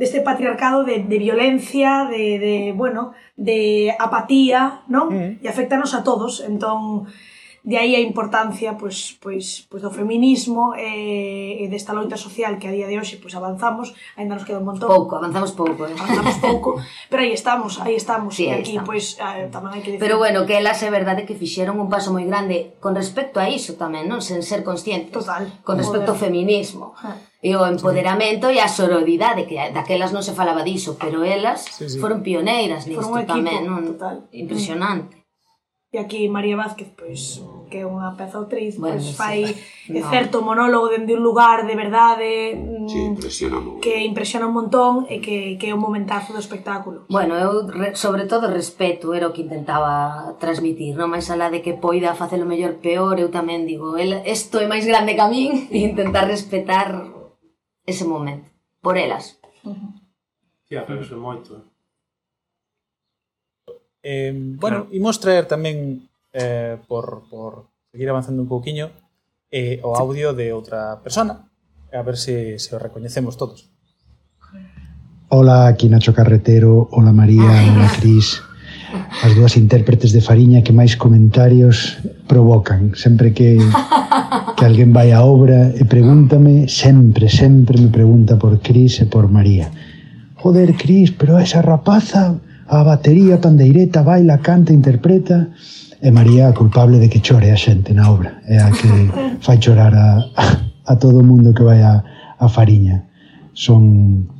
deste 0.00 0.24
patriarcado 0.24 0.80
de, 0.82 1.04
de 1.04 1.18
violencia, 1.20 2.08
de, 2.08 2.40
de, 2.40 2.72
bueno, 2.72 3.12
de 3.36 3.92
apatía, 4.00 4.80
non? 4.88 5.12
Mm. 5.12 5.44
E 5.44 5.46
afectanos 5.52 5.92
a 5.92 6.00
todos. 6.00 6.40
Entón, 6.40 7.04
De 7.60 7.76
aí 7.76 7.92
a 7.92 8.00
importancia 8.00 8.72
pois, 8.80 9.20
pois, 9.20 9.68
pois 9.68 9.82
do 9.84 9.92
feminismo 9.92 10.72
e, 10.72 11.60
e 11.60 11.64
desta 11.68 11.92
loita 11.92 12.16
social 12.16 12.56
que 12.56 12.64
a 12.66 12.72
día 12.72 12.88
de 12.88 12.96
hoxe 12.96 13.20
pois, 13.20 13.36
avanzamos, 13.36 13.92
ainda 14.16 14.32
nos 14.32 14.48
queda 14.48 14.64
un 14.64 14.68
montón. 14.72 14.88
Pouco, 14.88 15.20
avanzamos 15.20 15.52
pouco. 15.52 15.84
Eh? 15.84 15.92
Avanzamos 15.92 16.36
pouco, 16.40 16.80
pero 17.12 17.20
aí 17.20 17.36
estamos, 17.36 17.76
aí 17.84 18.00
estamos. 18.00 18.32
Sí, 18.32 18.48
e 18.48 18.56
aquí 18.56 18.80
estamos. 18.80 18.88
pois, 18.88 19.04
ah, 19.20 19.44
tamén 19.52 19.76
hai 19.76 19.82
que 19.84 19.92
decir. 19.92 20.00
Pero 20.00 20.16
bueno, 20.16 20.48
que 20.48 20.56
elas 20.56 20.80
é 20.80 20.88
verdade 20.88 21.28
que 21.28 21.36
fixeron 21.36 21.76
un 21.76 21.92
paso 21.92 22.08
moi 22.16 22.24
grande 22.24 22.80
con 22.80 22.96
respecto 22.96 23.36
a 23.36 23.52
iso 23.52 23.76
tamén, 23.76 24.08
non? 24.08 24.24
Sen 24.24 24.40
ser 24.40 24.64
conscientes. 24.64 25.12
Total. 25.12 25.44
Con 25.60 25.76
respecto 25.76 26.16
poder. 26.16 26.16
ao 26.16 26.24
feminismo. 26.24 26.96
Ah 26.96 27.30
e 27.40 27.56
o 27.56 27.64
empoderamento 27.64 28.52
e 28.52 28.60
a 28.60 28.68
sororidade 28.68 29.48
que 29.48 29.56
daquelas 29.72 30.12
non 30.12 30.20
se 30.20 30.36
falaba 30.36 30.60
diso, 30.60 31.00
pero 31.00 31.24
elas 31.24 31.64
sí, 31.64 31.88
sí. 31.88 31.96
foron 31.96 32.20
pioneiras 32.20 32.84
nisto 32.84 33.08
tamén, 33.24 33.64
non? 33.64 33.96
Total. 33.96 34.28
Impresionante. 34.28 35.19
E 35.92 35.98
aquí 35.98 36.28
María 36.28 36.54
Vázquez, 36.54 36.86
pois, 36.94 37.42
que 37.66 37.82
é 37.82 37.86
unha 37.86 38.14
peza 38.14 38.38
autriz, 38.38 38.78
bueno, 38.78 39.02
pois 39.02 39.10
fai 39.18 39.42
no. 39.90 39.98
é 39.98 40.02
certo 40.06 40.38
monólogo 40.38 40.86
dende 40.86 41.18
un 41.18 41.22
lugar 41.26 41.66
de 41.66 41.74
verdade 41.74 42.54
mm, 42.54 42.86
sí, 42.86 42.98
impresiona 43.10 43.58
que 43.82 44.06
impresiona 44.06 44.46
un 44.46 44.54
montón 44.54 45.10
e 45.10 45.18
que, 45.18 45.58
que 45.58 45.70
é 45.70 45.74
un 45.74 45.82
momentazo 45.82 46.30
do 46.30 46.38
espectáculo. 46.38 47.10
Bueno, 47.10 47.34
eu 47.34 47.66
re, 47.66 47.98
sobre 47.98 48.30
todo 48.30 48.46
respeto 48.46 49.18
era 49.18 49.26
o 49.26 49.34
que 49.34 49.42
intentaba 49.42 50.38
transmitir, 50.38 50.94
non 50.94 51.10
máis 51.10 51.26
alá 51.26 51.50
de 51.50 51.58
que 51.58 51.74
poida 51.74 52.14
facelo 52.14 52.46
mellor 52.46 52.78
peor, 52.78 53.18
eu 53.18 53.26
tamén 53.34 53.66
digo, 53.66 53.98
el, 53.98 54.22
esto 54.22 54.62
é 54.62 54.70
máis 54.70 54.86
grande 54.86 55.18
que 55.18 55.24
a 55.26 55.26
min 55.26 55.66
e 55.74 55.82
intentar 55.82 56.30
respetar 56.30 57.02
ese 57.82 58.06
momento 58.06 58.46
por 58.78 58.94
elas. 58.94 59.42
Uh 59.66 59.74
-huh. 59.74 59.90
Tía, 60.70 60.86
pero 60.86 61.02
é 61.02 61.18
moito, 61.18 61.58
eh? 61.58 61.64
Eh, 64.02 64.32
bueno, 64.34 64.88
claro. 64.88 64.96
imos 64.96 65.20
traer 65.20 65.44
tamén 65.44 66.08
eh, 66.32 66.80
por, 66.88 67.28
por 67.28 67.68
seguir 67.92 68.08
avanzando 68.08 68.40
un 68.40 68.48
pouquiño 68.48 68.88
eh, 69.52 69.80
o 69.84 69.92
audio 69.92 70.32
de 70.32 70.56
outra 70.56 70.96
persona 71.04 71.50
a 71.92 72.02
ver 72.02 72.16
se, 72.16 72.58
se 72.58 72.74
o 72.74 72.78
recoñecemos 72.78 73.36
todos. 73.36 73.68
Hola, 75.28 75.66
aquí 75.66 75.88
Nacho 75.88 76.14
Carretero, 76.14 76.88
hola 76.90 77.12
María, 77.12 77.44
hola 77.44 77.90
Cris. 78.00 78.42
As 79.22 79.34
dúas 79.38 79.54
intérpretes 79.54 80.10
de 80.10 80.18
Fariña 80.18 80.66
que 80.66 80.74
máis 80.74 80.98
comentarios 80.98 82.02
provocan. 82.26 82.98
Sempre 82.98 83.30
que, 83.30 83.54
que 84.58 84.64
alguén 84.66 84.90
vai 84.90 85.14
á 85.14 85.22
obra 85.22 85.70
e 85.70 85.86
pregúntame 85.86 86.66
sempre, 86.66 87.30
sempre 87.30 87.78
me 87.78 87.90
pregunta 87.90 88.34
por 88.34 88.58
Cris 88.58 88.98
e 88.98 89.06
por 89.06 89.30
María. 89.30 89.70
Joder 90.34 90.74
Cris, 90.74 91.14
pero 91.14 91.38
esa 91.38 91.62
rapaza 91.62 92.42
a 92.70 92.82
batería, 92.86 93.34
a 93.34 93.42
pandeireta, 93.42 94.06
baila, 94.06 94.38
canta, 94.38 94.72
interpreta, 94.72 95.50
e 96.00 96.08
María 96.10 96.48
a 96.48 96.56
culpable 96.56 96.96
de 97.02 97.10
que 97.10 97.20
chore 97.20 97.52
a 97.52 97.58
xente 97.58 97.92
na 97.92 98.08
obra, 98.08 98.40
é 98.48 98.56
a 98.56 98.70
que 98.70 98.88
fai 99.44 99.58
chorar 99.58 99.92
a, 99.92 100.24
a 100.86 100.94
todo 100.96 101.20
o 101.20 101.26
mundo 101.26 101.52
que 101.52 101.66
vai 101.66 101.82
a, 101.82 102.00
a 102.38 102.46
fariña. 102.48 103.04
Son 103.52 104.30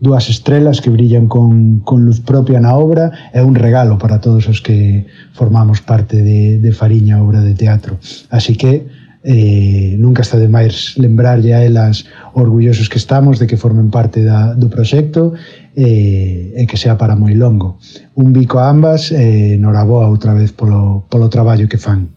dúas 0.00 0.28
estrelas 0.28 0.82
que 0.82 0.90
brillan 0.90 1.26
con, 1.26 1.80
con 1.80 2.04
luz 2.04 2.20
propia 2.20 2.60
na 2.60 2.76
obra 2.76 3.32
é 3.32 3.40
un 3.40 3.56
regalo 3.56 3.96
para 3.96 4.20
todos 4.20 4.44
os 4.44 4.60
que 4.60 5.08
formamos 5.32 5.80
parte 5.80 6.20
de, 6.20 6.60
de 6.60 6.72
Fariña 6.72 7.22
obra 7.22 7.40
de 7.40 7.54
teatro. 7.56 7.96
Así 8.28 8.60
que 8.60 8.84
eh, 9.24 9.96
nunca 9.98 10.20
está 10.22 10.36
de 10.36 10.46
máis 10.46 10.94
lembrarlle 11.00 11.56
a 11.56 11.64
elas 11.64 12.04
orgullosos 12.36 12.86
que 12.92 13.00
estamos 13.00 13.40
de 13.40 13.48
que 13.48 13.56
formen 13.56 13.88
parte 13.88 14.20
da, 14.22 14.52
do 14.52 14.68
proxecto 14.68 15.32
e, 15.76 16.56
e 16.56 16.66
que 16.66 16.80
sea 16.80 16.96
para 16.96 17.14
moi 17.14 17.36
longo. 17.36 17.76
Un 18.16 18.32
bico 18.32 18.56
a 18.58 18.72
ambas 18.72 19.12
eh, 19.12 19.54
e 19.54 19.60
noraboa 19.60 20.08
outra 20.08 20.32
vez 20.32 20.50
polo, 20.56 21.04
polo 21.12 21.28
traballo 21.28 21.68
que 21.68 21.76
fan. 21.76 22.16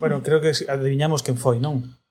Bueno, 0.00 0.24
creo 0.24 0.40
que 0.40 0.50
adivinamos 0.66 1.22
quen 1.22 1.36
foi, 1.36 1.60
non? 1.60 2.01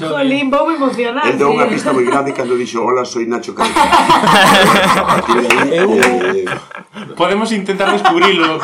Jolín, 0.00 0.50
vou 0.50 0.68
me 0.68 0.74
emocionar 0.74 1.26
E 1.28 1.32
dou 1.36 1.52
unha 1.52 1.66
eh. 1.66 1.72
pista 1.74 1.92
moi 1.92 2.04
grande 2.06 2.32
cando 2.32 2.56
dixo 2.56 2.80
Hola, 2.80 3.04
soy 3.04 3.26
Nacho 3.26 3.52
Cano 3.52 3.68
eh, 5.68 6.44
Podemos 7.16 7.52
intentar 7.52 7.92
descubrilo 7.92 8.58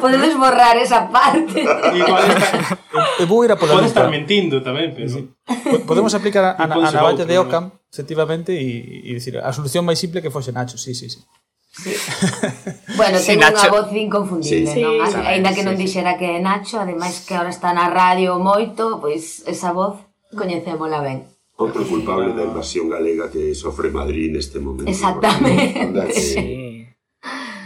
Podedes 0.00 0.36
borrar 0.36 0.76
esa 0.76 1.08
parte. 1.08 1.60
Igual 1.94 2.24
está 2.30 2.78
Eu 3.18 3.24
eh, 3.24 3.28
vou 3.28 3.44
ir 3.44 3.52
a 3.52 3.56
pola 3.56 3.74
Pode 3.76 3.92
estar 3.92 4.08
mentindo 4.08 4.62
tamén, 4.62 4.94
pero 4.94 5.08
sí. 5.10 5.28
Podemos 5.84 6.14
aplicar 6.14 6.44
a, 6.44 6.52
a, 6.56 6.64
a 6.64 6.90
navalla 6.90 7.24
de 7.26 7.36
Ockham 7.36 7.72
Efectivamente, 7.92 8.52
e, 8.56 9.10
e 9.10 9.10
dicir 9.16 9.36
A 9.42 9.52
solución 9.52 9.84
máis 9.84 9.98
simple 10.00 10.22
que 10.24 10.32
fose 10.32 10.54
Nacho, 10.54 10.78
sí, 10.78 10.94
sí, 10.94 11.10
sí. 11.12 11.20
Bueno, 12.96 13.18
sí, 13.18 13.36
ten 13.36 13.40
Nacho. 13.40 13.68
unha 13.68 13.70
voz 13.70 13.88
inconfundible, 13.92 14.72
sí, 14.72 14.80
non? 14.80 15.04
Sí, 15.04 15.20
Ainda 15.20 15.52
que 15.52 15.62
non 15.62 15.76
dixera 15.76 16.16
que 16.16 16.36
é 16.36 16.40
Nacho, 16.40 16.80
ademais 16.80 17.20
que 17.24 17.36
ahora 17.36 17.52
está 17.52 17.72
na 17.76 17.92
radio 17.92 18.40
moito, 18.40 18.98
pois 18.98 19.44
esa 19.44 19.76
voz 19.76 20.00
coñecémola 20.32 21.04
ben. 21.04 21.28
Outro 21.56 21.84
culpable 21.88 22.32
da 22.36 22.44
invasión 22.44 22.88
galega 22.88 23.32
que 23.32 23.56
sofre 23.56 23.88
Madrid 23.92 24.32
neste 24.32 24.60
momento. 24.60 24.88
Exactamente. 24.88 26.12
Que... 26.12 26.20
Sí. 26.20 26.44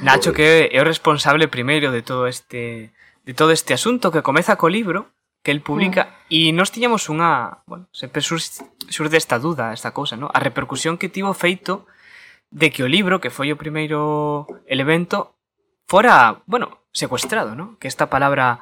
Nacho 0.03 0.33
que 0.33 0.71
é 0.71 0.79
o 0.81 0.87
responsable 0.87 1.47
primeiro 1.47 1.91
de 1.95 2.03
todo 2.03 2.27
este 2.27 2.91
de 3.27 3.35
todo 3.35 3.51
este 3.55 3.75
asunto 3.75 4.11
que 4.11 4.27
comeza 4.27 4.59
co 4.59 4.67
libro 4.71 5.13
que 5.43 5.51
el 5.51 5.63
publica 5.63 6.21
e 6.29 6.53
mm. 6.53 6.57
nós 6.57 6.69
tiñamos 6.69 7.09
unha, 7.09 7.65
bueno, 7.65 7.89
sempre 7.97 8.21
surde 8.21 9.17
esta 9.17 9.41
duda, 9.41 9.73
esta 9.73 9.97
cousa, 9.97 10.17
¿no? 10.17 10.29
A 10.33 10.41
repercusión 10.41 11.01
que 11.01 11.09
tivo 11.09 11.33
feito 11.33 11.89
de 12.51 12.71
que 12.71 12.83
o 12.83 12.91
libro, 12.91 13.23
que 13.23 13.31
foi 13.31 13.55
o 13.55 13.61
primeiro 13.61 14.47
elemento, 14.67 15.39
fora, 15.87 16.43
bueno, 16.47 16.83
secuestrado, 16.93 17.55
¿no? 17.55 17.79
Que 17.79 17.87
esta 17.87 18.11
palabra 18.11 18.61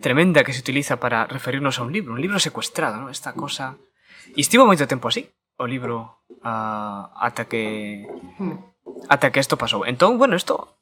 tremenda 0.00 0.44
que 0.44 0.52
se 0.52 0.60
utiliza 0.60 1.00
para 1.00 1.26
referirnos 1.26 1.78
a 1.78 1.84
un 1.84 1.92
libro, 1.92 2.12
un 2.12 2.20
libro 2.20 2.38
secuestrado, 2.38 3.00
¿no? 3.00 3.08
Esta 3.08 3.32
cosa... 3.32 3.76
E 4.36 4.40
estivo 4.40 4.64
moito 4.64 4.88
tempo 4.88 5.08
así, 5.08 5.28
o 5.60 5.68
libro, 5.68 6.24
ah, 6.40 7.12
uh, 7.12 7.28
ata 7.28 7.44
que... 7.44 8.04
ata 9.08 9.32
que 9.32 9.40
isto 9.40 9.60
pasou. 9.60 9.84
Entón, 9.84 10.16
bueno, 10.16 10.36
isto 10.36 10.80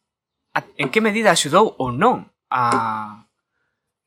en 0.77 0.91
que 0.91 1.01
medida 1.01 1.33
axudou 1.33 1.75
ou 1.81 1.91
non 1.91 2.29
a 2.53 3.22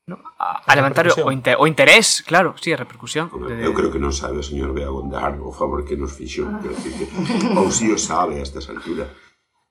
no? 0.06 0.18
a, 0.38 0.62
a 0.64 0.74
levantar 0.74 1.06
o, 1.06 1.32
inter, 1.32 1.56
o 1.58 1.66
interés, 1.66 2.22
claro, 2.22 2.54
sí, 2.60 2.72
a 2.72 2.76
repercusión. 2.76 3.30
De... 3.30 3.66
Eu 3.66 3.74
creo 3.74 3.90
que 3.90 3.98
non 3.98 4.14
sabe 4.14 4.38
o 4.38 4.46
señor 4.46 4.70
Bea 4.70 4.90
Bondar 4.90 5.34
o 5.42 5.50
favor 5.50 5.82
que 5.82 5.98
nos 5.98 6.14
fixou, 6.14 6.46
ah. 6.46 6.62
dicir 6.62 6.94
que 6.94 7.06
ou 7.58 7.68
si 7.74 7.86
sí 7.86 7.92
o 7.92 7.98
sabe 7.98 8.38
a 8.38 8.42
estas 8.46 8.70
alturas. 8.70 9.10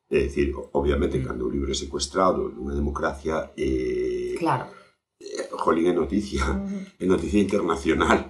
É 0.05 0.29
dicir, 0.29 0.53
obviamente, 0.77 1.17
mm. 1.17 1.23
cando 1.25 1.47
o 1.47 1.51
libro 1.51 1.71
é 1.71 1.73
secuestrado 1.73 2.53
nunha 2.53 2.77
democracia... 2.77 3.49
Eh, 3.57 4.37
claro. 4.37 4.69
Eh, 5.17 5.49
jolín, 5.57 5.89
é 5.89 5.93
noticia, 5.97 6.45
mm. 6.45 7.01
é 7.01 7.05
noticia 7.09 7.41
internacional. 7.41 8.29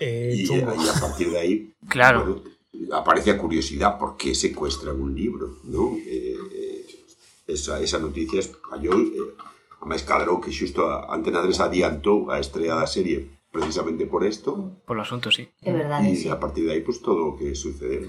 Eh, 0.00 0.34
e, 0.34 0.42
e 0.42 0.60
eh, 0.60 0.66
a 0.66 0.98
partir 0.98 1.30
de 1.30 1.38
aí... 1.38 1.54
Claro. 1.86 2.26
Bueno, 2.26 2.42
aparece 2.90 3.30
a 3.30 3.38
curiosidade 3.38 4.00
por 4.00 4.16
que 4.16 4.34
secuestran 4.34 4.98
un 4.98 5.14
libro, 5.14 5.62
non? 5.68 5.94
Eh, 6.02 6.34
esa, 7.46 7.78
esa 7.78 8.02
noticia 8.02 8.40
espallou 8.40 8.98
eh, 8.98 9.51
máis 9.88 10.02
cadrou 10.06 10.38
que 10.42 10.54
xusto 10.54 10.86
a 10.86 11.10
Antena 11.10 11.42
3 11.42 11.58
adiantou 11.60 12.30
a 12.30 12.38
estrea 12.38 12.78
da 12.78 12.86
serie 12.86 13.42
precisamente 13.52 14.06
por 14.06 14.24
isto. 14.24 14.80
Polo 14.86 15.02
asunto, 15.02 15.30
sí. 15.30 15.48
É 15.62 15.72
verdade, 15.72 16.08
E 16.08 16.16
sí. 16.16 16.28
a 16.32 16.40
partir 16.40 16.64
de 16.64 16.72
aí, 16.72 16.80
pues, 16.80 17.04
todo 17.04 17.28
o 17.28 17.36
que 17.36 17.54
sucedeu. 17.54 18.08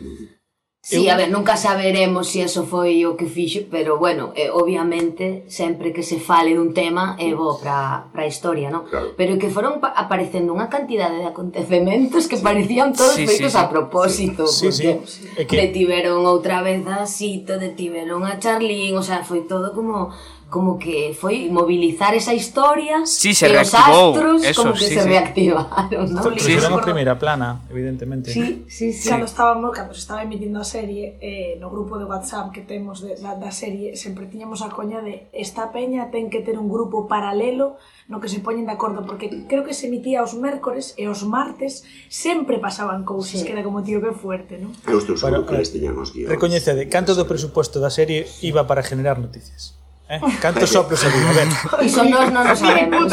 Sí, 0.85 1.07
eu... 1.07 1.13
a 1.13 1.15
ver, 1.15 1.31
nunca 1.31 1.55
saberemos 1.55 2.27
se 2.27 2.33
si 2.33 2.41
eso 2.41 2.65
foi 2.65 3.05
o 3.05 3.15
que 3.15 3.25
fixo, 3.25 3.63
pero 3.71 3.97
bueno, 3.97 4.33
eh, 4.35 4.51
obviamente 4.51 5.45
sempre 5.47 5.93
que 5.95 6.03
se 6.03 6.19
fale 6.19 6.55
dun 6.59 6.75
tema 6.75 7.15
é 7.15 7.31
bo 7.31 7.55
para 7.55 8.11
a 8.11 8.27
historia, 8.27 8.67
non? 8.67 8.83
Claro. 8.91 9.15
Pero 9.15 9.39
que 9.39 9.47
foron 9.47 9.79
aparecendo 9.79 10.51
unha 10.51 10.67
cantidade 10.67 11.23
de 11.23 11.27
acontecementos 11.31 12.27
que 12.27 12.35
sí. 12.35 12.43
parecían 12.43 12.91
todos 12.91 13.15
sí, 13.15 13.23
feitos 13.23 13.55
sí, 13.55 13.59
sí. 13.59 13.63
a 13.63 13.71
propósito, 13.71 14.43
sí, 14.43 14.67
porque 14.67 14.91
sí, 15.07 15.23
sí. 15.23 15.39
É 15.39 15.47
que... 15.47 15.55
detiveron 15.55 16.19
outra 16.27 16.59
vez 16.59 16.83
a 16.83 17.07
Sito, 17.07 17.55
detiveron 17.55 18.27
a 18.27 18.35
Charlín, 18.43 18.99
o 18.99 19.03
sea, 19.07 19.23
foi 19.23 19.47
todo 19.47 19.71
como 19.71 20.11
como 20.53 20.77
que 20.77 21.17
foi 21.17 21.49
movilizar 21.49 22.13
esa 22.13 22.29
historia 22.29 23.09
sí, 23.09 23.33
se 23.33 23.49
e 23.49 23.57
os 23.57 23.73
astros 23.73 24.45
eso, 24.45 24.61
como 24.61 24.77
que 24.77 24.85
sí, 24.85 24.93
se 24.93 25.01
sí. 25.01 25.09
reactivaron, 25.09 26.05
¿no? 26.13 26.21
Sí, 26.37 26.61
sí. 26.61 26.77
primeira 26.85 27.17
plana, 27.17 27.65
evidentemente. 27.73 28.29
Sí, 28.29 28.69
sí, 28.69 28.93
sí. 28.93 29.09
Cando 29.09 29.25
estábamos, 29.25 29.73
cando 29.73 29.97
se 29.97 30.01
estaba 30.05 30.21
emitindo 30.21 30.61
a 30.61 30.63
serie, 30.63 31.17
eh, 31.25 31.57
no 31.57 31.73
grupo 31.73 31.97
de 31.97 32.05
WhatsApp 32.05 32.53
que 32.53 32.61
temos 32.61 33.01
de, 33.01 33.17
da, 33.17 33.33
da 33.33 33.49
serie, 33.49 33.97
sempre 33.97 34.29
tiñamos 34.29 34.61
a 34.61 34.69
coña 34.69 35.01
de 35.01 35.25
esta 35.33 35.73
peña 35.73 36.13
ten 36.13 36.29
que 36.29 36.45
ter 36.45 36.61
un 36.61 36.69
grupo 36.69 37.09
paralelo 37.09 37.81
no 38.05 38.21
que 38.21 38.29
se 38.29 38.37
poñen 38.45 38.69
de 38.69 38.77
acordo, 38.77 39.09
porque 39.09 39.49
creo 39.49 39.65
que 39.65 39.73
se 39.73 39.89
emitía 39.89 40.21
os 40.21 40.37
mércores 40.37 40.93
e 41.01 41.09
os 41.09 41.25
martes 41.25 41.81
sempre 42.13 42.61
pasaban 42.61 43.09
cousas, 43.09 43.41
sí. 43.41 43.45
que 43.49 43.57
era 43.57 43.65
como 43.65 43.81
tío 43.81 43.97
que 44.05 44.13
fuerte, 44.13 44.61
¿no? 44.61 44.69
Eu 44.85 45.01
estou 45.01 45.17
seguro 45.17 45.41
bueno, 45.41 45.49
que 45.49 45.57
les 45.57 45.73
tiñan 45.73 45.97
os 45.97 46.13
guións. 46.13 46.29
Recoñecede, 46.29 46.85
canto 46.93 47.17
do 47.17 47.25
presupuesto 47.25 47.81
da 47.81 47.89
serie 47.89 48.29
iba 48.45 48.69
para 48.69 48.85
generar 48.85 49.17
noticias? 49.17 49.81
Eh? 50.09 50.19
Canto 50.41 50.67
soplos 50.67 51.03
había? 51.05 51.29
A 51.29 51.33
ver. 51.33 51.47
Iso 51.87 52.03
nós 52.03 52.27
non 52.31 52.43
o 52.43 52.55
sabemos. 52.55 53.07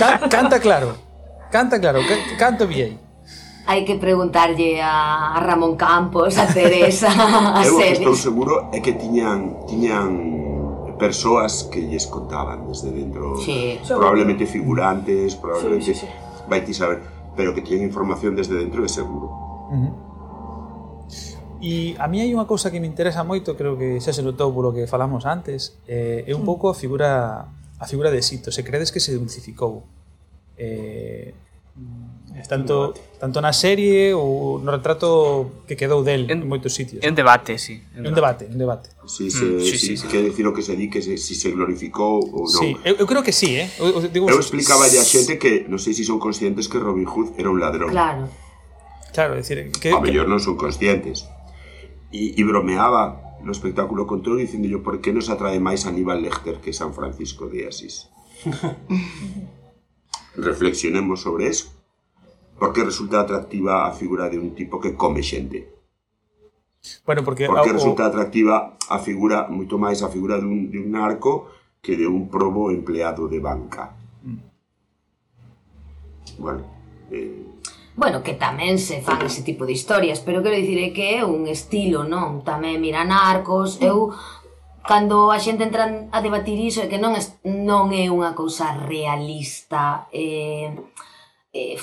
Can, 0.00 0.14
canta 0.32 0.56
claro. 0.58 0.96
Canta 1.52 1.76
claro. 1.78 2.00
Canto 2.40 2.64
vi 2.66 2.82
aí? 2.82 2.94
Hai 3.66 3.82
que 3.82 3.98
preguntarlle 3.98 4.78
a 4.78 5.36
Ramón 5.42 5.74
Campos, 5.74 6.38
a 6.38 6.46
Teresa, 6.46 7.10
a 7.10 7.62
Sedes. 7.66 7.68
Eu 7.68 7.78
que 7.78 7.92
estou 7.98 8.16
seguro 8.16 8.70
é 8.70 8.78
que 8.78 8.94
tiñan 8.94 9.66
tiñan 9.66 10.08
persoas 10.96 11.68
que 11.68 11.82
lles 11.82 12.06
contaban 12.06 12.64
desde 12.64 12.88
dentro, 12.88 13.36
sí. 13.36 13.76
probablemente 13.84 14.46
figurantes, 14.46 15.36
probablemente 15.36 15.92
sí, 15.92 15.94
sí, 15.94 16.06
sí. 16.06 16.48
vai 16.48 16.64
ti 16.64 16.72
saber, 16.72 17.02
pero 17.36 17.52
que 17.52 17.60
tiñan 17.60 17.84
información 17.84 18.32
desde 18.38 18.54
dentro 18.54 18.86
é 18.86 18.88
seguro. 18.88 19.26
Uh 19.68 19.76
-huh. 19.76 20.05
E 21.60 21.96
a 21.96 22.06
mí 22.08 22.20
hai 22.20 22.30
unha 22.32 22.44
cousa 22.44 22.68
que 22.68 22.80
me 22.80 22.88
interesa 22.88 23.24
moito, 23.24 23.56
creo 23.56 23.76
que 23.76 24.00
xa 24.02 24.12
se 24.12 24.20
notou 24.20 24.52
polo 24.52 24.72
que 24.72 24.84
falamos 24.84 25.24
antes, 25.24 25.78
eh, 25.88 26.26
é 26.26 26.32
un 26.36 26.44
pouco 26.44 26.68
a 26.68 26.74
figura 26.76 27.48
a 27.78 27.86
figura 27.86 28.10
de 28.10 28.20
Sito, 28.22 28.52
se 28.52 28.64
credes 28.64 28.92
que 28.92 29.00
se 29.00 29.12
dulcificou. 29.12 29.84
Eh, 30.56 31.34
tanto, 32.48 32.94
tanto 33.18 33.40
na 33.40 33.52
serie 33.52 34.12
ou 34.12 34.60
no 34.60 34.70
retrato 34.72 35.64
que 35.66 35.76
quedou 35.76 36.04
del 36.04 36.28
en, 36.28 36.44
en 36.44 36.48
moitos 36.48 36.76
sitios. 36.76 37.00
En 37.00 37.16
debate, 37.16 37.56
sí. 37.56 37.80
En 37.96 38.12
debate, 38.12 38.44
en 38.48 38.52
debate. 38.52 38.52
un 38.52 38.58
debate. 38.58 38.88
Mm, 39.02 39.08
sí, 39.08 39.30
se, 39.30 39.44
mm, 39.44 39.60
sí, 39.60 39.78
sí, 39.78 39.78
sí, 39.78 39.96
sí. 39.96 40.06
quer 40.08 40.22
decir 40.24 40.44
o 40.46 40.52
que 40.52 40.62
se 40.62 40.76
di 40.76 40.88
que 40.88 41.00
se, 41.00 41.16
si 41.16 41.34
se 41.34 41.50
glorificou 41.52 42.20
ou 42.20 42.44
non. 42.44 42.60
Sí, 42.60 42.76
eu, 42.84 43.00
eu 43.00 43.06
creo 43.08 43.24
que 43.24 43.32
sí, 43.32 43.56
eh. 43.56 43.68
Eu, 43.80 44.08
digo, 44.08 44.28
eu 44.28 44.40
explicaba 44.40 44.84
a 44.84 44.88
xente 44.88 45.40
que 45.40 45.64
non 45.68 45.80
sei 45.80 45.96
se 45.96 46.04
si 46.04 46.08
son 46.12 46.20
conscientes 46.20 46.68
que 46.68 46.76
Robin 46.76 47.08
Hood 47.08 47.36
era 47.40 47.48
un 47.48 47.60
ladrón. 47.60 47.88
Claro. 47.92 48.28
Claro, 49.12 49.32
decir 49.32 49.72
que, 49.80 49.92
a 49.92 50.00
mellor 50.00 50.28
non 50.28 50.40
son 50.40 50.60
conscientes. 50.60 51.24
E 52.12 52.42
bromeaba 52.44 53.38
no 53.42 53.52
espectáculo 53.52 54.06
con 54.06 54.22
todo 54.22 54.36
dicindo 54.36 54.68
yo 54.68 54.82
por 54.82 55.00
que 55.00 55.12
nos 55.12 55.28
atrae 55.28 55.60
máis 55.60 55.86
Aníbal 55.86 56.22
Lecter 56.22 56.58
que 56.58 56.72
San 56.72 56.94
Francisco 56.94 57.46
de 57.46 57.68
Asís. 57.68 58.10
Reflexionemos 60.36 61.22
sobre 61.22 61.48
eso. 61.48 61.72
Por 62.58 62.72
que 62.72 62.84
resulta 62.84 63.20
atractiva 63.20 63.86
a 63.86 63.92
figura 63.92 64.28
de 64.28 64.38
un 64.38 64.54
tipo 64.54 64.80
que 64.80 64.96
come 64.96 65.22
xente? 65.22 65.76
bueno, 67.04 67.24
porque 67.24 67.46
Por 67.46 67.62
que 67.62 67.72
resulta 67.72 68.06
atractiva 68.06 68.76
a 68.88 68.98
figura, 68.98 69.48
moito 69.50 69.78
máis 69.78 70.02
a 70.02 70.08
figura 70.08 70.38
dun, 70.38 70.70
de 70.70 70.78
un 70.78 70.94
narco 70.94 71.50
que 71.82 71.98
de 71.98 72.06
un 72.06 72.30
probo 72.30 72.70
empleado 72.70 73.26
de 73.26 73.40
banca? 73.42 73.94
Bueno, 76.38 76.62
eh, 77.10 77.45
bueno, 77.96 78.22
que 78.22 78.36
tamén 78.36 78.76
se 78.76 79.00
fan 79.00 79.24
ese 79.24 79.40
tipo 79.40 79.64
de 79.64 79.72
historias, 79.72 80.20
pero 80.20 80.44
quero 80.44 80.60
dicir 80.60 80.78
é 80.84 80.92
que 80.92 81.16
é 81.16 81.24
un 81.24 81.48
estilo, 81.48 82.04
non? 82.04 82.44
Tamén 82.44 82.76
mira 82.78 83.08
narcos, 83.08 83.80
eu 83.80 84.12
cando 84.86 85.32
a 85.32 85.38
xente 85.40 85.64
entra 85.64 86.08
a 86.12 86.18
debatir 86.20 86.60
iso 86.60 86.84
é 86.84 86.86
que 86.86 87.00
non, 87.00 87.16
es, 87.18 87.40
non 87.42 87.90
é 87.90 88.06
unha 88.06 88.36
cousa 88.38 88.70
realista 88.86 90.06
eh, 90.14 90.70
eh, 91.50 91.74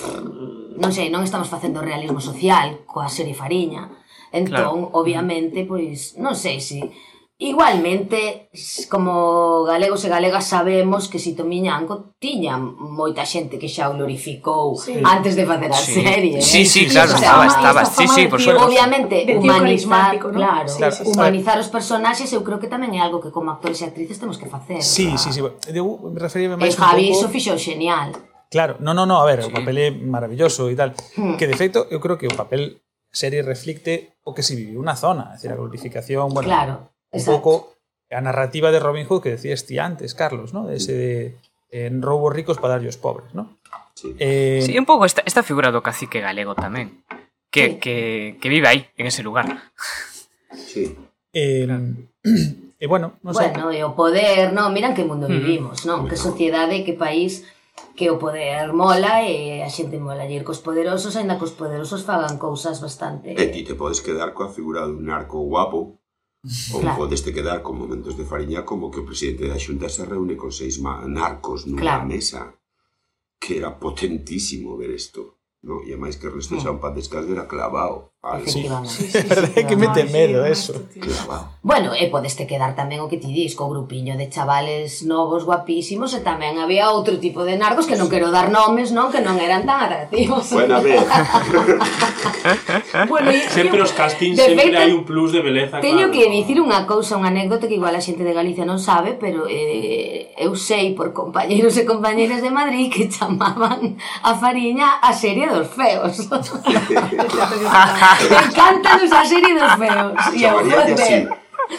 non 0.80 0.94
sei, 0.96 1.12
non 1.12 1.26
estamos 1.26 1.52
facendo 1.52 1.84
realismo 1.84 2.24
social 2.24 2.88
coa 2.88 3.12
serie 3.12 3.36
Fariña 3.36 3.92
entón, 4.32 4.88
claro. 4.88 4.96
obviamente, 4.96 5.68
pois 5.68 6.16
non 6.16 6.34
sei 6.34 6.64
se 6.64 6.80
si 6.80 7.13
Igualmente, 7.40 8.50
como 8.90 9.64
galegos 9.66 10.06
e 10.06 10.10
galegas 10.10 10.46
sabemos 10.46 11.10
que 11.10 11.18
Sito 11.18 11.42
Miñanco 11.44 12.14
tiña 12.22 12.62
moita 12.62 13.26
xente 13.26 13.58
que 13.58 13.66
xa 13.66 13.90
o 13.90 13.98
glorificou 13.98 14.78
sí. 14.78 15.02
antes 15.02 15.34
de 15.34 15.42
facer 15.42 15.74
a 15.74 15.80
sí. 15.82 15.98
serie. 15.98 16.38
Sí, 16.46 16.62
eh? 16.62 16.70
sí, 16.70 16.82
claro, 16.86 17.10
o 17.10 17.18
sea, 17.18 17.44
estaba, 17.50 17.82
estaba, 17.82 17.82
sí, 17.90 18.06
sí, 18.06 18.30
por 18.30 18.38
supuesto. 18.38 18.70
Obviamente, 18.70 19.26
de 19.26 19.42
humanizar, 19.42 20.14
¿no? 20.22 20.30
claro, 20.30 20.70
sí, 20.70 20.78
sí, 20.78 21.04
sí, 21.04 21.10
humanizar 21.10 21.58
os 21.58 21.74
personaxes 21.74 22.30
eu 22.38 22.46
creo 22.46 22.62
que 22.62 22.70
tamén 22.70 22.94
é 22.94 23.02
algo 23.02 23.18
que 23.18 23.34
como 23.34 23.50
actores 23.50 23.82
e 23.82 23.90
actrices 23.90 24.22
temos 24.22 24.38
que 24.38 24.46
facer. 24.46 24.86
Sí, 24.86 25.10
o 25.10 25.18
sea. 25.18 25.34
sí, 25.34 25.42
sí. 25.42 25.74
Eu 25.74 25.90
me 26.14 26.22
referíame 26.22 26.54
máis 26.54 26.78
un 26.78 26.86
pouco... 26.86 27.02
E 27.02 27.10
Javi 27.10 27.18
iso 27.18 27.28
fixo 27.34 27.58
xenial. 27.58 28.14
Claro, 28.54 28.78
no, 28.78 28.94
no, 28.94 29.10
no, 29.10 29.18
a 29.18 29.26
ver, 29.26 29.42
sí. 29.42 29.50
o 29.50 29.52
papel 29.52 29.82
é 29.82 29.90
maravilloso 29.90 30.70
e 30.70 30.78
tal. 30.78 30.94
Hmm. 31.18 31.34
Que 31.34 31.50
de 31.50 31.58
feito, 31.58 31.90
eu 31.90 31.98
creo 31.98 32.14
que 32.14 32.30
o 32.30 32.36
papel 32.38 32.78
serie 33.10 33.42
reflicte 33.42 34.22
o 34.22 34.38
que 34.38 34.46
se 34.46 34.54
viviu 34.54 34.86
na 34.86 34.94
zona, 34.94 35.34
é 35.34 35.42
dicir, 35.42 35.50
a 35.50 35.58
glorificación, 35.58 36.30
bueno, 36.30 36.46
claro 36.46 36.93
Exacto. 37.14 37.32
Un 37.32 37.38
pouco 37.38 37.74
a 38.10 38.22
narrativa 38.22 38.72
de 38.74 38.80
Robin 38.82 39.06
Hood 39.08 39.22
que 39.22 39.38
decías 39.38 39.66
ti 39.66 39.80
antes, 39.80 40.14
Carlos, 40.14 40.54
¿no? 40.54 40.66
De 40.66 40.78
Ese 40.78 40.94
de 40.94 41.38
en 41.74 42.02
robo 42.02 42.30
ricos 42.30 42.58
para 42.58 42.76
darllos 42.76 42.98
pobres, 42.98 43.34
¿no? 43.34 43.58
Sí. 43.96 44.16
Eh... 44.20 44.62
sí, 44.64 44.78
un 44.78 44.86
pouco 44.86 45.06
esta, 45.06 45.24
esta 45.26 45.42
figura 45.42 45.74
do 45.74 45.82
cacique 45.82 46.22
galego 46.22 46.54
tamén, 46.54 47.02
que, 47.50 47.66
sí. 47.66 47.76
que, 47.82 47.96
que 48.38 48.50
vive 48.50 48.70
aí, 48.70 48.82
en 48.98 49.10
ese 49.10 49.26
lugar. 49.26 49.50
Sí. 50.54 50.94
Eh, 51.34 51.66
e 51.66 52.86
eh, 52.86 52.88
bueno, 52.88 53.18
non 53.26 53.34
sei... 53.34 53.50
Bueno, 53.50 53.74
e 53.74 53.82
o 53.82 53.98
poder, 53.98 54.54
non? 54.54 54.70
Miran 54.70 54.94
que 54.94 55.02
mundo 55.02 55.26
mm. 55.26 55.34
vivimos, 55.34 55.78
non? 55.90 56.06
Que 56.06 56.14
sociedade, 56.14 56.82
eh, 56.82 56.86
que 56.86 56.94
país 56.94 57.42
que 57.98 58.14
o 58.14 58.22
poder 58.22 58.70
mola 58.74 59.26
e 59.26 59.66
a 59.66 59.70
xente 59.70 59.98
mola 59.98 60.30
ir 60.30 60.46
cos 60.46 60.62
poderosos, 60.62 61.18
aínda 61.18 61.42
cos 61.42 61.58
poderosos 61.58 62.06
fagan 62.06 62.38
cousas 62.38 62.82
bastante... 62.86 63.34
E 63.34 63.50
ti 63.50 63.66
te 63.66 63.74
podes 63.74 64.06
quedar 64.06 64.38
coa 64.38 64.54
figura 64.54 64.86
dun 64.86 65.10
narco 65.10 65.42
guapo 65.42 66.03
Ou 66.44 66.84
claro. 66.84 67.00
podeste 67.00 67.32
quedar 67.32 67.64
con 67.64 67.80
momentos 67.80 68.20
de 68.20 68.28
fariña 68.28 68.68
como 68.68 68.92
que 68.92 69.00
o 69.00 69.08
presidente 69.08 69.48
da 69.48 69.56
Xunta 69.56 69.88
se 69.88 70.04
reúne 70.04 70.36
con 70.36 70.52
seis 70.52 70.76
narcos 70.84 71.64
nunha 71.64 72.04
claro. 72.04 72.08
mesa. 72.08 72.60
Que 73.40 73.64
era 73.64 73.80
potentísimo 73.80 74.76
ver 74.76 74.92
isto. 74.92 75.40
No? 75.64 75.80
E 75.88 75.96
máis 75.96 76.20
que 76.20 76.28
o 76.28 76.36
resto 76.36 76.60
xa 76.60 76.70
mm. 76.72 76.76
un 76.76 76.82
pan 76.84 76.94
descalde 77.00 77.32
era 77.32 77.48
clavado. 77.48 78.13
Sí. 78.46 78.66
sí, 78.86 79.12
sí, 79.12 79.20
sí 79.20 79.66
que 79.66 79.76
mete 79.76 80.06
medo 80.06 80.46
eso. 80.46 80.74
Clavado. 80.98 81.50
Bueno, 81.62 81.92
e 81.92 82.08
podes 82.08 82.40
te 82.40 82.48
quedar 82.48 82.72
tamén 82.72 83.04
o 83.04 83.12
que 83.12 83.20
ti 83.20 83.36
dis, 83.36 83.52
co 83.52 83.68
grupiño 83.68 84.16
de 84.16 84.32
chavales 84.32 85.04
novos, 85.04 85.44
guapísimos, 85.44 86.16
e 86.16 86.24
tamén 86.24 86.56
había 86.56 86.88
outro 86.88 87.20
tipo 87.20 87.44
de 87.44 87.60
narcos 87.60 87.84
que 87.84 88.00
non 88.00 88.08
quero 88.08 88.32
dar 88.32 88.48
nomes, 88.48 88.96
non, 88.96 89.12
que 89.12 89.20
non 89.20 89.36
eran 89.44 89.68
tan 89.68 89.84
atractivos. 89.84 90.56
Bueno, 90.56 90.76
a 90.76 90.80
ver. 90.80 91.04
bueno, 93.12 93.28
e, 93.28 93.44
sempre 93.52 93.84
os 93.84 93.92
castings, 93.92 94.40
de 94.40 94.56
sempre 94.56 94.72
hai 94.72 94.96
un 94.96 95.04
plus 95.04 95.36
de 95.36 95.44
beleza. 95.44 95.84
Teño 95.84 96.08
claro. 96.08 96.16
que 96.16 96.32
dicir 96.32 96.64
unha 96.64 96.88
cousa, 96.88 97.20
unha 97.20 97.28
anécdota 97.28 97.68
que 97.68 97.76
igual 97.76 97.92
a 97.92 98.00
xente 98.00 98.24
de 98.24 98.32
Galicia 98.32 98.64
non 98.64 98.80
sabe, 98.80 99.20
pero 99.20 99.52
eh, 99.52 100.32
eu 100.40 100.56
sei 100.56 100.96
por 100.96 101.12
compañeros 101.12 101.76
e 101.76 101.84
compañeras 101.84 102.40
de 102.40 102.56
Madrid 102.56 102.88
que 102.88 103.04
chamaban 103.12 104.00
a 104.24 104.32
Fariña 104.36 105.00
a 105.04 105.12
serie 105.12 105.52
dos 105.52 105.68
feos. 105.68 106.24
me 108.22 108.38
encanta 108.48 108.90
ah, 108.94 109.22
a 109.22 109.26
serie 109.26 109.54
dos 109.54 109.74
feos. 109.82 110.12
E 110.34 110.44
eu, 110.44 110.58
joder. 110.60 110.94
Así, 110.94 111.18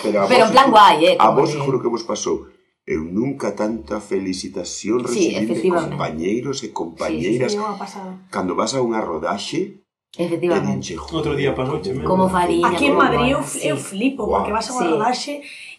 pero, 0.02 0.26
pero 0.28 0.42
en 0.46 0.50
plan 0.52 0.68
guai, 0.70 0.98
eh. 1.06 1.16
A 1.18 1.30
vos 1.30 1.52
que... 1.52 1.58
juro 1.58 1.80
que 1.80 1.88
vos 1.88 2.02
pasou 2.02 2.46
eu 2.86 3.00
nunca 3.00 3.52
tanta 3.52 3.98
felicitación 3.98 5.00
recibir 5.00 5.48
sí, 5.48 5.54
de 5.56 5.68
compañeiros 5.72 6.60
e 6.62 6.68
compañeiras 6.68 7.52
sí, 7.52 7.58
sí, 7.58 7.98
cando 8.28 8.52
vas 8.52 8.76
a 8.76 8.84
unha 8.84 9.00
rodaxe 9.00 9.80
Efectivamente. 10.14 10.94
Denche, 10.94 10.94
Outro 11.10 11.34
día 11.34 11.58
pasou 11.58 11.82
Como 12.06 12.30
faría. 12.30 12.62
Aquí 12.68 12.86
en 12.86 12.94
Madrid 12.94 13.34
eu, 13.34 13.42
eu 13.42 13.76
flipo, 13.76 14.22
wow. 14.22 14.38
porque 14.38 14.54
vas 14.54 14.70
a 14.70 14.78
unha 14.78 14.86
sí. 14.86 14.92
rodaxe 14.94 15.32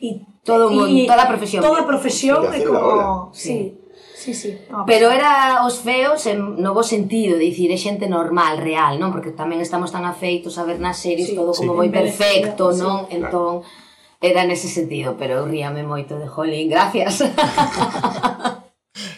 e 0.04 0.20
todo 0.44 0.68
mundo, 0.68 1.08
toda 1.08 1.24
a 1.24 1.30
profesión. 1.32 1.62
Toda 1.64 1.80
a 1.80 1.88
profesión 1.88 2.44
é 2.52 2.60
como... 2.60 3.32
Sí. 3.32 3.75
Sí, 4.26 4.34
sí. 4.34 4.58
Ah, 4.74 4.84
pero 4.88 5.12
era 5.12 5.62
os 5.70 5.86
feos 5.86 6.26
en, 6.26 6.58
no 6.58 6.74
bo 6.74 6.82
sentido, 6.82 7.38
dicir, 7.38 7.70
é 7.70 7.78
xente 7.78 8.10
normal, 8.10 8.58
real, 8.58 8.98
non? 8.98 9.14
Porque 9.14 9.30
tamén 9.30 9.62
estamos 9.62 9.94
tan 9.94 10.02
afeitos 10.02 10.58
a 10.58 10.66
ver 10.66 10.82
nas 10.82 10.98
series 10.98 11.30
sí, 11.30 11.38
todo 11.38 11.54
sí. 11.54 11.62
como 11.62 11.78
moi 11.78 11.94
perfecto, 11.94 12.74
sí, 12.74 12.82
non? 12.82 13.06
Sí, 13.06 13.22
entón, 13.22 13.62
claro. 13.62 14.26
era 14.26 14.42
nese 14.50 14.66
sentido, 14.66 15.14
pero 15.14 15.38
eu 15.38 15.46
ríame 15.46 15.86
moito 15.86 16.18
de 16.18 16.26
Jolín, 16.26 16.74
gracias. 16.74 17.22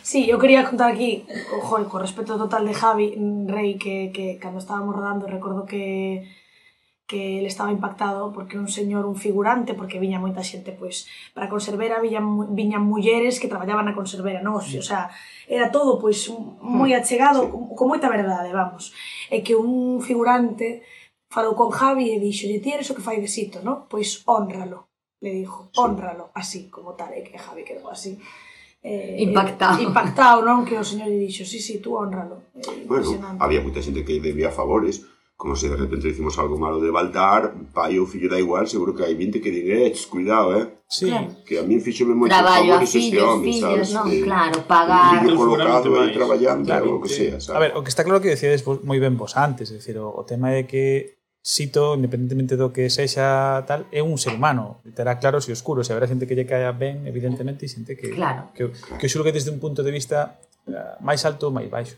Sí, 0.08 0.24
eu 0.32 0.40
quería 0.40 0.64
contar 0.64 0.88
aquí, 0.96 1.28
ojo, 1.52 1.84
con 1.92 2.00
respeto 2.00 2.40
total 2.40 2.64
de 2.64 2.74
Javi 2.74 3.12
Rey, 3.46 3.76
que, 3.76 4.10
que 4.16 4.40
cando 4.40 4.64
estábamos 4.64 4.96
rodando, 4.96 5.28
recordo 5.28 5.68
que 5.68 6.24
que 7.08 7.40
ele 7.40 7.48
estaba 7.48 7.72
impactado 7.72 8.34
porque 8.34 8.60
un 8.60 8.68
señor, 8.68 9.06
un 9.06 9.16
figurante, 9.16 9.74
porque 9.74 9.98
viña 9.98 10.20
moita 10.20 10.44
xente, 10.44 10.76
pois, 10.76 11.08
para 11.32 11.48
a 11.48 11.54
conservera 11.56 12.04
viñan, 12.04 12.52
viñan 12.52 12.84
mulleres 12.84 13.40
que 13.40 13.48
traballaban 13.48 13.88
na 13.88 13.96
conservera, 13.96 14.44
non? 14.44 14.60
Sí. 14.60 14.76
O 14.76 14.84
sea, 14.84 15.08
era 15.48 15.72
todo, 15.72 15.96
pois, 16.04 16.28
moi 16.60 16.92
hmm. 16.92 17.00
achegado, 17.00 17.48
sí. 17.48 17.50
con, 17.50 17.64
con 17.80 17.86
moita 17.88 18.12
verdade, 18.12 18.52
vamos. 18.52 18.92
E 19.32 19.40
que 19.40 19.56
un 19.56 20.04
figurante 20.04 20.84
falou 21.32 21.56
con 21.56 21.72
Javi 21.72 22.12
e 22.12 22.20
dixo, 22.20 22.52
ti 22.60 22.70
eres 22.76 22.92
o 22.92 22.96
que 23.00 23.06
fai 23.08 23.24
de 23.24 23.32
sito, 23.32 23.64
non? 23.64 23.88
Pois, 23.88 24.28
honralo, 24.28 24.92
le 25.24 25.32
dijo, 25.32 25.72
sí. 25.72 25.80
honralo, 25.80 26.36
así, 26.36 26.68
como 26.68 27.00
tal, 27.00 27.16
e 27.16 27.24
que 27.24 27.40
Javi 27.40 27.64
quedou 27.64 27.88
así 27.88 28.20
eh, 28.84 29.24
impactado. 29.24 29.80
impactado, 29.80 30.44
non? 30.44 30.68
Que 30.68 30.76
o 30.76 30.84
señor 30.84 31.08
lle 31.08 31.24
dixo, 31.24 31.48
sí, 31.48 31.64
sí, 31.64 31.80
tú 31.80 31.96
honralo. 31.96 32.52
Eh, 32.52 32.84
bueno, 32.84 33.16
había 33.40 33.64
moita 33.64 33.80
xente 33.80 34.04
que 34.04 34.20
debía 34.20 34.52
favores 34.52 35.08
como 35.38 35.56
se 35.56 35.70
de 35.70 35.78
repente 35.78 36.10
dicimos 36.10 36.38
algo 36.42 36.58
malo 36.58 36.82
de 36.82 36.90
Baltar, 36.90 37.54
pai 37.70 38.02
ou 38.02 38.10
fillo 38.10 38.26
da 38.26 38.42
igual, 38.42 38.66
seguro 38.66 38.98
que 38.98 39.06
hai 39.06 39.14
20 39.14 39.38
que 39.38 39.54
din, 39.54 39.70
eh, 39.70 39.94
cuidado, 40.10 40.58
eh? 40.58 40.66
Sí. 40.90 41.14
Que 41.46 41.62
a 41.62 41.64
mí 41.64 41.78
fixome 41.78 42.18
moito 42.18 42.34
Traballo 42.34 42.74
favor 42.74 42.84
ese 42.84 43.14
home, 43.22 43.54
sabes? 43.54 43.94
Non, 43.94 44.10
que, 44.10 44.26
claro, 44.26 44.66
pagar... 44.66 45.22
Un 45.22 45.38
colocado 45.38 45.94
aí 45.94 46.10
traballando, 46.10 46.66
claro, 46.66 46.98
o 46.98 47.02
que 47.06 47.14
sea, 47.14 47.38
sabes? 47.38 47.54
A 47.54 47.62
ver, 47.62 47.72
o 47.78 47.86
que 47.86 47.94
está 47.94 48.02
claro 48.02 48.18
que 48.18 48.34
decíades 48.34 48.66
moi 48.82 48.98
ben 48.98 49.14
vos 49.14 49.38
antes, 49.38 49.70
é 49.70 49.78
dicir, 49.78 50.02
o, 50.02 50.10
o 50.10 50.26
tema 50.26 50.58
é 50.58 50.66
que 50.66 51.18
Sito, 51.48 51.96
independentemente 51.96 52.60
do 52.60 52.74
que 52.76 52.90
sexa 52.92 53.64
tal, 53.64 53.88
é 53.94 54.04
un 54.04 54.20
ser 54.20 54.36
humano, 54.36 54.84
terá 54.92 55.16
claros 55.16 55.48
e 55.48 55.56
oscuros, 55.56 55.88
e 55.88 55.96
habrá 55.96 56.04
xente 56.04 56.28
que 56.28 56.36
lle 56.36 56.44
caia 56.44 56.76
ben, 56.76 57.08
evidentemente, 57.08 57.64
e 57.64 57.72
xente 57.72 57.96
que, 57.96 58.12
claro. 58.12 58.52
que, 58.52 58.68
que, 59.00 59.08
que 59.08 59.32
desde 59.32 59.54
un 59.54 59.62
punto 59.62 59.80
de 59.80 59.94
vista 59.96 60.44
eh, 60.68 61.00
máis 61.00 61.24
alto 61.24 61.48
ou 61.48 61.56
máis 61.56 61.72
baixo. 61.72 61.96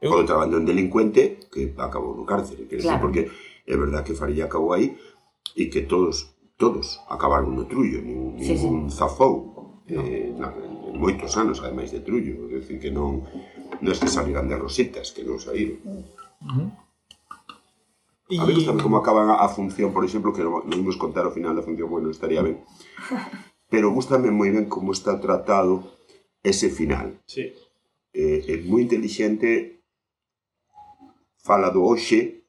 Eu... 0.00 0.12
Contrabando 0.12 0.60
en 0.60 0.68
delincuente 0.68 1.40
que 1.48 1.72
acabou 1.80 2.12
no 2.12 2.28
cárcere. 2.28 2.68
Quer 2.68 2.84
claro. 2.84 2.84
Decir, 2.84 3.00
porque 3.00 3.22
é 3.64 3.74
verdad 3.76 4.04
que 4.04 4.12
Faría 4.12 4.44
acabou 4.44 4.76
aí 4.76 4.96
e 5.56 5.72
que 5.72 5.88
todos 5.88 6.36
todos 6.56 7.00
acabaron 7.08 7.52
no 7.52 7.68
trullo, 7.68 8.00
nin, 8.00 8.36
sí, 8.40 8.56
ningún 8.56 8.88
sí. 8.88 8.96
zafou. 8.96 9.54
No. 9.86 10.02
Eh, 10.02 10.34
na, 10.34 10.50
moitos 10.96 11.36
anos, 11.36 11.60
ademais 11.60 11.92
de 11.92 12.00
trullo. 12.00 12.48
É 12.50 12.58
dicir, 12.58 12.80
que 12.80 12.90
non, 12.90 13.22
non 13.80 13.90
es 13.92 14.00
que 14.00 14.08
salirán 14.08 14.48
de 14.48 14.56
rositas, 14.56 15.12
que 15.12 15.22
non 15.22 15.38
saíron. 15.38 15.78
Uh 15.84 16.02
-huh. 16.42 16.68
A 18.40 18.44
ver 18.44 18.58
tamén 18.66 18.82
como 18.82 18.98
acaban 18.98 19.30
a, 19.30 19.38
a 19.44 19.48
función, 19.52 19.94
por 19.94 20.02
exemplo, 20.02 20.34
que 20.34 20.42
non, 20.42 20.64
non 20.66 20.80
imos 20.80 20.98
contar 20.98 21.28
ao 21.28 21.36
final 21.36 21.54
da 21.54 21.62
función, 21.62 21.86
bueno, 21.92 22.10
estaría 22.10 22.42
ben. 22.42 22.64
Pero 23.72 23.92
gustame 23.92 24.32
moi 24.32 24.50
ben 24.50 24.66
como 24.66 24.90
está 24.90 25.20
tratado 25.20 25.94
ese 26.42 26.72
final. 26.72 27.20
Sí. 27.28 27.52
Eh, 28.16 28.42
é 28.48 28.54
moi 28.64 28.82
inteligente 28.82 29.75
fala 31.46 31.70
do 31.70 31.86
hoxe 31.86 32.42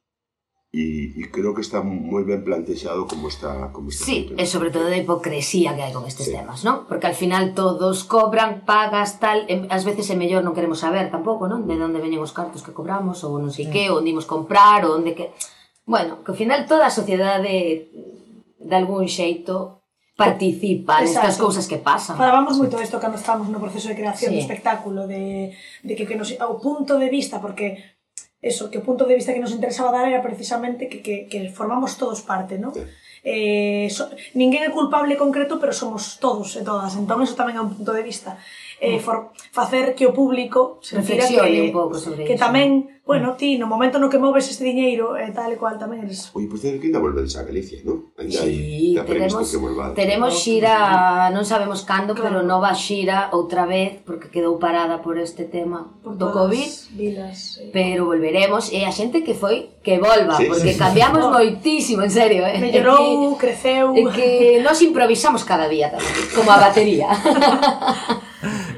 e, 0.74 1.16
e 1.16 1.24
creo 1.30 1.54
que 1.54 1.62
está 1.62 1.86
moi 1.86 2.26
ben 2.26 2.42
plantexado 2.42 3.06
como 3.06 3.30
está 3.30 3.70
como 3.70 3.94
está 3.94 4.04
Sí, 4.10 4.34
e 4.34 4.44
sobre 4.50 4.74
todo 4.74 4.90
da 4.90 4.98
hipocresía 4.98 5.78
que 5.78 5.86
hai 5.86 5.94
con 5.94 6.10
estes 6.10 6.28
sí. 6.28 6.34
temas, 6.34 6.66
non? 6.66 6.90
Porque 6.90 7.06
al 7.06 7.16
final 7.16 7.54
todos 7.54 8.04
cobran, 8.10 8.66
pagas, 8.66 9.22
tal, 9.22 9.46
e, 9.46 9.70
ás 9.70 9.86
veces 9.86 10.10
é 10.10 10.18
mellor 10.18 10.42
non 10.42 10.58
queremos 10.58 10.82
saber 10.82 11.14
tampouco, 11.14 11.46
non? 11.46 11.70
De 11.70 11.78
onde 11.78 12.02
veñen 12.02 12.20
os 12.20 12.34
cartos 12.34 12.66
que 12.66 12.76
cobramos 12.76 13.22
ou 13.22 13.38
non 13.38 13.54
sei 13.54 13.70
sí. 13.70 13.72
que, 13.72 13.94
onde 13.94 14.12
imos 14.12 14.26
comprar, 14.26 14.82
ou 14.84 14.98
onde 14.98 15.14
que 15.14 15.30
Bueno, 15.88 16.20
que 16.22 16.32
ao 16.32 16.38
final 16.38 16.68
toda 16.68 16.84
a 16.84 16.92
sociedade 16.92 17.88
de 18.60 18.76
algún 18.76 19.08
xeito 19.08 19.88
participa 20.20 21.00
nestas 21.00 21.40
cousas 21.40 21.64
que 21.64 21.80
pasan. 21.80 22.20
Falábamos 22.20 22.60
moito 22.60 22.76
isto 22.84 23.00
cando 23.00 23.16
estamos 23.16 23.48
no 23.48 23.64
proceso 23.64 23.88
de 23.88 23.96
creación 23.96 24.34
sí. 24.34 24.36
do 24.36 24.44
espectáculo, 24.44 25.08
de, 25.08 25.56
de 25.88 25.94
que, 25.96 26.04
que 26.04 26.20
nos, 26.20 26.36
o 26.44 26.60
punto 26.60 27.00
de 27.00 27.08
vista, 27.08 27.40
porque 27.40 27.97
eso, 28.42 28.70
que 28.70 28.80
punto 28.80 29.10
de 29.10 29.18
vista 29.18 29.34
que 29.34 29.42
nos 29.42 29.52
interesaba 29.52 29.92
dar 29.92 30.06
era 30.08 30.22
precisamente 30.22 30.88
que, 30.90 31.02
que, 31.02 31.26
que 31.26 31.50
formamos 31.50 31.98
todos 31.98 32.22
parte, 32.22 32.62
non? 32.62 32.74
Sí. 32.74 32.86
Eh, 33.28 33.90
so, 33.92 34.08
ninguén 34.38 34.64
é 34.64 34.72
culpable 34.72 35.20
concreto, 35.20 35.60
pero 35.60 35.74
somos 35.74 36.22
todos 36.22 36.56
e 36.56 36.64
todas, 36.64 36.96
entón 36.96 37.20
eso 37.26 37.36
tamén 37.36 37.58
é 37.58 37.62
un 37.62 37.74
punto 37.74 37.92
de 37.92 38.06
vista. 38.06 38.40
eh, 38.80 38.98
mm. 38.98 39.00
for, 39.00 39.32
facer 39.52 39.96
que 39.96 40.06
o 40.06 40.14
público 40.14 40.78
se 40.82 40.98
reflexione 40.98 41.50
que, 41.50 41.62
un 41.62 41.74
pouco 41.74 41.98
sobre 41.98 42.26
que 42.26 42.38
iso. 42.38 42.46
tamén, 42.46 43.02
mm. 43.02 43.10
bueno, 43.10 43.34
ti 43.34 43.58
no 43.58 43.66
momento 43.66 43.98
no 43.98 44.06
que 44.06 44.22
moves 44.22 44.46
este 44.46 44.70
diñeiro 44.70 45.18
e 45.18 45.26
eh, 45.26 45.32
tal 45.34 45.50
e 45.50 45.58
cual 45.58 45.82
tamén 45.82 46.06
eres. 46.06 46.30
Oi, 46.38 46.46
pois 46.46 46.62
pues, 46.62 46.78
que 46.78 46.86
ainda 46.86 47.02
volvedes 47.02 47.34
a 47.42 47.42
Galicia, 47.42 47.82
non? 47.82 48.14
Ainda 48.22 48.38
sí, 48.38 48.94
hai, 48.94 49.02
tenemos, 49.02 49.50
que 49.50 49.58
volvades, 49.58 49.98
Tenemos 49.98 50.32
xira, 50.38 51.34
non 51.34 51.42
sabemos 51.42 51.82
cando, 51.90 52.14
claro. 52.14 52.38
pero 52.38 52.46
nova 52.46 52.70
xira 52.78 53.34
outra 53.34 53.66
vez 53.66 53.98
porque 54.06 54.30
quedou 54.30 54.62
parada 54.62 55.02
por 55.02 55.18
este 55.18 55.50
tema 55.50 55.90
por 56.06 56.14
do 56.14 56.30
COVID. 56.30 56.94
Vilas, 56.94 57.58
eh. 57.58 57.74
Pero 57.74 58.06
volveremos 58.06 58.70
e 58.70 58.86
a 58.86 58.94
xente 58.94 59.26
que 59.26 59.34
foi 59.34 59.74
que 59.82 59.98
volva, 59.98 60.38
sí, 60.38 60.46
porque 60.46 60.78
sí, 60.78 60.78
sí, 60.78 60.82
cambiamos 60.86 61.26
sí. 61.26 61.34
moitísimo, 61.34 62.06
en 62.06 62.14
serio, 62.14 62.46
eh. 62.46 62.62
Mellorou, 62.62 63.34
creceu. 63.42 63.98
É 63.98 64.06
que 64.14 64.62
nós 64.62 64.78
improvisamos 64.86 65.42
cada 65.42 65.66
día 65.66 65.90
tamén, 65.90 66.14
como 66.38 66.54
a 66.54 66.62
batería. 66.62 67.10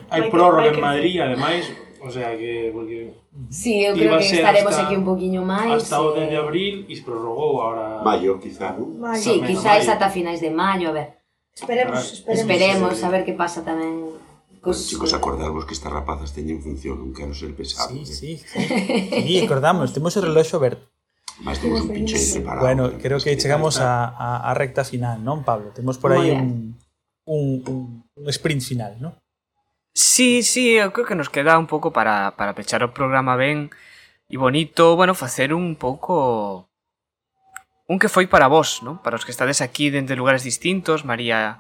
Hai 0.10 0.30
prórroga 0.30 0.74
en 0.74 0.82
Madrid, 0.82 1.22
ademais, 1.22 1.70
o 2.02 2.10
sea 2.10 2.36
que 2.38 2.72
porque 2.74 3.14
Sí, 3.50 3.86
eu 3.86 3.94
creo 3.94 4.18
que 4.18 4.26
estaremos 4.26 4.74
hasta, 4.74 4.86
aquí 4.86 4.96
un 4.96 5.06
poquinho 5.06 5.42
máis. 5.46 5.86
Hasta 5.86 6.02
o 6.02 6.12
10 6.12 6.30
de 6.30 6.38
abril 6.38 6.76
e 6.90 6.94
se 6.98 7.04
prorrogou 7.06 7.62
ahora 7.62 8.04
Maio, 8.04 8.42
quizá, 8.42 8.76
non? 8.76 9.00
Sí, 9.16 9.40
quizás 9.46 9.88
ata 9.88 10.10
finais 10.10 10.42
de 10.42 10.52
maio, 10.52 10.92
a 10.92 10.94
ver. 10.94 11.10
Esperemos, 11.56 12.24
esperemos. 12.24 12.40
Esperemos 12.40 12.94
sí, 12.94 13.00
sí. 13.00 13.06
a 13.06 13.10
ver 13.10 13.24
que 13.24 13.34
pasa 13.34 13.64
tamén. 13.64 14.12
Cos... 14.60 14.76
Bueno, 14.76 14.90
chicos, 14.92 15.12
acordarvos 15.16 15.64
que 15.64 15.74
estas 15.74 15.92
rapazas 15.94 16.36
teñen 16.36 16.60
función, 16.60 17.00
non 17.00 17.16
quero 17.16 17.32
ser 17.32 17.56
pesado. 17.56 17.96
Sí, 17.96 18.04
eh? 18.04 18.06
sí, 18.06 18.32
sí. 18.44 18.60
sí, 19.24 19.34
acordamos, 19.40 19.96
temos 19.96 20.12
o 20.18 20.22
reloxo 20.24 20.60
aberto. 20.60 20.84
Mas 21.40 21.64
temos 21.64 21.88
un 21.88 21.96
pinche 21.96 22.20
preparado. 22.20 22.68
Bueno, 22.68 22.84
eh, 22.92 23.00
creo 23.00 23.20
que 23.24 23.32
chegamos 23.40 23.80
a, 23.80 24.04
a, 24.12 24.44
a 24.44 24.52
recta 24.52 24.84
final, 24.84 25.24
non, 25.24 25.48
Pablo? 25.48 25.72
Temos 25.72 25.96
por 25.96 26.12
aí 26.12 26.36
un, 26.36 26.76
un, 27.24 27.64
un, 27.64 27.80
un 28.04 28.26
sprint 28.36 28.60
final, 28.60 29.00
non? 29.00 29.16
Sí, 29.94 30.44
sí, 30.44 30.78
eu 30.78 30.92
creo 30.94 31.06
que 31.06 31.18
nos 31.18 31.30
queda 31.30 31.58
un 31.58 31.68
pouco 31.68 31.92
para, 31.92 32.38
para 32.38 32.54
pechar 32.54 32.84
o 32.84 32.94
programa 32.94 33.36
ben 33.36 33.70
e 34.30 34.38
bonito, 34.38 34.96
bueno, 34.96 35.18
facer 35.18 35.54
un 35.54 35.76
pouco 35.76 36.70
un 37.90 37.98
que 37.98 38.08
foi 38.08 38.30
para 38.30 38.46
vos, 38.46 38.86
non? 38.86 39.02
Para 39.02 39.18
os 39.18 39.26
que 39.26 39.34
estades 39.34 39.66
aquí 39.66 39.90
dende 39.90 40.14
lugares 40.14 40.46
distintos, 40.46 41.02
María 41.02 41.58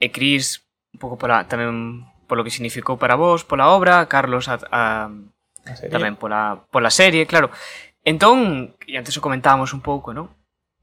e 0.00 0.08
Cris, 0.08 0.64
un 0.96 0.98
pouco 0.98 1.20
pola, 1.20 1.44
tamén 1.44 2.08
polo 2.24 2.40
que 2.40 2.54
significou 2.54 2.96
para 2.96 3.20
vos, 3.20 3.44
pola 3.44 3.68
obra, 3.68 4.08
Carlos 4.08 4.48
a, 4.48 4.56
a, 4.72 5.12
a 5.12 5.72
tamén 5.92 6.16
pola, 6.16 6.64
pola 6.72 6.88
serie, 6.88 7.28
claro. 7.28 7.52
Entón, 8.00 8.72
e 8.88 8.96
antes 8.96 9.12
o 9.20 9.20
comentábamos 9.20 9.76
un 9.76 9.84
pouco, 9.84 10.16
non? 10.16 10.32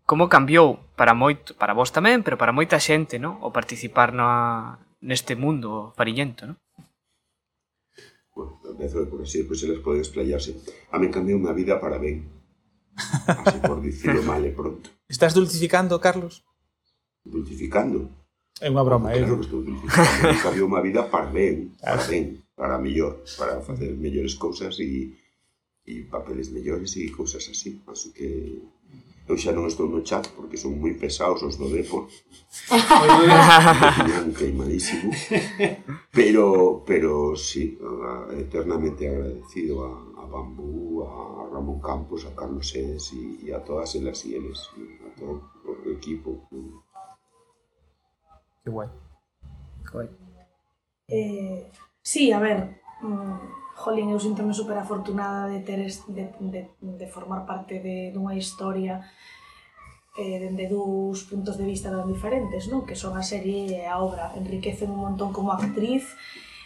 Como 0.06 0.30
cambiou 0.30 0.78
para 0.94 1.18
moito, 1.18 1.58
para 1.58 1.74
vos 1.74 1.90
tamén, 1.90 2.22
pero 2.22 2.38
para 2.38 2.54
moita 2.54 2.78
xente, 2.78 3.18
non? 3.18 3.42
O 3.42 3.50
participar 3.50 4.14
na, 4.14 4.78
neste 5.00 5.36
mundo 5.36 5.92
farillento, 5.96 6.48
non? 6.48 6.58
Bueno, 8.36 8.60
penso 8.78 9.04
por 9.12 9.20
así, 9.24 9.44
pois 9.44 9.60
pues, 9.60 9.68
eles 9.68 9.80
poden 9.84 10.00
explayarse. 10.00 10.56
A 10.92 11.00
me 11.00 11.12
cambiou 11.12 11.40
unha 11.40 11.52
vida 11.52 11.80
para 11.80 12.00
ben. 12.00 12.28
Así 13.28 13.60
por 13.64 13.80
dicirlo 13.84 14.24
mal 14.24 14.44
e 14.44 14.52
pronto. 14.52 14.88
Estás 15.12 15.36
dulcificando, 15.36 16.00
Carlos? 16.00 16.44
Dulcificando? 17.24 18.08
É 18.60 18.68
unha 18.68 18.84
broma, 18.84 19.12
é. 19.12 19.24
Claro 19.24 19.36
¿eh? 19.36 19.40
que 19.40 19.48
estou 19.48 19.62
dulcificando. 19.64 20.32
me 20.32 20.40
cambiou 20.44 20.68
unha 20.72 20.84
vida 20.84 21.02
para 21.08 21.28
ben, 21.32 21.76
para 21.80 22.04
ben, 22.08 22.26
para 22.56 22.76
mellor, 22.80 23.24
para 23.40 23.60
facer 23.64 23.96
mellores 23.96 24.36
cousas 24.36 24.80
e 24.80 25.16
e 25.90 26.06
papeles 26.06 26.54
mellores 26.54 26.94
e 27.02 27.10
cousas 27.10 27.44
así. 27.50 27.82
Así 27.90 28.14
que 28.14 28.62
eu 29.30 29.38
xa 29.38 29.54
non 29.54 29.70
estou 29.70 29.86
no 29.86 30.02
chat 30.02 30.26
porque 30.34 30.58
son 30.58 30.82
moi 30.82 30.98
pesados 30.98 31.46
os 31.46 31.56
do 31.62 31.70
Depor. 31.70 32.10
Queimadísimo. 34.34 35.14
Pero, 36.10 36.82
pero 36.84 37.38
sí, 37.38 37.78
eternamente 38.34 39.08
agradecido 39.08 39.86
a, 39.86 39.94
a 40.22 40.26
Bambú, 40.26 41.06
a 41.06 41.48
Ramón 41.54 41.80
Campos, 41.80 42.26
a 42.26 42.34
Carlos 42.34 42.68
Sés 42.68 43.14
e, 43.14 43.46
e 43.46 43.54
a 43.54 43.62
todas 43.62 43.94
elas 43.94 44.26
e 44.26 44.34
eles, 44.34 44.60
a 45.06 45.10
todo 45.14 45.46
o 45.64 45.90
equipo. 45.94 46.50
Que 48.66 48.72
guai. 48.74 48.90
Eh, 51.08 51.72
sí, 52.02 52.34
a 52.34 52.40
ver, 52.40 52.82
mm, 53.02 53.38
jolín, 53.80 54.12
eu 54.12 54.20
sinto-me 54.20 54.52
super 54.52 54.76
afortunada 54.76 55.48
de, 55.48 55.64
ter 55.64 55.80
es, 55.80 56.04
de, 56.12 56.36
de, 56.40 56.62
de 56.80 57.08
formar 57.08 57.48
parte 57.48 57.80
de, 57.80 58.12
dunha 58.12 58.36
historia 58.36 59.00
eh, 60.20 60.40
dende 60.40 60.68
dous 60.68 61.24
puntos 61.24 61.56
de 61.56 61.64
vista 61.64 61.88
tan 61.88 62.04
diferentes, 62.04 62.68
non? 62.68 62.84
que 62.84 63.00
son 63.00 63.16
a 63.16 63.24
serie 63.24 63.72
e 63.72 63.88
a 63.88 64.04
obra. 64.04 64.36
Enriquecen 64.36 64.92
un 64.92 65.00
montón 65.00 65.32
como 65.32 65.56
actriz, 65.56 66.12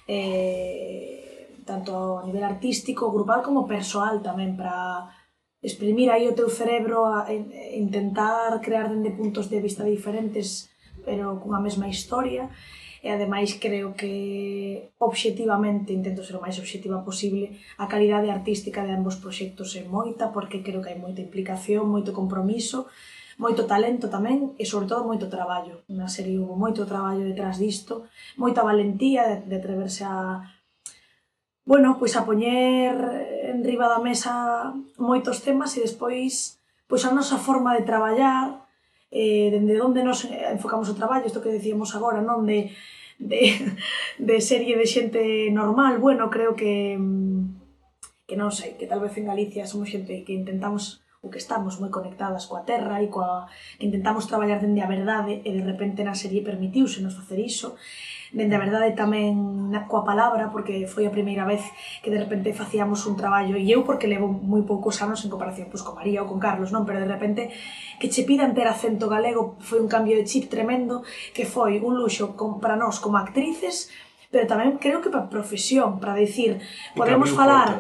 eh, 0.10 1.62
tanto 1.62 2.18
a 2.18 2.26
nivel 2.26 2.42
artístico, 2.42 3.14
grupal, 3.14 3.46
como 3.46 3.70
persoal 3.70 4.26
tamén, 4.26 4.58
para 4.58 5.14
exprimir 5.62 6.10
aí 6.10 6.26
o 6.26 6.34
teu 6.34 6.50
cerebro, 6.50 7.06
a, 7.06 7.30
a, 7.30 7.34
intentar 7.78 8.58
crear 8.66 8.90
dende 8.90 9.14
puntos 9.14 9.54
de 9.54 9.62
vista 9.62 9.86
diferentes, 9.86 10.74
pero 11.06 11.38
cunha 11.38 11.62
mesma 11.62 11.86
historia 11.86 12.50
e 13.04 13.12
ademais 13.12 13.60
creo 13.60 13.94
que 14.00 14.96
obxectivamente 14.98 15.92
intento 15.92 16.24
ser 16.24 16.40
o 16.40 16.44
máis 16.46 16.56
obxectiva 16.56 17.04
posible 17.04 17.60
a 17.76 17.92
calidade 17.92 18.32
artística 18.32 18.88
de 18.88 18.96
ambos 18.96 19.20
proxectos 19.20 19.76
é 19.76 19.84
moita 19.84 20.32
porque 20.32 20.64
creo 20.64 20.80
que 20.80 20.96
hai 20.96 20.98
moita 20.98 21.20
implicación, 21.20 21.84
moito 21.92 22.16
compromiso 22.16 22.88
moito 23.38 23.66
talento 23.66 24.10
tamén 24.14 24.54
e 24.62 24.64
sobre 24.66 24.86
todo 24.86 25.10
moito 25.10 25.26
traballo. 25.26 25.82
Na 25.90 26.06
serie 26.06 26.38
hubo 26.38 26.54
moito 26.54 26.86
traballo 26.86 27.26
detrás 27.26 27.58
disto, 27.58 28.06
moita 28.38 28.62
valentía 28.62 29.26
de, 29.26 29.36
de 29.50 29.56
atreverse 29.58 30.06
a 30.06 30.46
bueno, 31.66 31.96
pois 31.96 32.14
a 32.20 32.28
poñer 32.28 32.94
en 33.48 33.64
riba 33.64 33.88
da 33.88 34.04
mesa 34.04 34.76
moitos 35.00 35.42
temas 35.42 35.74
e 35.80 35.84
despois 35.84 36.60
pois 36.88 37.04
a 37.08 37.16
nosa 37.16 37.40
forma 37.40 37.74
de 37.74 37.88
traballar 37.88 38.63
eh, 39.14 39.54
dende 39.54 39.78
onde 39.78 40.02
nos 40.02 40.26
eh, 40.26 40.58
enfocamos 40.58 40.90
o 40.90 40.98
traballo, 40.98 41.30
isto 41.30 41.46
que 41.46 41.54
decíamos 41.54 41.94
agora, 41.94 42.26
non 42.26 42.50
de, 42.50 42.74
de, 43.22 43.42
de 44.18 44.38
serie 44.42 44.74
de 44.74 44.90
xente 44.90 45.22
normal, 45.54 46.02
bueno, 46.02 46.34
creo 46.34 46.58
que 46.58 46.98
mm, 46.98 47.62
que 48.26 48.40
non 48.40 48.50
sei, 48.50 48.74
que 48.80 48.90
tal 48.90 49.06
vez 49.06 49.14
en 49.22 49.30
Galicia 49.30 49.70
somos 49.70 49.94
xente 49.94 50.26
que 50.26 50.34
intentamos 50.34 51.06
o 51.24 51.32
que 51.32 51.40
estamos 51.40 51.80
moi 51.80 51.88
conectadas 51.88 52.50
coa 52.50 52.68
terra 52.68 53.00
e 53.00 53.08
coa 53.08 53.48
que 53.80 53.88
intentamos 53.88 54.28
traballar 54.28 54.60
dende 54.60 54.84
a 54.84 54.92
verdade 54.92 55.40
e 55.46 55.50
de 55.56 55.64
repente 55.64 56.04
na 56.04 56.18
serie 56.18 56.44
permitiuse 56.44 57.00
nos 57.00 57.16
facer 57.16 57.40
iso 57.40 57.80
dende 58.34 58.58
a 58.58 58.64
verdade 58.66 58.98
tamén 58.98 59.70
na, 59.70 59.86
coa 59.86 60.02
palabra, 60.02 60.50
porque 60.50 60.90
foi 60.90 61.06
a 61.06 61.14
primeira 61.14 61.46
vez 61.46 61.62
que 62.02 62.10
de 62.10 62.18
repente 62.18 62.50
facíamos 62.52 63.06
un 63.06 63.14
traballo, 63.14 63.54
e 63.54 63.70
eu 63.70 63.86
porque 63.86 64.10
levo 64.10 64.26
moi 64.26 64.66
poucos 64.66 64.98
anos 65.06 65.22
en 65.22 65.30
comparación 65.30 65.70
pois, 65.70 65.86
con 65.86 65.94
María 65.94 66.26
ou 66.26 66.28
con 66.28 66.42
Carlos, 66.42 66.74
non? 66.74 66.84
Pero 66.84 66.98
de 66.98 67.10
repente 67.10 67.54
que 68.02 68.10
che 68.10 68.26
pidan 68.26 68.58
ter 68.58 68.66
acento 68.66 69.06
galego 69.06 69.56
foi 69.62 69.78
un 69.78 69.88
cambio 69.88 70.18
de 70.18 70.26
chip 70.26 70.50
tremendo, 70.50 71.06
que 71.32 71.46
foi 71.46 71.78
un 71.78 71.94
luxo 71.94 72.34
con, 72.34 72.58
para 72.58 72.74
nós 72.74 72.98
como 72.98 73.22
actrices, 73.22 73.94
pero 74.34 74.50
tamén 74.50 74.82
creo 74.82 74.98
que 74.98 75.14
para 75.14 75.30
profesión, 75.30 76.02
para 76.02 76.18
decir, 76.18 76.58
podemos 76.98 77.30
falar 77.30 77.78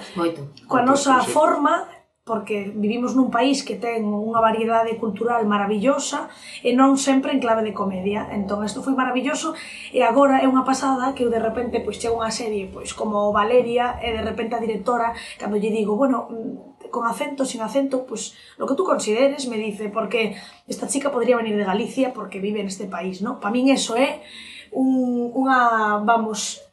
coa 0.69 0.85
nosa 0.85 1.17
forma 1.25 1.89
porque 2.23 2.71
vivimos 2.73 3.19
nun 3.19 3.27
país 3.27 3.67
que 3.67 3.75
ten 3.75 4.07
unha 4.07 4.39
variedade 4.39 4.95
cultural 4.95 5.43
maravillosa 5.43 6.31
e 6.63 6.71
non 6.71 6.95
sempre 6.95 7.35
en 7.35 7.43
clave 7.43 7.67
de 7.67 7.75
comedia. 7.75 8.31
Entón, 8.31 8.63
isto 8.63 8.79
foi 8.79 8.95
maravilloso 8.95 9.51
e 9.91 10.07
agora 10.07 10.39
é 10.39 10.47
unha 10.47 10.63
pasada 10.63 11.11
que 11.11 11.27
eu 11.27 11.29
de 11.29 11.43
repente 11.43 11.83
pois 11.83 11.99
chego 11.99 12.23
unha 12.23 12.31
serie 12.31 12.71
pois 12.71 12.95
como 12.95 13.35
Valeria 13.35 13.99
e 13.99 14.15
de 14.15 14.23
repente 14.23 14.55
a 14.55 14.63
directora 14.63 15.11
cando 15.35 15.59
lle 15.59 15.67
digo, 15.67 15.99
bueno, 15.99 16.31
mm, 16.31 16.87
con 16.95 17.03
acento, 17.03 17.43
sin 17.43 17.59
acento, 17.59 18.07
pues 18.07 18.37
lo 18.55 18.71
que 18.71 18.75
tú 18.79 18.85
consideres, 18.85 19.49
me 19.49 19.57
dice, 19.57 19.89
porque 19.89 20.37
esta 20.67 20.87
chica 20.87 21.11
podría 21.11 21.35
venir 21.35 21.57
de 21.57 21.65
Galicia 21.65 22.13
porque 22.13 22.39
vive 22.39 22.61
en 22.61 22.67
este 22.71 22.85
país, 22.85 23.19
¿no? 23.19 23.41
Para 23.43 23.51
min 23.51 23.67
eso 23.67 23.99
é 23.99 24.23
un, 24.71 25.27
unha, 25.35 25.99
vamos, 26.07 26.63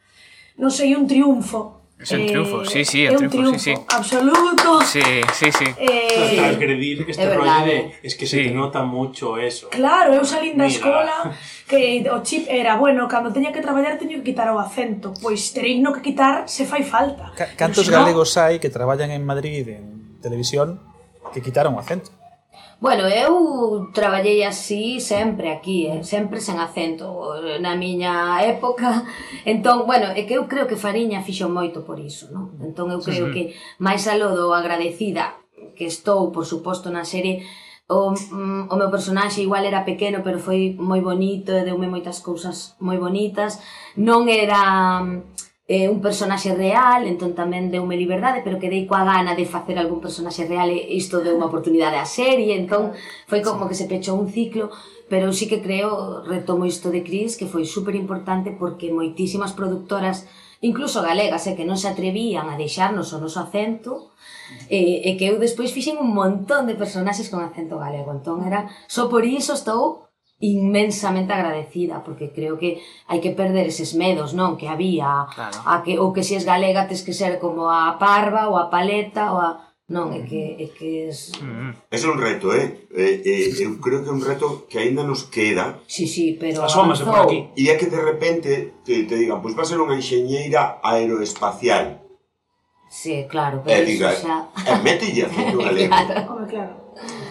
non 0.55 0.70
sei, 0.70 0.94
un 0.94 1.11
triunfo 1.11 1.80
Eh, 2.01 2.03
es 2.03 2.12
un 2.12 2.26
triunfo, 2.26 2.64
sí, 2.64 2.82
sí, 2.82 3.05
é 3.05 3.12
un 3.12 3.28
triunfo, 3.28 3.59
sí, 3.59 3.74
sí. 3.74 3.80
absoluto. 3.88 4.80
Sí, 4.80 5.03
sí, 5.34 5.53
sí. 5.53 5.64
Eh, 5.76 6.32
transgredir 6.34 7.05
este 7.07 7.24
é 7.24 7.36
rollo 7.36 7.64
de... 7.66 7.92
Es 8.03 8.14
que 8.14 8.24
¿eh? 8.24 8.28
sí. 8.28 8.36
se 8.44 8.48
te 8.48 8.55
nota 8.55 8.82
mucho 8.82 9.36
eso. 9.36 9.68
Claro, 9.68 10.14
eu 10.14 10.24
salín 10.24 10.57
da 10.57 10.64
escola 10.64 11.36
que 11.68 12.09
o 12.09 12.24
chip 12.24 12.48
era, 12.48 12.80
bueno, 12.80 13.05
cando 13.05 13.28
teña 13.36 13.53
que 13.53 13.61
traballar 13.61 14.01
teño 14.01 14.24
que 14.24 14.32
quitar 14.32 14.48
o 14.48 14.57
acento. 14.57 15.12
Pois 15.20 15.53
terei 15.53 15.76
no 15.84 15.92
que 15.92 16.01
quitar 16.01 16.48
se 16.48 16.64
fai 16.64 16.88
falta. 16.88 17.36
Ca 17.36 17.53
cantos 17.53 17.84
no? 17.92 18.01
galegos 18.01 18.32
hai 18.40 18.57
que 18.57 18.72
traballan 18.72 19.12
en 19.12 19.20
Madrid 19.20 19.68
en 19.68 20.16
televisión 20.24 20.80
que 21.36 21.44
quitaron 21.44 21.76
o 21.76 21.84
acento? 21.84 22.16
Bueno, 22.80 23.04
eu 23.04 23.92
traballei 23.92 24.42
así 24.42 25.00
sempre 25.00 25.52
aquí, 25.52 25.84
eh? 25.84 26.00
sempre 26.00 26.40
sen 26.40 26.56
acento 26.56 27.36
na 27.61 27.76
miña 27.76 28.40
época. 28.40 29.04
Entón, 29.44 29.84
bueno, 29.84 30.08
é 30.16 30.24
que 30.24 30.40
eu 30.40 30.48
creo 30.48 30.64
que 30.64 30.80
Fariña 30.80 31.20
fixo 31.20 31.52
moito 31.52 31.84
por 31.84 32.00
iso, 32.00 32.32
non? 32.32 32.56
Entón 32.64 32.88
eu 32.88 33.04
creo 33.04 33.28
que 33.28 33.52
máis 33.76 34.08
aló 34.08 34.32
do 34.32 34.56
agradecida 34.56 35.36
que 35.76 35.84
estou, 35.84 36.32
por 36.32 36.48
suposto, 36.48 36.88
na 36.88 37.04
serie 37.04 37.44
o, 37.90 38.14
mm, 38.14 38.68
o 38.70 38.74
meu 38.76 38.88
personaxe 38.88 39.42
igual 39.42 39.64
era 39.64 39.84
pequeno, 39.84 40.22
pero 40.22 40.38
foi 40.38 40.76
moi 40.78 41.02
bonito 41.02 41.50
e 41.52 41.66
deume 41.66 41.90
moitas 41.90 42.22
cousas 42.22 42.78
moi 42.80 42.96
bonitas. 42.96 43.58
Non 43.98 44.30
era 44.30 45.02
mm, 45.02 45.39
eh, 45.71 45.89
un 45.89 46.03
personaxe 46.03 46.51
real, 46.51 47.07
entón 47.07 47.31
tamén 47.39 47.71
deume 47.71 47.95
liberdade, 47.95 48.43
pero 48.43 48.59
quedei 48.59 48.91
coa 48.91 49.07
gana 49.07 49.39
de 49.39 49.47
facer 49.47 49.79
algún 49.79 50.03
personaxe 50.03 50.43
real 50.51 50.66
e 50.66 50.99
isto 50.99 51.23
deu 51.23 51.39
unha 51.39 51.47
oportunidade 51.47 51.95
á 51.95 52.03
serie, 52.03 52.59
entón 52.59 52.91
foi 53.31 53.39
como 53.39 53.71
que 53.71 53.79
se 53.79 53.87
pechou 53.87 54.18
un 54.18 54.27
ciclo, 54.35 54.75
pero 55.07 55.31
sí 55.31 55.47
que 55.47 55.62
creo, 55.62 56.27
retomo 56.27 56.66
isto 56.66 56.91
de 56.91 57.07
Cris, 57.07 57.39
que 57.39 57.47
foi 57.47 57.62
super 57.62 57.95
importante 57.95 58.51
porque 58.51 58.91
moitísimas 58.91 59.55
productoras, 59.55 60.27
incluso 60.59 61.07
galegas, 61.07 61.47
eh, 61.47 61.55
que 61.55 61.62
non 61.62 61.79
se 61.79 61.87
atrevían 61.87 62.51
a 62.51 62.59
deixarnos 62.59 63.14
o 63.14 63.23
noso 63.23 63.39
acento, 63.39 64.11
e, 64.66 65.07
e 65.07 65.14
que 65.14 65.31
eu 65.31 65.39
despois 65.39 65.71
fixen 65.71 66.03
un 66.03 66.11
montón 66.11 66.66
de 66.66 66.75
personaxes 66.75 67.31
con 67.31 67.47
acento 67.47 67.79
galego, 67.79 68.11
entón 68.11 68.43
era, 68.43 68.66
só 68.91 69.07
por 69.07 69.23
iso 69.23 69.55
estou 69.55 70.09
inmensamente 70.41 71.32
agradecida, 71.32 72.03
porque 72.03 72.32
creo 72.32 72.57
que 72.57 72.80
hai 73.07 73.20
que 73.20 73.36
perder 73.36 73.68
eses 73.68 73.93
medos, 73.93 74.32
non, 74.32 74.57
que 74.57 74.72
había 74.72 75.28
claro. 75.36 75.61
a 75.68 75.84
que 75.84 76.01
ou 76.01 76.16
que 76.16 76.24
se 76.24 76.32
si 76.32 76.41
es 76.41 76.45
galega 76.49 76.88
tes 76.88 77.05
que 77.05 77.12
ser 77.12 77.36
como 77.36 77.68
a 77.68 78.01
parva 78.01 78.49
ou 78.49 78.57
a 78.57 78.72
paleta 78.72 79.36
ou 79.36 79.38
a 79.38 79.49
non, 79.91 80.14
é 80.14 80.22
que 80.22 80.38
mm-hmm. 80.38 80.64
é 80.64 80.66
que 80.70 80.91
es 81.11 81.34
mm-hmm. 81.34 81.70
Es 81.91 82.03
un 82.07 82.16
reto, 82.16 82.55
eh? 82.55 82.88
eh, 82.95 83.20
eh 83.20 83.53
eu 83.59 83.76
creo 83.82 84.01
que 84.01 84.09
é 84.09 84.14
un 84.14 84.22
reto 84.22 84.64
que 84.70 84.78
aínda 84.78 85.03
nos 85.03 85.26
queda. 85.28 85.82
Sí, 85.84 86.07
sí, 86.07 86.38
pero 86.38 86.62
asómase 86.64 87.05
por 87.05 87.26
aquí. 87.26 87.51
E 87.59 87.68
é 87.68 87.74
que 87.76 87.91
de 87.91 88.01
repente 88.01 88.80
te, 88.86 89.05
te 89.05 89.14
digan, 89.18 89.43
pois 89.43 89.53
pues, 89.53 89.59
va 89.59 89.62
a 89.66 89.70
ser 89.70 89.82
unha 89.82 89.99
enxeñeira 89.99 90.78
aeroespacial. 90.80 92.01
Sí, 92.88 93.26
claro, 93.28 93.61
pero 93.66 93.76
eh, 93.76 93.84
diga, 93.84 94.14
eso 94.14 94.24
xa... 94.24 94.49
Eh, 94.62 94.78
mételle 94.80 95.26
a 95.26 95.28
unha 95.53 95.74
lengua. 95.74 96.01
Claro. 96.09 96.47
claro. 96.49 96.72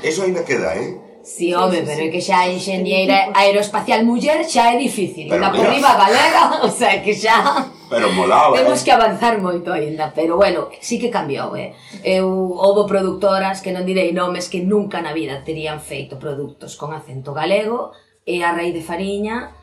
Eso 0.04 0.28
aínda 0.28 0.44
queda, 0.46 0.76
eh? 0.76 1.09
Sí, 1.30 1.54
home, 1.54 1.72
sí, 1.72 1.78
sí, 1.78 1.84
pero 1.86 2.02
sí. 2.02 2.08
é 2.08 2.12
que 2.12 2.22
xa 2.26 2.40
enxeñeira 2.50 3.30
aeroespacial 3.38 4.02
muller 4.02 4.42
xa 4.50 4.74
é 4.74 4.82
difícil. 4.82 5.30
Pero, 5.30 5.46
da 5.46 5.54
por 5.54 5.70
riba 5.70 5.94
galega, 5.94 6.44
o 6.68 6.72
sea, 6.74 6.98
que 7.06 7.14
xa... 7.14 7.70
Pero 7.90 8.10
molaba, 8.14 8.58
Temos 8.58 8.82
eh? 8.82 8.86
que 8.86 8.92
avanzar 8.92 9.38
moito 9.38 9.70
aínda, 9.70 10.10
pero 10.14 10.38
bueno, 10.42 10.74
sí 10.82 10.98
que 10.98 11.14
cambiou, 11.14 11.54
eh? 11.54 11.78
Eu 12.02 12.58
houve 12.58 12.90
productoras 12.90 13.62
que 13.62 13.70
non 13.70 13.86
direi 13.86 14.10
nomes 14.10 14.50
que 14.50 14.66
nunca 14.66 15.06
na 15.06 15.14
vida 15.14 15.46
terían 15.46 15.78
feito 15.78 16.18
produtos 16.18 16.74
con 16.74 16.98
acento 16.98 17.34
galego 17.34 17.94
e 18.26 18.42
a 18.42 18.50
raíz 18.50 18.74
de 18.74 18.82
Fariña 18.82 19.54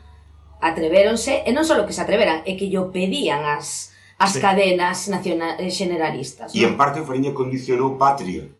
atreveronse, 0.63 1.43
e 1.43 1.51
non 1.51 1.67
só 1.67 1.75
que 1.83 1.95
se 1.95 2.03
atreveran, 2.03 2.47
é 2.47 2.55
que 2.55 2.71
yo 2.71 2.95
pedían 2.95 3.43
as 3.43 3.91
as 4.17 4.33
sí. 4.33 4.41
cadenas 4.41 5.07
nacional, 5.07 5.59
eh, 5.59 5.69
generalistas. 5.69 6.55
E 6.55 6.65
en 6.65 6.73
parte 6.79 7.03
Fariña 7.03 7.35
condicionou 7.35 7.99
Patria 8.01 8.56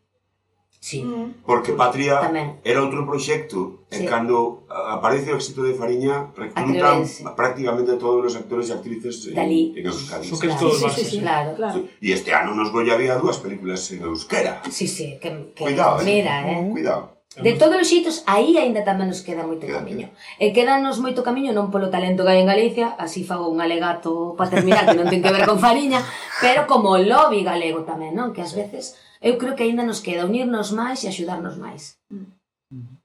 Sí. 0.80 1.04
Porque 1.44 1.74
Patria 1.74 2.22
Tamén. 2.22 2.62
era 2.62 2.86
outro 2.86 3.02
proxecto 3.04 3.90
sí. 3.90 4.06
e 4.06 4.08
cando 4.08 4.70
aparece 4.70 5.34
o 5.34 5.36
éxito 5.36 5.66
de 5.66 5.74
Fariña 5.74 6.30
reclutan 6.38 7.02
prácticamente 7.34 7.98
todos 7.98 8.22
os 8.22 8.34
actores 8.38 8.70
e 8.70 8.78
actrices 8.78 9.34
Dalí. 9.34 9.74
en, 9.74 9.84
en 9.84 9.90
Euskadi. 9.90 10.30
So 10.30 10.38
que 10.38 10.48
claro. 10.48 10.62
todos 10.62 10.78
sí, 10.78 10.90
sí, 10.94 11.04
sí, 11.04 11.18
claro, 11.20 11.58
claro. 11.58 11.82
E 11.98 12.14
este 12.14 12.30
ano 12.32 12.54
nos 12.54 12.70
Goya 12.70 12.94
había 12.94 13.18
dúas 13.18 13.42
películas 13.42 13.90
en 13.90 14.06
euskera. 14.06 14.62
Sí, 14.70 14.86
sí, 14.86 15.18
que, 15.18 15.52
que 15.58 15.66
Cuidado, 15.66 15.98
eh. 16.02 16.06
mira, 16.06 16.46
eh. 16.46 16.62
eh. 16.62 16.70
Cuidado. 16.72 17.17
De 17.36 17.54
todos 17.54 17.76
os 17.76 17.90
xeitos, 17.92 18.24
aí 18.26 18.56
aínda 18.56 18.88
tamén 18.88 19.12
nos 19.12 19.22
queda 19.22 19.44
moito 19.44 19.68
camiño. 19.68 20.10
E 20.40 20.56
quedanos 20.56 20.98
moito 21.04 21.22
camiño 21.22 21.52
non 21.52 21.70
polo 21.70 21.92
talento 21.92 22.24
que 22.24 22.32
hai 22.34 22.42
en 22.42 22.50
Galicia, 22.50 22.96
así 22.96 23.28
fago 23.28 23.52
un 23.52 23.60
alegato 23.60 24.34
para 24.40 24.50
terminar, 24.50 24.88
que 24.88 24.98
non 24.98 25.12
ten 25.12 25.22
que 25.22 25.36
ver 25.36 25.46
con 25.46 25.62
Fariña, 25.62 26.02
pero 26.40 26.66
como 26.66 26.98
lobby 26.98 27.44
galego 27.46 27.86
tamén, 27.86 28.16
non? 28.18 28.34
Que 28.34 28.42
ás 28.42 28.58
veces 28.58 28.98
eu 29.22 29.38
creo 29.38 29.54
que 29.54 29.68
aínda 29.68 29.86
nos 29.86 30.02
queda 30.02 30.26
unirnos 30.26 30.74
máis 30.74 31.04
e 31.04 31.12
axudarnos 31.12 31.62
máis. 31.62 32.02
Mm. 32.10 32.98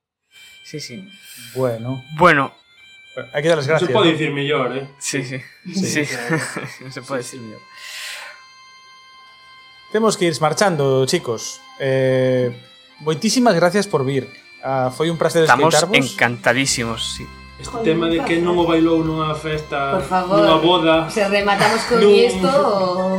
Sí, 0.64 0.80
sí. 0.80 1.04
Bueno. 1.52 2.00
Bueno, 2.16 2.56
Hay 3.32 3.42
que 3.42 3.48
dar 3.48 3.58
las 3.58 3.66
gracias. 3.66 3.88
Se 3.88 3.92
pode 3.92 4.28
¿no? 4.28 4.34
mellor, 4.34 4.76
¿eh? 4.76 4.88
Sí, 4.98 5.22
sí. 5.22 5.38
sí. 5.66 5.74
sí. 5.74 6.04
sí. 6.06 6.90
se 6.90 7.02
puede 7.02 7.20
decir 7.20 7.40
mejor. 7.40 7.62
Temos 9.92 10.16
que 10.16 10.24
ir 10.24 10.40
marchando, 10.40 11.04
chicos. 11.04 11.60
Eh, 11.78 12.50
moitísimas 13.02 13.54
gracias 13.54 13.86
por 13.90 14.04
vir. 14.06 14.30
Ah, 14.62 14.90
foi 14.94 15.10
un 15.10 15.18
placer 15.18 15.42
Estamos 15.42 15.74
escoitarvos. 15.74 16.14
encantadísimos, 16.14 17.02
sí. 17.18 17.26
Este 17.58 17.78
tema 17.86 18.06
de 18.10 18.18
que 18.26 18.38
non 18.42 18.58
o 18.58 18.66
bailou 18.66 19.02
nunha 19.06 19.34
festa, 19.38 19.94
Por 19.94 20.02
favor. 20.06 20.38
nunha 20.42 20.58
boda. 20.58 20.94
Se 21.10 21.22
rematamos 21.30 21.82
con 21.86 21.98
Non. 22.02 22.10
isto, 22.10 22.50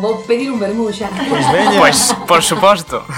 vou 0.04 0.20
pedir 0.28 0.52
un 0.52 0.60
vermú 0.60 0.92
xa. 0.92 1.08
Pois 1.32 1.48
veña. 1.52 1.80
Pues, 1.80 2.12
por 2.28 2.44
supuesto. 2.44 3.04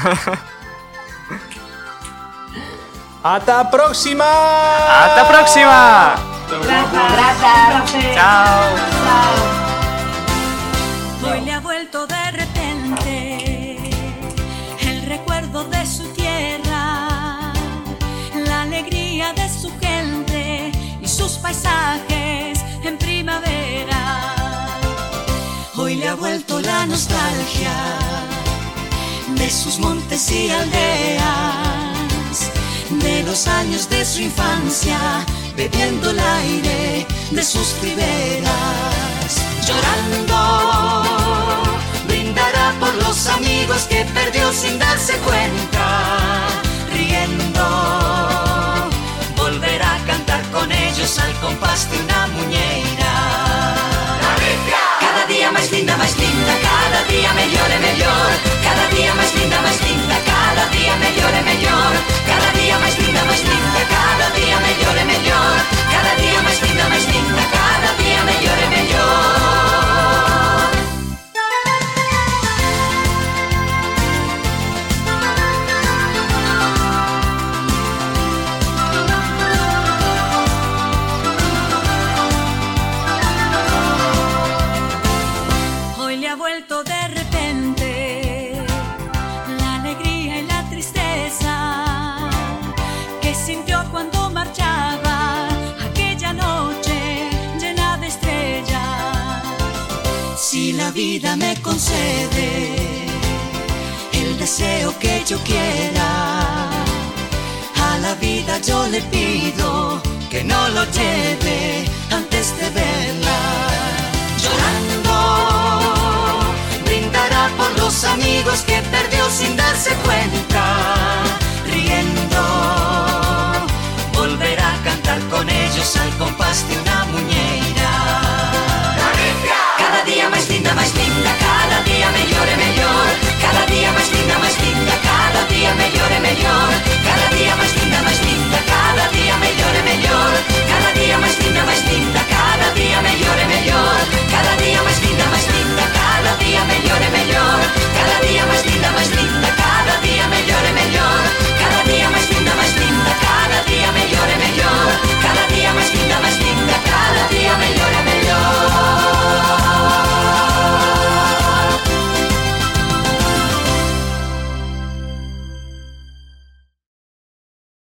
¡Ata 3.25 3.59
a 3.61 3.69
próxima! 3.71 4.25
¡Hasta 4.25 5.27
próxima! 5.27 6.13
Grazas. 6.61 7.89
Chao. 8.13 8.61
Hoy 8.69 9.64
vuelto 26.15 26.59
la 26.61 26.85
nostalgia 26.85 27.73
de 29.35 29.49
sus 29.49 29.79
montes 29.79 30.31
y 30.31 30.49
aldeas, 30.49 31.25
de 32.89 33.23
los 33.23 33.47
años 33.47 33.89
de 33.89 34.05
su 34.05 34.21
infancia, 34.21 34.97
bebiendo 35.55 36.11
el 36.11 36.19
aire 36.19 37.05
de 37.31 37.43
sus 37.43 37.75
riberas, 37.81 38.51
llorando, 39.67 41.03
brindará 42.07 42.73
por 42.79 42.93
los 42.95 43.27
amigos 43.27 43.83
que 43.89 44.05
perdió 44.13 44.51
sin 44.53 44.79
darse 44.79 45.13
cuenta, 45.19 46.47
riendo, 46.93 47.67
volverá 49.35 49.95
a 49.95 50.05
cantar 50.05 50.43
con 50.51 50.71
ellos 50.71 51.19
al 51.19 51.33
compás 51.39 51.89
de 51.91 51.99
una 51.99 52.27
muñeira. 52.27 53.04
día 57.07 57.33
migliore, 57.33 57.79
migliore. 57.79 58.34